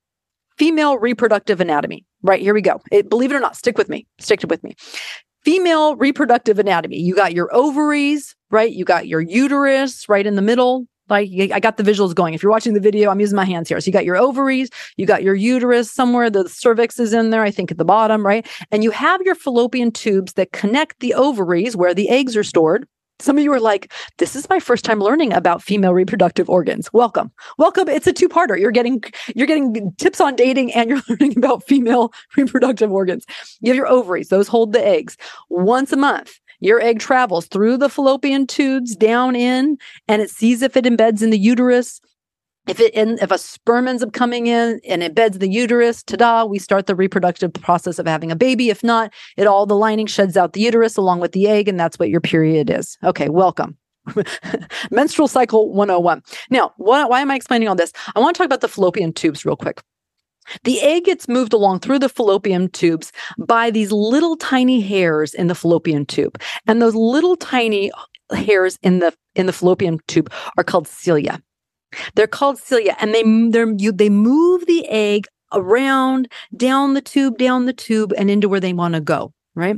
female 0.56 0.98
reproductive 0.98 1.60
anatomy. 1.60 2.04
Right 2.22 2.40
here 2.40 2.54
we 2.54 2.62
go. 2.62 2.80
It, 2.92 3.10
believe 3.10 3.32
it 3.32 3.36
or 3.36 3.40
not, 3.40 3.56
stick 3.56 3.76
with 3.76 3.88
me. 3.88 4.06
Stick 4.18 4.40
with 4.48 4.62
me. 4.62 4.74
Female 5.42 5.96
reproductive 5.96 6.58
anatomy. 6.58 6.98
You 7.00 7.14
got 7.14 7.34
your 7.34 7.54
ovaries, 7.54 8.34
right? 8.50 8.72
You 8.72 8.84
got 8.84 9.08
your 9.08 9.20
uterus 9.20 10.08
right 10.08 10.26
in 10.26 10.36
the 10.36 10.42
middle. 10.42 10.86
Like 11.08 11.30
I 11.52 11.60
got 11.60 11.76
the 11.76 11.82
visuals 11.82 12.14
going. 12.14 12.34
If 12.34 12.42
you're 12.42 12.52
watching 12.52 12.74
the 12.74 12.80
video, 12.80 13.10
I'm 13.10 13.20
using 13.20 13.36
my 13.36 13.44
hands 13.44 13.68
here. 13.68 13.80
So 13.80 13.86
you 13.86 13.92
got 13.92 14.04
your 14.04 14.16
ovaries, 14.16 14.70
you 14.96 15.06
got 15.06 15.22
your 15.22 15.34
uterus 15.34 15.90
somewhere, 15.90 16.30
the 16.30 16.48
cervix 16.48 16.98
is 16.98 17.12
in 17.12 17.30
there, 17.30 17.42
I 17.42 17.50
think 17.50 17.70
at 17.70 17.78
the 17.78 17.84
bottom, 17.84 18.24
right? 18.24 18.46
And 18.70 18.82
you 18.82 18.90
have 18.90 19.20
your 19.22 19.34
fallopian 19.34 19.90
tubes 19.90 20.32
that 20.34 20.52
connect 20.52 21.00
the 21.00 21.14
ovaries 21.14 21.76
where 21.76 21.94
the 21.94 22.08
eggs 22.08 22.36
are 22.36 22.44
stored. 22.44 22.86
Some 23.20 23.38
of 23.38 23.44
you 23.44 23.52
are 23.52 23.60
like, 23.60 23.92
this 24.18 24.34
is 24.34 24.48
my 24.48 24.58
first 24.58 24.84
time 24.84 24.98
learning 24.98 25.32
about 25.32 25.62
female 25.62 25.94
reproductive 25.94 26.50
organs. 26.50 26.92
Welcome. 26.92 27.30
Welcome. 27.58 27.88
It's 27.88 28.08
a 28.08 28.12
two-parter. 28.12 28.58
You're 28.58 28.72
getting 28.72 29.02
you're 29.36 29.46
getting 29.46 29.92
tips 29.98 30.20
on 30.20 30.34
dating 30.34 30.72
and 30.72 30.90
you're 30.90 31.02
learning 31.08 31.38
about 31.38 31.64
female 31.64 32.12
reproductive 32.36 32.90
organs. 32.90 33.24
You 33.60 33.70
have 33.70 33.76
your 33.76 33.86
ovaries, 33.86 34.28
those 34.28 34.48
hold 34.48 34.72
the 34.72 34.84
eggs. 34.84 35.16
Once 35.48 35.92
a 35.92 35.96
month, 35.96 36.40
your 36.60 36.80
egg 36.80 36.98
travels 37.00 37.46
through 37.46 37.76
the 37.78 37.88
fallopian 37.88 38.46
tubes 38.46 38.96
down 38.96 39.36
in, 39.36 39.78
and 40.08 40.22
it 40.22 40.30
sees 40.30 40.62
if 40.62 40.76
it 40.76 40.84
embeds 40.84 41.22
in 41.22 41.30
the 41.30 41.38
uterus. 41.38 42.00
If 42.66 42.80
it 42.80 42.94
in, 42.94 43.18
if 43.20 43.30
a 43.30 43.36
sperm 43.36 43.88
ends 43.88 44.02
up 44.02 44.14
coming 44.14 44.46
in 44.46 44.80
and 44.88 45.02
embeds 45.02 45.38
the 45.38 45.48
uterus, 45.48 46.02
ta-da, 46.02 46.46
we 46.46 46.58
start 46.58 46.86
the 46.86 46.94
reproductive 46.94 47.52
process 47.52 47.98
of 47.98 48.06
having 48.06 48.30
a 48.30 48.36
baby. 48.36 48.70
If 48.70 48.82
not, 48.82 49.12
it 49.36 49.46
all 49.46 49.66
the 49.66 49.76
lining 49.76 50.06
sheds 50.06 50.36
out 50.36 50.54
the 50.54 50.62
uterus 50.62 50.96
along 50.96 51.20
with 51.20 51.32
the 51.32 51.46
egg, 51.46 51.68
and 51.68 51.78
that's 51.78 51.98
what 51.98 52.08
your 52.08 52.22
period 52.22 52.70
is. 52.70 52.96
Okay, 53.04 53.28
welcome. 53.28 53.76
Menstrual 54.90 55.28
cycle 55.28 55.72
101. 55.72 56.22
Now, 56.50 56.72
why, 56.78 57.04
why 57.04 57.20
am 57.20 57.30
I 57.30 57.36
explaining 57.36 57.68
all 57.68 57.74
this? 57.74 57.92
I 58.14 58.20
want 58.20 58.34
to 58.34 58.38
talk 58.38 58.46
about 58.46 58.62
the 58.62 58.68
fallopian 58.68 59.12
tubes 59.12 59.44
real 59.44 59.56
quick. 59.56 59.82
The 60.64 60.80
egg 60.80 61.04
gets 61.04 61.28
moved 61.28 61.52
along 61.52 61.80
through 61.80 61.98
the 61.98 62.08
fallopian 62.08 62.68
tubes 62.70 63.12
by 63.38 63.70
these 63.70 63.92
little 63.92 64.36
tiny 64.36 64.80
hairs 64.80 65.34
in 65.34 65.46
the 65.46 65.54
fallopian 65.54 66.06
tube. 66.06 66.40
And 66.66 66.80
those 66.80 66.94
little 66.94 67.36
tiny 67.36 67.90
hairs 68.32 68.78
in 68.82 68.98
the 68.98 69.14
in 69.34 69.46
the 69.46 69.52
fallopian 69.52 69.98
tube 70.06 70.32
are 70.56 70.64
called 70.64 70.88
cilia. 70.88 71.42
They're 72.14 72.26
called 72.26 72.58
cilia 72.58 72.96
and 73.00 73.14
they 73.14 73.22
they 73.22 73.90
they 73.90 74.10
move 74.10 74.66
the 74.66 74.86
egg 74.88 75.26
around 75.52 76.30
down 76.56 76.94
the 76.94 77.00
tube, 77.00 77.38
down 77.38 77.66
the 77.66 77.72
tube 77.72 78.12
and 78.16 78.30
into 78.30 78.48
where 78.48 78.60
they 78.60 78.72
want 78.72 78.94
to 78.94 79.00
go, 79.00 79.32
right? 79.54 79.76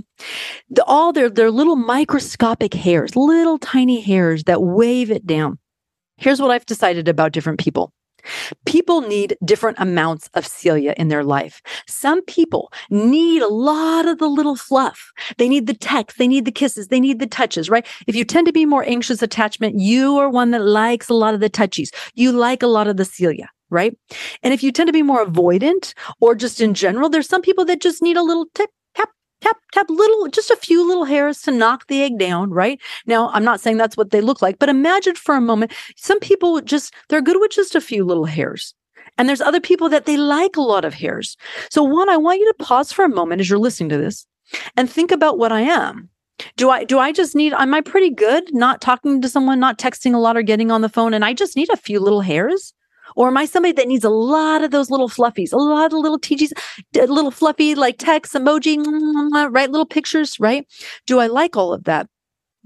The, 0.71 0.85
all 0.85 1.13
their 1.13 1.29
their 1.29 1.51
little 1.51 1.77
microscopic 1.77 2.75
hairs, 2.75 3.17
little 3.17 3.59
tiny 3.59 4.01
hairs 4.01 4.45
that 4.45 4.63
wave 4.63 5.11
it 5.11 5.27
down. 5.27 5.59
Here's 6.17 6.41
what 6.41 6.51
I've 6.51 6.67
decided 6.67 7.09
about 7.09 7.33
different 7.33 7.59
people. 7.59 7.93
People 8.65 9.01
need 9.01 9.37
different 9.45 9.79
amounts 9.81 10.29
of 10.35 10.47
cilia 10.47 10.95
in 10.97 11.09
their 11.09 11.25
life. 11.25 11.63
Some 11.87 12.23
people 12.25 12.73
need 12.91 13.43
a 13.43 13.49
lot 13.49 14.07
of 14.07 14.19
the 14.19 14.29
little 14.29 14.57
fluff. 14.57 15.13
They 15.39 15.49
need 15.49 15.67
the 15.67 15.75
text, 15.75 16.19
they 16.19 16.29
need 16.29 16.45
the 16.45 16.53
kisses, 16.53 16.89
they 16.89 17.01
need 17.01 17.19
the 17.19 17.27
touches, 17.27 17.71
right? 17.71 17.87
If 18.07 18.17
you 18.17 18.25
tend 18.25 18.47
to 18.47 18.53
be 18.53 18.67
more 18.67 18.85
anxious 18.85 19.23
attachment, 19.23 19.79
you 19.79 20.17
are 20.17 20.29
one 20.29 20.51
that 20.53 20.65
likes 20.65 21.09
a 21.09 21.15
lot 21.15 21.35
of 21.35 21.41
the 21.41 21.51
touchies. 21.51 21.91
You 22.15 22.33
like 22.33 22.63
a 22.63 22.67
lot 22.67 22.89
of 22.89 22.97
the 22.97 23.05
cilia 23.05 23.51
right? 23.71 23.97
And 24.43 24.55
if 24.55 24.63
you 24.63 24.71
tend 24.73 24.87
to 24.87 24.93
be 24.93 25.03
more 25.03 25.25
avoidant 25.25 25.95
or 26.21 26.35
just 26.35 26.61
in 26.61 26.75
general, 26.75 27.09
there's 27.09 27.29
some 27.29 27.43
people 27.43 27.65
that 27.65 27.81
just 27.81 28.03
need 28.03 28.17
a 28.17 28.23
little 28.23 28.47
tip, 28.55 28.71
tap 29.41 29.57
tap 29.73 29.87
little 29.89 30.29
just 30.29 30.51
a 30.51 30.57
few 30.57 30.87
little 30.87 31.05
hairs 31.05 31.43
to 31.43 31.51
knock 31.51 31.87
the 31.87 32.03
egg 32.03 32.19
down 32.19 32.51
right? 32.51 32.81
Now 33.07 33.31
i'm 33.31 33.45
not 33.45 33.61
saying 33.61 33.77
that's 33.77 33.97
what 33.97 34.11
they 34.11 34.21
look 34.21 34.43
like 34.43 34.59
but 34.59 34.69
imagine 34.69 35.15
for 35.15 35.35
a 35.35 35.41
moment 35.41 35.73
some 35.97 36.21
people 36.21 36.61
just 36.61 36.95
they're 37.09 37.23
good 37.23 37.41
with 37.41 37.51
just 37.51 37.75
a 37.75 37.81
few 37.81 38.05
little 38.05 38.27
hairs. 38.27 38.75
And 39.19 39.29
there's 39.29 39.41
other 39.41 39.61
people 39.61 39.89
that 39.89 40.05
they 40.05 40.19
like 40.19 40.57
a 40.57 40.61
lot 40.61 40.85
of 40.85 40.95
hairs. 40.95 41.37
So 41.71 41.83
one 41.83 42.09
i 42.09 42.17
want 42.17 42.41
you 42.41 42.47
to 42.47 42.65
pause 42.65 42.93
for 42.93 43.05
a 43.05 43.09
moment 43.09 43.41
as 43.41 43.49
you're 43.51 43.59
listening 43.59 43.91
to 43.91 43.99
this 43.99 44.27
and 44.77 44.91
think 44.91 45.11
about 45.11 45.39
what 45.39 45.53
i 45.53 45.61
am. 45.61 46.11
Do 46.57 46.71
i 46.71 46.85
do 46.85 46.99
i 46.99 47.13
just 47.13 47.35
need 47.35 47.53
am 47.55 47.75
i 47.75 47.81
pretty 47.81 48.11
good 48.11 48.55
not 48.55 48.81
talking 48.81 49.23
to 49.23 49.29
someone 49.29 49.59
not 49.61 49.79
texting 49.79 50.15
a 50.15 50.19
lot 50.19 50.37
or 50.37 50.43
getting 50.43 50.71
on 50.71 50.83
the 50.83 50.89
phone 50.89 51.15
and 51.15 51.25
i 51.25 51.33
just 51.33 51.57
need 51.57 51.71
a 51.71 51.77
few 51.79 51.99
little 51.99 52.21
hairs 52.21 52.75
or 53.17 53.29
am 53.29 53.37
I 53.37 53.47
somebody 53.47 53.73
that 53.73 53.89
needs 53.89 54.05
a 54.05 54.11
lot 54.11 54.63
of 54.63 54.71
those 54.71 54.91
little 54.91 55.09
fluffies, 55.09 55.53
a 55.53 55.57
lot 55.57 55.93
of 55.93 55.99
little 55.99 56.21
TGs, 56.21 56.53
little 56.95 57.31
fluffy 57.31 57.75
like 57.75 57.97
text, 57.99 58.35
emoji, 58.35 58.79
right? 59.53 59.71
Little 59.71 59.87
pictures, 59.87 60.39
right? 60.39 60.67
Do 61.07 61.19
I 61.19 61.27
like 61.27 61.57
all 61.57 61.73
of 61.73 61.85
that? 61.85 62.07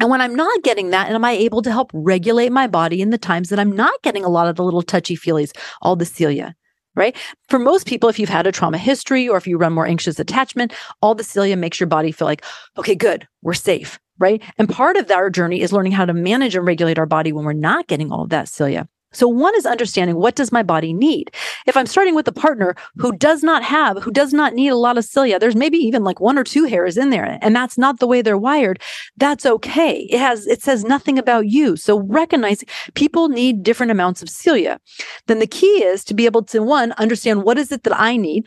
And 0.00 0.10
when 0.10 0.20
I'm 0.20 0.34
not 0.34 0.62
getting 0.62 0.90
that, 0.90 1.06
and 1.06 1.14
am 1.14 1.24
I 1.24 1.32
able 1.32 1.62
to 1.62 1.70
help 1.70 1.90
regulate 1.92 2.50
my 2.50 2.66
body 2.66 3.00
in 3.02 3.10
the 3.10 3.18
times 3.18 3.50
that 3.50 3.60
I'm 3.60 3.72
not 3.72 4.02
getting 4.02 4.24
a 4.24 4.30
lot 4.30 4.48
of 4.48 4.56
the 4.56 4.64
little 4.64 4.82
touchy 4.82 5.16
feelies, 5.16 5.52
all 5.82 5.94
the 5.94 6.06
cilia, 6.06 6.54
right? 6.96 7.14
For 7.48 7.58
most 7.58 7.86
people, 7.86 8.08
if 8.08 8.18
you've 8.18 8.30
had 8.30 8.46
a 8.46 8.52
trauma 8.52 8.78
history 8.78 9.28
or 9.28 9.36
if 9.36 9.46
you 9.46 9.58
run 9.58 9.74
more 9.74 9.86
anxious 9.86 10.18
attachment, 10.18 10.72
all 11.02 11.14
the 11.14 11.22
cilia 11.22 11.56
makes 11.56 11.78
your 11.78 11.86
body 11.86 12.12
feel 12.12 12.26
like, 12.26 12.44
okay, 12.78 12.94
good, 12.94 13.28
we're 13.42 13.52
safe, 13.52 14.00
right? 14.18 14.42
And 14.56 14.70
part 14.70 14.96
of 14.96 15.10
our 15.10 15.28
journey 15.28 15.60
is 15.60 15.72
learning 15.72 15.92
how 15.92 16.06
to 16.06 16.14
manage 16.14 16.56
and 16.56 16.66
regulate 16.66 16.98
our 16.98 17.06
body 17.06 17.32
when 17.32 17.44
we're 17.44 17.52
not 17.52 17.86
getting 17.86 18.10
all 18.10 18.22
of 18.22 18.30
that 18.30 18.48
cilia. 18.48 18.88
So 19.12 19.27
one 19.27 19.57
is 19.57 19.66
understanding 19.66 20.16
what 20.16 20.37
does 20.37 20.53
my 20.53 20.62
body 20.62 20.92
need? 20.92 21.33
If 21.66 21.77
I'm 21.77 21.87
starting 21.87 22.14
with 22.14 22.29
a 22.29 22.33
partner 22.33 22.77
who 22.96 23.16
does 23.16 23.42
not 23.42 23.64
have, 23.64 24.03
who 24.03 24.11
does 24.11 24.33
not 24.33 24.55
need 24.55 24.68
a 24.68 24.77
lot 24.77 24.96
of 24.96 25.05
cilia, 25.05 25.38
there's 25.38 25.57
maybe 25.57 25.79
even 25.79 26.05
like 26.05 26.20
one 26.20 26.38
or 26.38 26.44
two 26.44 26.64
hairs 26.64 26.96
in 26.96 27.11
there 27.11 27.38
and 27.42 27.55
that's 27.55 27.77
not 27.77 27.99
the 27.99 28.07
way 28.07 28.23
they're 28.23 28.38
wired. 28.38 28.81
That's 29.16 29.44
okay. 29.44 30.07
It 30.11 30.18
has, 30.18 30.46
it 30.46 30.62
says 30.62 30.85
nothing 30.85 31.18
about 31.18 31.49
you. 31.49 31.77
So 31.77 32.01
recognize 32.01 32.62
people 32.94 33.29
need 33.29 33.62
different 33.62 33.90
amounts 33.90 34.23
of 34.23 34.31
cilia. 34.31 34.79
Then 35.27 35.40
the 35.40 35.46
key 35.46 35.83
is 35.83 36.05
to 36.05 36.14
be 36.14 36.27
able 36.27 36.44
to 36.44 36.62
one, 36.62 36.92
understand 36.92 37.42
what 37.42 37.59
is 37.59 37.73
it 37.73 37.83
that 37.85 37.99
I 37.99 38.16
need? 38.16 38.46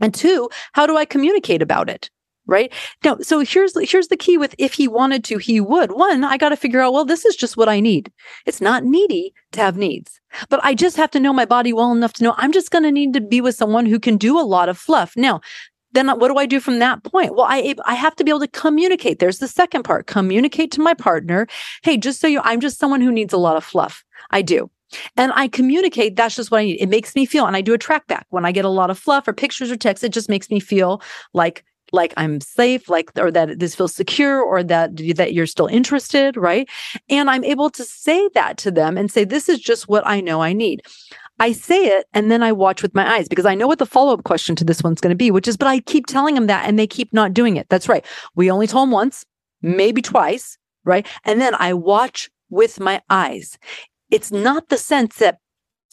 And 0.00 0.12
two, 0.12 0.50
how 0.72 0.86
do 0.86 0.96
I 0.96 1.04
communicate 1.04 1.62
about 1.62 1.88
it? 1.88 2.10
Right? 2.46 2.72
Now 3.04 3.18
so 3.20 3.40
here's 3.40 3.74
here's 3.90 4.08
the 4.08 4.16
key 4.16 4.38
with 4.38 4.54
if 4.58 4.74
he 4.74 4.88
wanted 4.88 5.24
to 5.24 5.38
he 5.38 5.60
would. 5.60 5.92
One 5.92 6.24
i 6.24 6.36
got 6.36 6.50
to 6.50 6.56
figure 6.56 6.80
out 6.80 6.92
well 6.92 7.04
this 7.04 7.24
is 7.24 7.36
just 7.36 7.56
what 7.56 7.68
i 7.68 7.80
need. 7.80 8.12
It's 8.46 8.60
not 8.60 8.84
needy 8.84 9.34
to 9.52 9.60
have 9.60 9.76
needs 9.76 10.20
but 10.48 10.60
i 10.62 10.74
just 10.74 10.96
have 10.96 11.10
to 11.10 11.20
know 11.20 11.32
my 11.32 11.44
body 11.44 11.72
well 11.72 11.92
enough 11.92 12.12
to 12.14 12.24
know 12.24 12.34
i'm 12.36 12.52
just 12.52 12.70
going 12.70 12.82
to 12.82 12.92
need 12.92 13.14
to 13.14 13.20
be 13.20 13.40
with 13.40 13.54
someone 13.54 13.86
who 13.86 13.98
can 13.98 14.16
do 14.16 14.38
a 14.38 14.42
lot 14.42 14.68
of 14.68 14.78
fluff. 14.78 15.16
Now 15.16 15.40
then 15.92 16.08
what 16.08 16.28
do 16.28 16.36
i 16.36 16.46
do 16.46 16.60
from 16.60 16.78
that 16.78 17.02
point? 17.04 17.34
Well 17.34 17.46
i 17.48 17.74
i 17.84 17.94
have 17.94 18.16
to 18.16 18.24
be 18.24 18.30
able 18.30 18.40
to 18.40 18.48
communicate. 18.48 19.18
There's 19.18 19.38
the 19.38 19.48
second 19.48 19.84
part 19.84 20.06
communicate 20.06 20.70
to 20.72 20.80
my 20.80 20.94
partner 20.94 21.46
hey 21.82 21.96
just 21.96 22.20
so 22.20 22.26
you 22.26 22.40
i'm 22.44 22.60
just 22.60 22.78
someone 22.78 23.00
who 23.00 23.12
needs 23.12 23.32
a 23.32 23.38
lot 23.38 23.56
of 23.56 23.64
fluff. 23.64 24.04
I 24.30 24.42
do. 24.42 24.70
And 25.16 25.32
I 25.34 25.48
communicate, 25.48 26.16
that's 26.16 26.36
just 26.36 26.50
what 26.50 26.58
I 26.58 26.64
need. 26.64 26.80
It 26.80 26.88
makes 26.88 27.14
me 27.14 27.26
feel, 27.26 27.46
and 27.46 27.56
I 27.56 27.60
do 27.60 27.74
a 27.74 27.78
track 27.78 28.06
back. 28.06 28.26
When 28.30 28.44
I 28.44 28.52
get 28.52 28.64
a 28.64 28.70
lot 28.70 28.90
of 28.90 28.98
fluff 28.98 29.26
or 29.26 29.32
pictures 29.32 29.70
or 29.70 29.76
texts, 29.76 30.04
it 30.04 30.12
just 30.12 30.28
makes 30.28 30.50
me 30.50 30.60
feel 30.60 31.02
like 31.34 31.64
like 31.92 32.12
I'm 32.16 32.40
safe, 32.40 32.88
like 32.88 33.10
or 33.16 33.30
that 33.30 33.58
this 33.58 33.74
feels 33.74 33.94
secure 33.94 34.42
or 34.42 34.62
that 34.64 34.96
that 35.16 35.32
you're 35.32 35.46
still 35.46 35.66
interested, 35.66 36.36
right? 36.36 36.68
And 37.08 37.30
I'm 37.30 37.44
able 37.44 37.70
to 37.70 37.84
say 37.84 38.28
that 38.34 38.58
to 38.58 38.70
them 38.70 38.96
and 38.96 39.10
say 39.10 39.24
this 39.24 39.48
is 39.48 39.60
just 39.60 39.88
what 39.88 40.06
I 40.06 40.20
know 40.20 40.42
I 40.42 40.52
need. 40.52 40.82
I 41.38 41.52
say 41.52 41.86
it 41.86 42.06
and 42.14 42.30
then 42.30 42.42
I 42.42 42.52
watch 42.52 42.82
with 42.82 42.94
my 42.94 43.16
eyes 43.16 43.28
because 43.28 43.46
I 43.46 43.54
know 43.54 43.66
what 43.66 43.78
the 43.78 43.86
follow-up 43.86 44.24
question 44.24 44.56
to 44.56 44.64
this 44.64 44.82
one's 44.82 45.00
going 45.00 45.10
to 45.10 45.16
be, 45.16 45.30
which 45.30 45.48
is 45.48 45.56
but 45.56 45.68
I 45.68 45.80
keep 45.80 46.06
telling 46.06 46.34
them 46.34 46.46
that 46.46 46.66
and 46.66 46.78
they 46.78 46.86
keep 46.86 47.12
not 47.12 47.34
doing 47.34 47.56
it. 47.56 47.68
That's 47.68 47.88
right. 47.88 48.04
We 48.34 48.50
only 48.50 48.66
told 48.66 48.88
them 48.88 48.92
once, 48.92 49.24
maybe 49.60 50.00
twice, 50.00 50.56
right? 50.84 51.06
And 51.24 51.40
then 51.40 51.54
I 51.58 51.74
watch 51.74 52.30
with 52.48 52.80
my 52.80 53.02
eyes. 53.10 53.58
It's 54.10 54.32
not 54.32 54.68
the 54.68 54.78
sense 54.78 55.16
that 55.16 55.38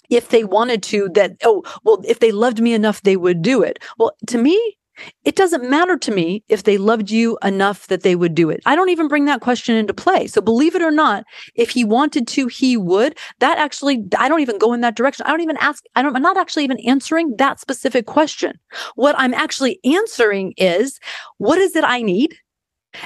if 0.10 0.30
they 0.30 0.44
wanted 0.44 0.84
to 0.84 1.10
that 1.14 1.32
oh 1.44 1.64
well 1.84 2.02
if 2.06 2.20
they 2.20 2.32
loved 2.32 2.62
me 2.62 2.74
enough 2.74 3.02
they 3.02 3.16
would 3.16 3.42
do 3.42 3.64
it 3.64 3.80
well 3.98 4.12
to 4.28 4.38
me 4.38 4.78
it 5.24 5.36
doesn't 5.36 5.70
matter 5.70 5.98
to 5.98 6.12
me 6.12 6.44
if 6.50 6.64
they 6.64 6.78
loved 6.78 7.10
you 7.10 7.38
enough 7.44 7.88
that 7.88 8.04
they 8.04 8.16
would 8.16 8.36
do 8.36 8.50
it. 8.50 8.62
I 8.66 8.76
don't 8.76 8.90
even 8.90 9.08
bring 9.08 9.26
that 9.26 9.42
question 9.42 9.76
into 9.76 9.94
play. 9.94 10.28
So 10.28 10.42
believe 10.42 10.76
it 10.76 10.82
or 10.82 10.92
not, 10.92 11.24
if 11.56 11.70
he 11.70 11.84
wanted 11.84 12.28
to, 12.30 12.48
he 12.48 12.78
would. 12.78 13.18
That 13.40 13.58
actually, 13.58 14.06
I 14.18 14.30
don't 14.30 14.42
even 14.42 14.58
go 14.58 14.74
in 14.74 14.82
that 14.82 14.96
direction. 14.96 15.26
I 15.26 15.30
don't 15.30 15.42
even 15.42 15.58
ask, 15.58 15.84
I 15.96 16.02
don't, 16.02 16.16
I'm 16.16 16.22
not 16.22 16.38
actually 16.38 16.64
even 16.64 16.80
answering 16.82 17.36
that 17.38 17.60
specific 17.60 18.06
question. 18.06 18.60
What 18.96 19.16
I'm 19.18 19.34
actually 19.34 19.80
answering 19.84 20.54
is, 20.58 21.00
what 21.38 21.58
is 21.58 21.76
it 21.76 21.84
I 21.84 22.02
need? 22.02 22.36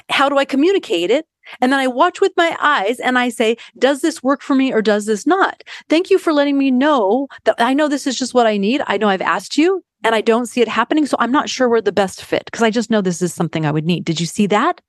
How 0.10 0.28
do 0.28 0.38
I 0.38 0.46
communicate 0.46 1.12
it? 1.12 1.26
And 1.62 1.72
then 1.72 1.80
I 1.80 1.88
watch 1.88 2.20
with 2.20 2.34
my 2.36 2.58
eyes 2.60 3.00
and 3.00 3.18
I 3.18 3.30
say, 3.30 3.56
does 3.78 4.02
this 4.02 4.22
work 4.22 4.42
for 4.42 4.54
me 4.54 4.74
or 4.74 4.82
does 4.82 5.06
this 5.06 5.26
not? 5.26 5.64
Thank 5.88 6.10
you 6.10 6.18
for 6.18 6.34
letting 6.34 6.58
me 6.58 6.72
know 6.72 7.28
that 7.46 7.56
I 7.60 7.74
know 7.74 7.88
this 7.88 8.06
is 8.06 8.18
just 8.18 8.34
what 8.34 8.48
I 8.48 8.58
need. 8.58 8.82
I 8.88 8.98
know 8.98 9.08
I've 9.08 9.22
asked 9.22 9.58
you 9.58 9.82
and 10.08 10.16
I 10.16 10.22
don't 10.22 10.46
see 10.46 10.62
it 10.62 10.70
happening. 10.70 11.06
So 11.06 11.18
I'm 11.20 11.34
not 11.34 11.50
sure 11.50 11.68
we're 11.68 11.82
the 11.82 11.92
best 11.92 12.24
fit 12.24 12.46
because 12.46 12.64
I 12.64 12.70
just 12.70 12.90
know 12.90 13.02
this 13.02 13.22
is 13.22 13.34
something 13.34 13.66
I 13.66 13.72
would 13.72 13.86
need. 13.86 14.06
Did 14.06 14.22
you 14.22 14.26
see 14.26 14.48
that? 14.48 14.80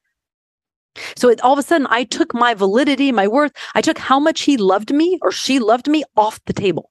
So 1.16 1.28
it, 1.28 1.40
all 1.40 1.52
of 1.54 1.58
a 1.58 1.62
sudden, 1.64 1.88
I 1.90 2.04
took 2.04 2.32
my 2.34 2.54
validity, 2.54 3.10
my 3.10 3.26
worth, 3.26 3.52
I 3.74 3.80
took 3.80 3.98
how 3.98 4.20
much 4.20 4.42
he 4.42 4.56
loved 4.56 4.92
me 4.92 5.18
or 5.20 5.32
she 5.32 5.58
loved 5.58 5.88
me 5.88 6.04
off 6.16 6.40
the 6.46 6.52
table, 6.52 6.90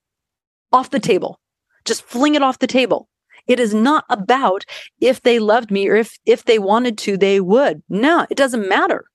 off 0.74 0.90
the 0.90 1.00
table, 1.00 1.40
just 1.86 2.04
fling 2.04 2.36
it 2.36 2.42
off 2.42 2.60
the 2.60 2.68
table. 2.68 3.08
It 3.48 3.62
is 3.62 3.74
not 3.74 4.04
about 4.10 4.66
if 5.00 5.22
they 5.22 5.40
loved 5.40 5.72
me 5.72 5.88
or 5.88 5.96
if 5.96 6.18
if 6.26 6.44
they 6.44 6.60
wanted 6.60 6.98
to, 7.00 7.16
they 7.16 7.40
would. 7.40 7.82
No, 7.88 8.28
it 8.30 8.36
doesn't 8.36 8.68
matter. 8.68 9.06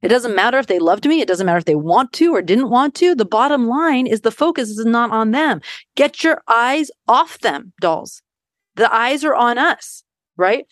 It 0.00 0.08
doesn't 0.08 0.36
matter 0.36 0.58
if 0.58 0.68
they 0.68 0.78
loved 0.78 1.06
me. 1.06 1.20
It 1.20 1.28
doesn't 1.28 1.44
matter 1.44 1.58
if 1.58 1.64
they 1.64 1.74
want 1.74 2.12
to 2.14 2.32
or 2.32 2.40
didn't 2.40 2.70
want 2.70 2.94
to. 2.96 3.16
The 3.16 3.24
bottom 3.24 3.66
line 3.66 4.06
is 4.06 4.20
the 4.20 4.30
focus 4.30 4.70
is 4.70 4.86
not 4.86 5.10
on 5.10 5.32
them. 5.32 5.60
Get 5.96 6.22
your 6.22 6.40
eyes 6.46 6.90
off 7.08 7.40
them, 7.40 7.72
dolls. 7.80 8.22
The 8.80 8.92
eyes 8.92 9.24
are 9.24 9.34
on 9.34 9.58
us, 9.58 10.02
right? 10.36 10.66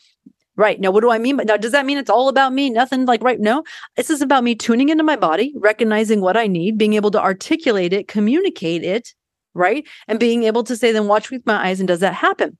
Right. 0.56 0.80
Now, 0.80 0.90
what 0.90 1.02
do 1.02 1.10
I 1.10 1.18
mean? 1.18 1.36
Now, 1.36 1.56
does 1.56 1.72
that 1.72 1.86
mean 1.86 1.98
it's 1.98 2.10
all 2.10 2.28
about 2.28 2.52
me? 2.52 2.68
Nothing 2.68 3.06
like, 3.06 3.22
right? 3.22 3.38
No, 3.38 3.62
this 3.96 4.10
is 4.10 4.22
about 4.22 4.42
me 4.42 4.56
tuning 4.56 4.88
into 4.88 5.04
my 5.04 5.14
body, 5.14 5.52
recognizing 5.56 6.20
what 6.20 6.36
I 6.36 6.48
need, 6.48 6.78
being 6.78 6.94
able 6.94 7.12
to 7.12 7.20
articulate 7.20 7.92
it, 7.92 8.08
communicate 8.08 8.82
it, 8.82 9.14
right? 9.54 9.86
And 10.08 10.18
being 10.18 10.44
able 10.44 10.64
to 10.64 10.76
say, 10.76 10.90
then 10.90 11.06
watch 11.06 11.30
with 11.30 11.46
my 11.46 11.68
eyes. 11.68 11.78
And 11.80 11.86
does 11.86 12.00
that 12.00 12.14
happen? 12.14 12.58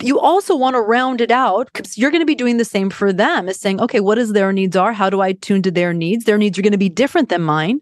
you 0.00 0.18
also 0.18 0.56
want 0.56 0.74
to 0.74 0.80
round 0.80 1.20
it 1.20 1.30
out 1.30 1.68
because 1.72 1.98
you're 1.98 2.10
going 2.10 2.22
to 2.22 2.26
be 2.26 2.34
doing 2.34 2.56
the 2.56 2.64
same 2.64 2.88
for 2.88 3.12
them 3.12 3.50
is 3.50 3.60
saying 3.60 3.78
okay 3.80 4.00
what 4.00 4.16
is 4.16 4.32
their 4.32 4.50
needs 4.50 4.74
are 4.74 4.94
how 4.94 5.10
do 5.10 5.20
i 5.20 5.32
tune 5.32 5.60
to 5.60 5.70
their 5.70 5.92
needs 5.92 6.24
their 6.24 6.38
needs 6.38 6.58
are 6.58 6.62
going 6.62 6.72
to 6.72 6.78
be 6.78 6.88
different 6.88 7.28
than 7.28 7.42
mine 7.42 7.78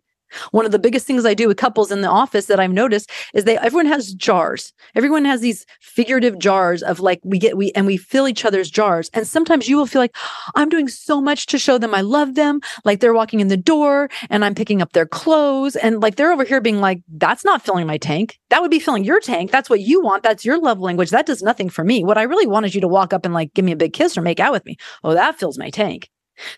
one 0.51 0.66
of 0.66 0.73
the 0.73 0.79
biggest 0.79 1.07
things 1.07 1.25
I 1.25 1.35
do 1.35 1.49
with 1.49 1.57
couples 1.57 1.90
in 1.90 2.01
the 2.01 2.09
office 2.09 2.47
that 2.47 2.61
I've 2.61 2.73
noticed 2.73 3.11
is 3.35 3.44
they 3.44 3.59
everyone 3.59 3.87
has 3.87 4.14
jars. 4.14 4.73
Everyone 4.94 5.25
has 5.25 5.40
these 5.40 5.66
figurative 5.81 6.38
jars 6.38 6.83
of 6.83 7.01
like 7.01 7.20
we 7.25 7.38
get 7.38 7.57
we 7.57 7.73
and 7.73 7.87
we 7.87 7.97
fill 7.97 8.29
each 8.29 8.44
other's 8.44 8.70
jars. 8.70 9.11
And 9.14 9.27
sometimes 9.27 9.68
you 9.68 9.77
will 9.77 9.87
feel 9.87 10.01
like 10.01 10.16
I'm 10.55 10.68
doing 10.68 10.88
so 10.88 11.20
much 11.20 11.47
to 11.47 11.59
show 11.59 11.79
them 11.79 11.94
I 11.94 12.01
love 12.01 12.35
them, 12.35 12.61
like 12.85 13.01
they're 13.01 13.14
walking 13.14 13.40
in 13.40 13.49
the 13.49 13.57
door 13.57 14.09
and 14.31 14.44
I'm 14.44 14.55
picking 14.55 14.83
up 14.83 14.92
their 14.92 15.07
clothes 15.07 15.77
and 15.77 16.01
like 16.01 16.16
they're 16.16 16.33
over 16.33 16.44
here 16.44 16.61
being 16.61 16.81
like 16.81 17.03
that's 17.09 17.44
not 17.44 17.62
filling 17.62 17.87
my 17.87 17.99
tank. 17.99 18.38
That 18.51 18.62
would 18.62 18.70
be 18.70 18.79
filling 18.79 19.05
your 19.05 19.20
tank. 19.20 19.51
That's 19.51 19.70
what 19.70 19.81
you 19.81 20.01
want. 20.03 20.23
That's 20.23 20.44
your 20.44 20.59
love 20.59 20.81
language. 20.81 21.11
That 21.11 21.27
does 21.27 21.42
nothing 21.42 21.68
for 21.68 21.85
me. 21.85 22.05
What 22.05 22.18
I 22.18 22.23
really 22.23 22.47
want 22.47 22.66
is 22.66 22.75
you 22.75 22.81
to 22.81 22.88
walk 22.88 23.12
up 23.12 23.25
and 23.25 23.35
like 23.35 23.55
give 23.55 23.64
me 23.64 23.73
a 23.73 23.77
big 23.77 23.92
kiss 23.92 24.16
or 24.16 24.23
make 24.23 24.40
out 24.40 24.53
with 24.53 24.64
me. 24.64 24.77
Oh, 25.03 25.14
that 25.14 25.38
fills 25.38 25.59
my 25.59 25.70
tank. 25.70 26.09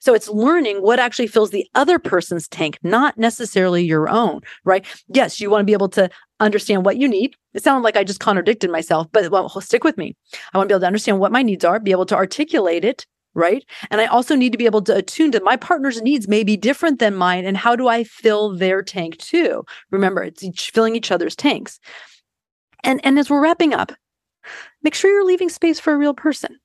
So 0.01 0.15
it's 0.15 0.29
learning 0.29 0.79
what 0.79 0.99
actually 0.99 1.27
fills 1.27 1.51
the 1.51 1.67
other 1.75 1.99
person's 1.99 2.49
tank, 2.49 2.79
not 2.83 3.17
necessarily 3.19 3.85
your 3.85 4.09
own, 4.09 4.41
right? 4.65 4.85
Yes, 5.09 5.41
you 5.41 5.51
want 5.51 5.61
to 5.61 5.67
be 5.67 5.73
able 5.73 5.89
to 5.91 6.09
understand 6.41 6.85
what 6.85 6.97
you 6.97 7.09
need. 7.09 7.35
It 7.55 7.63
sounded 7.63 7.85
like 7.85 7.97
I 7.97 8.05
just 8.05 8.21
contradicted 8.21 8.71
myself, 8.71 9.07
but 9.13 9.31
well, 9.31 9.49
stick 9.61 9.85
with 9.85 9.97
me. 9.97 10.17
I 10.53 10.59
want 10.59 10.69
to 10.69 10.73
be 10.73 10.75
able 10.75 10.81
to 10.81 10.87
understand 10.87 11.19
what 11.19 11.33
my 11.33 11.43
needs 11.43 11.65
are, 11.65 11.81
be 11.81 11.91
able 11.91 12.07
to 12.07 12.17
articulate 12.17 12.85
it, 12.85 13.07
right? 13.35 13.65
And 13.91 14.01
I 14.01 14.07
also 14.07 14.35
need 14.35 14.53
to 14.53 14.59
be 14.59 14.67
able 14.67 14.83
to 14.83 14.97
attune 14.97 15.31
to 15.33 15.43
my 15.43 15.57
partner's 15.57 16.01
needs 16.03 16.27
may 16.27 16.43
be 16.43 16.57
different 16.57 16.99
than 16.99 17.15
mine. 17.15 17.45
And 17.45 17.57
how 17.57 17.77
do 17.77 17.89
I 17.89 18.05
fill 18.05 18.57
their 18.57 18.83
tank 18.83 19.19
too? 19.19 19.65
Remember, 19.91 20.23
it's 20.23 20.43
each 20.43 20.71
filling 20.71 20.97
each 20.97 21.11
other's 21.11 21.37
tanks. 21.37 21.79
And, 22.83 23.01
and 23.05 23.19
as 23.19 23.29
we're 23.29 23.43
wrapping 23.43 23.75
up, 23.75 23.93
make 24.83 24.95
sure 24.95 25.11
you're 25.11 25.25
leaving 25.25 25.49
space 25.49 25.79
for 25.79 25.93
a 25.93 25.99
real 25.99 26.15
person. 26.15 26.59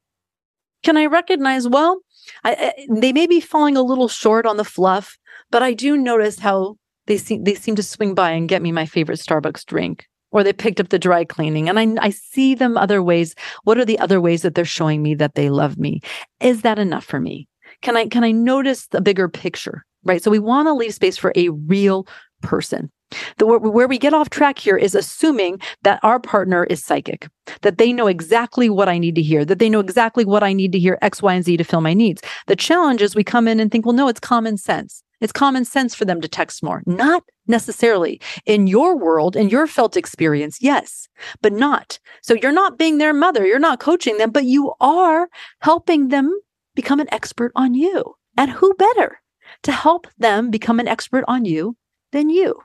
Can 0.84 0.98
I 0.98 1.06
recognize, 1.06 1.68
well, 1.68 2.00
I, 2.44 2.54
I, 2.54 2.88
they 2.90 3.14
may 3.14 3.28
be 3.28 3.40
falling 3.40 3.78
a 3.78 3.82
little 3.82 4.08
short 4.08 4.46
on 4.46 4.58
the 4.58 4.64
fluff, 4.64 5.18
but 5.50 5.64
I 5.64 5.74
do 5.74 5.98
notice 5.98 6.40
how 6.40 6.78
they 7.08 7.18
seem 7.18 7.44
they 7.44 7.56
seem 7.56 7.76
to 7.76 7.84
swing 7.84 8.16
by 8.16 8.32
and 8.32 8.50
get 8.50 8.62
me 8.62 8.72
my 8.72 8.86
favorite 8.86 9.20
Starbucks 9.20 9.66
drink, 9.66 10.06
or 10.32 10.44
they 10.44 10.54
picked 10.54 10.80
up 10.80 10.90
the 10.90 11.00
dry 11.00 11.26
cleaning, 11.26 11.68
and 11.68 11.80
I 11.80 11.88
I 12.00 12.10
see 12.12 12.56
them 12.56 12.78
other 12.78 13.02
ways. 13.04 13.36
What 13.64 13.78
are 13.78 13.86
the 13.86 14.00
other 14.00 14.22
ways 14.22 14.44
that 14.44 14.56
they're 14.56 14.66
showing 14.66 15.02
me 15.02 15.16
that 15.16 15.36
they 15.36 15.50
love 15.50 15.78
me? 15.78 16.02
Is 16.40 16.62
that 16.62 16.80
enough 16.80 17.06
for 17.06 17.20
me? 17.20 17.48
Can 17.82 17.98
I 17.98 18.08
can 18.08 18.24
I 18.24 18.32
notice 18.32 18.88
the 18.88 19.02
bigger 19.02 19.28
picture? 19.28 19.86
Right. 20.04 20.24
So 20.24 20.32
we 20.32 20.40
want 20.40 20.68
to 20.68 20.74
leave 20.74 20.94
space 20.94 21.18
for 21.18 21.32
a 21.36 21.50
real 21.50 22.08
person. 22.42 22.92
The, 23.38 23.46
where 23.46 23.88
we 23.88 23.98
get 23.98 24.14
off 24.14 24.30
track 24.30 24.60
here 24.60 24.78
is 24.78 24.96
assuming 24.96 25.60
that 25.84 26.00
our 26.04 26.20
partner 26.20 26.64
is 26.66 26.84
psychic, 26.84 27.28
that 27.62 27.78
they 27.78 27.94
know 27.94 28.08
exactly 28.08 28.70
what 28.70 28.90
I 28.90 28.98
need 28.98 29.16
to 29.16 29.22
hear, 29.22 29.46
that 29.46 29.60
they 29.60 29.70
know 29.70 29.80
exactly 29.80 30.26
what 30.26 30.44
I 30.44 30.54
need 30.54 30.72
to 30.74 30.80
hear 30.80 30.98
X, 31.02 31.22
Y, 31.22 31.34
and 31.34 31.44
Z 31.44 31.58
to 31.58 31.64
fill 31.64 31.82
my 31.82 31.94
needs. 31.94 32.22
The 32.48 32.56
challenge 32.56 33.02
is 33.02 33.16
we 33.16 33.24
come 33.24 33.48
in 33.48 33.60
and 33.60 33.72
think, 33.72 33.86
well, 33.86 33.96
no, 33.96 34.08
it's 34.08 34.20
common 34.20 34.58
sense. 34.58 35.04
It's 35.22 35.32
common 35.32 35.66
sense 35.66 35.94
for 35.94 36.04
them 36.04 36.20
to 36.22 36.28
text 36.28 36.64
more. 36.64 36.82
Not 36.88 37.24
necessarily. 37.48 38.20
In 38.46 38.66
your 38.66 38.98
world, 38.98 39.36
in 39.36 39.50
your 39.50 39.68
felt 39.68 39.96
experience, 39.96 40.58
yes, 40.62 41.08
but 41.42 41.54
not. 41.54 42.00
So 42.24 42.34
you're 42.34 42.52
not 42.52 42.80
being 42.80 42.98
their 42.98 43.14
mother, 43.14 43.46
you're 43.46 43.60
not 43.60 43.80
coaching 43.80 44.18
them, 44.18 44.32
but 44.32 44.46
you 44.46 44.74
are 44.82 45.30
helping 45.60 46.08
them 46.08 46.36
become 46.76 47.00
an 47.00 47.14
expert 47.14 47.52
on 47.56 47.76
you. 47.76 48.16
And 48.36 48.50
who 48.50 48.74
better 48.74 49.22
to 49.64 49.72
help 49.72 50.08
them 50.18 50.50
become 50.50 50.80
an 50.80 50.88
expert 50.88 51.24
on 51.28 51.46
you 51.46 51.78
than 52.12 52.30
you? 52.30 52.60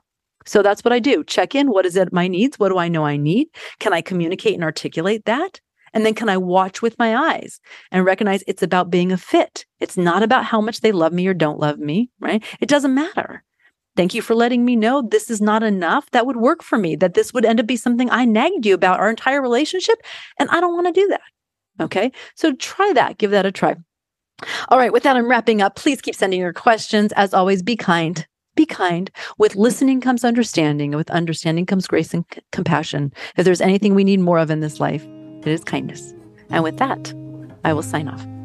So 0.47 0.63
that's 0.63 0.83
what 0.83 0.93
I 0.93 0.99
do. 0.99 1.23
Check 1.23 1.53
in. 1.53 1.69
What 1.69 1.85
is 1.85 1.95
it? 1.95 2.11
My 2.11 2.27
needs? 2.27 2.57
What 2.57 2.69
do 2.69 2.77
I 2.77 2.87
know 2.87 3.05
I 3.05 3.17
need? 3.17 3.47
Can 3.79 3.93
I 3.93 4.01
communicate 4.01 4.55
and 4.55 4.63
articulate 4.63 5.25
that? 5.25 5.61
And 5.93 6.05
then 6.05 6.13
can 6.13 6.29
I 6.29 6.37
watch 6.37 6.81
with 6.81 6.97
my 6.99 7.15
eyes 7.15 7.59
and 7.91 8.05
recognize 8.05 8.43
it's 8.47 8.63
about 8.63 8.89
being 8.89 9.11
a 9.11 9.17
fit? 9.17 9.65
It's 9.79 9.97
not 9.97 10.23
about 10.23 10.45
how 10.45 10.61
much 10.61 10.81
they 10.81 10.91
love 10.91 11.13
me 11.13 11.27
or 11.27 11.33
don't 11.33 11.59
love 11.59 11.79
me, 11.79 12.09
right? 12.19 12.43
It 12.59 12.69
doesn't 12.69 12.93
matter. 12.93 13.43
Thank 13.95 14.13
you 14.13 14.21
for 14.21 14.35
letting 14.35 14.63
me 14.63 14.75
know 14.75 15.01
this 15.01 15.29
is 15.29 15.41
not 15.41 15.63
enough. 15.63 16.09
That 16.11 16.27
would 16.27 16.37
work 16.37 16.61
for 16.61 16.77
me, 16.77 16.95
that 16.97 17.15
this 17.15 17.33
would 17.33 17.45
end 17.45 17.59
up 17.59 17.65
be 17.65 17.75
something 17.75 18.09
I 18.11 18.25
nagged 18.25 18.65
you 18.65 18.75
about 18.75 18.99
our 18.99 19.09
entire 19.09 19.41
relationship. 19.41 19.97
And 20.39 20.49
I 20.49 20.59
don't 20.59 20.75
want 20.75 20.87
to 20.87 21.01
do 21.01 21.07
that. 21.07 21.21
Okay. 21.79 22.11
So 22.35 22.53
try 22.53 22.93
that. 22.93 23.17
Give 23.17 23.31
that 23.31 23.45
a 23.45 23.51
try. 23.51 23.75
All 24.69 24.77
right. 24.77 24.93
With 24.93 25.03
that, 25.03 25.17
I'm 25.17 25.27
wrapping 25.27 25.61
up. 25.61 25.75
Please 25.75 25.99
keep 25.99 26.15
sending 26.15 26.39
your 26.39 26.53
questions. 26.53 27.11
As 27.13 27.33
always, 27.33 27.63
be 27.63 27.75
kind 27.75 28.27
be 28.57 28.65
kind. 28.65 29.09
With 29.37 29.55
listening 29.55 30.01
comes 30.01 30.25
understanding, 30.25 30.91
and 30.91 30.97
with 30.97 31.09
understanding 31.11 31.65
comes 31.65 31.87
grace 31.87 32.13
and 32.13 32.25
c- 32.33 32.41
compassion. 32.51 33.13
If 33.37 33.45
there's 33.45 33.61
anything 33.61 33.95
we 33.95 34.03
need 34.03 34.19
more 34.19 34.39
of 34.39 34.51
in 34.51 34.59
this 34.59 34.81
life, 34.81 35.05
it 35.41 35.47
is 35.47 35.63
kindness. 35.63 36.13
And 36.49 36.63
with 36.63 36.77
that, 36.77 37.13
I 37.63 37.71
will 37.71 37.83
sign 37.83 38.09
off. 38.09 38.36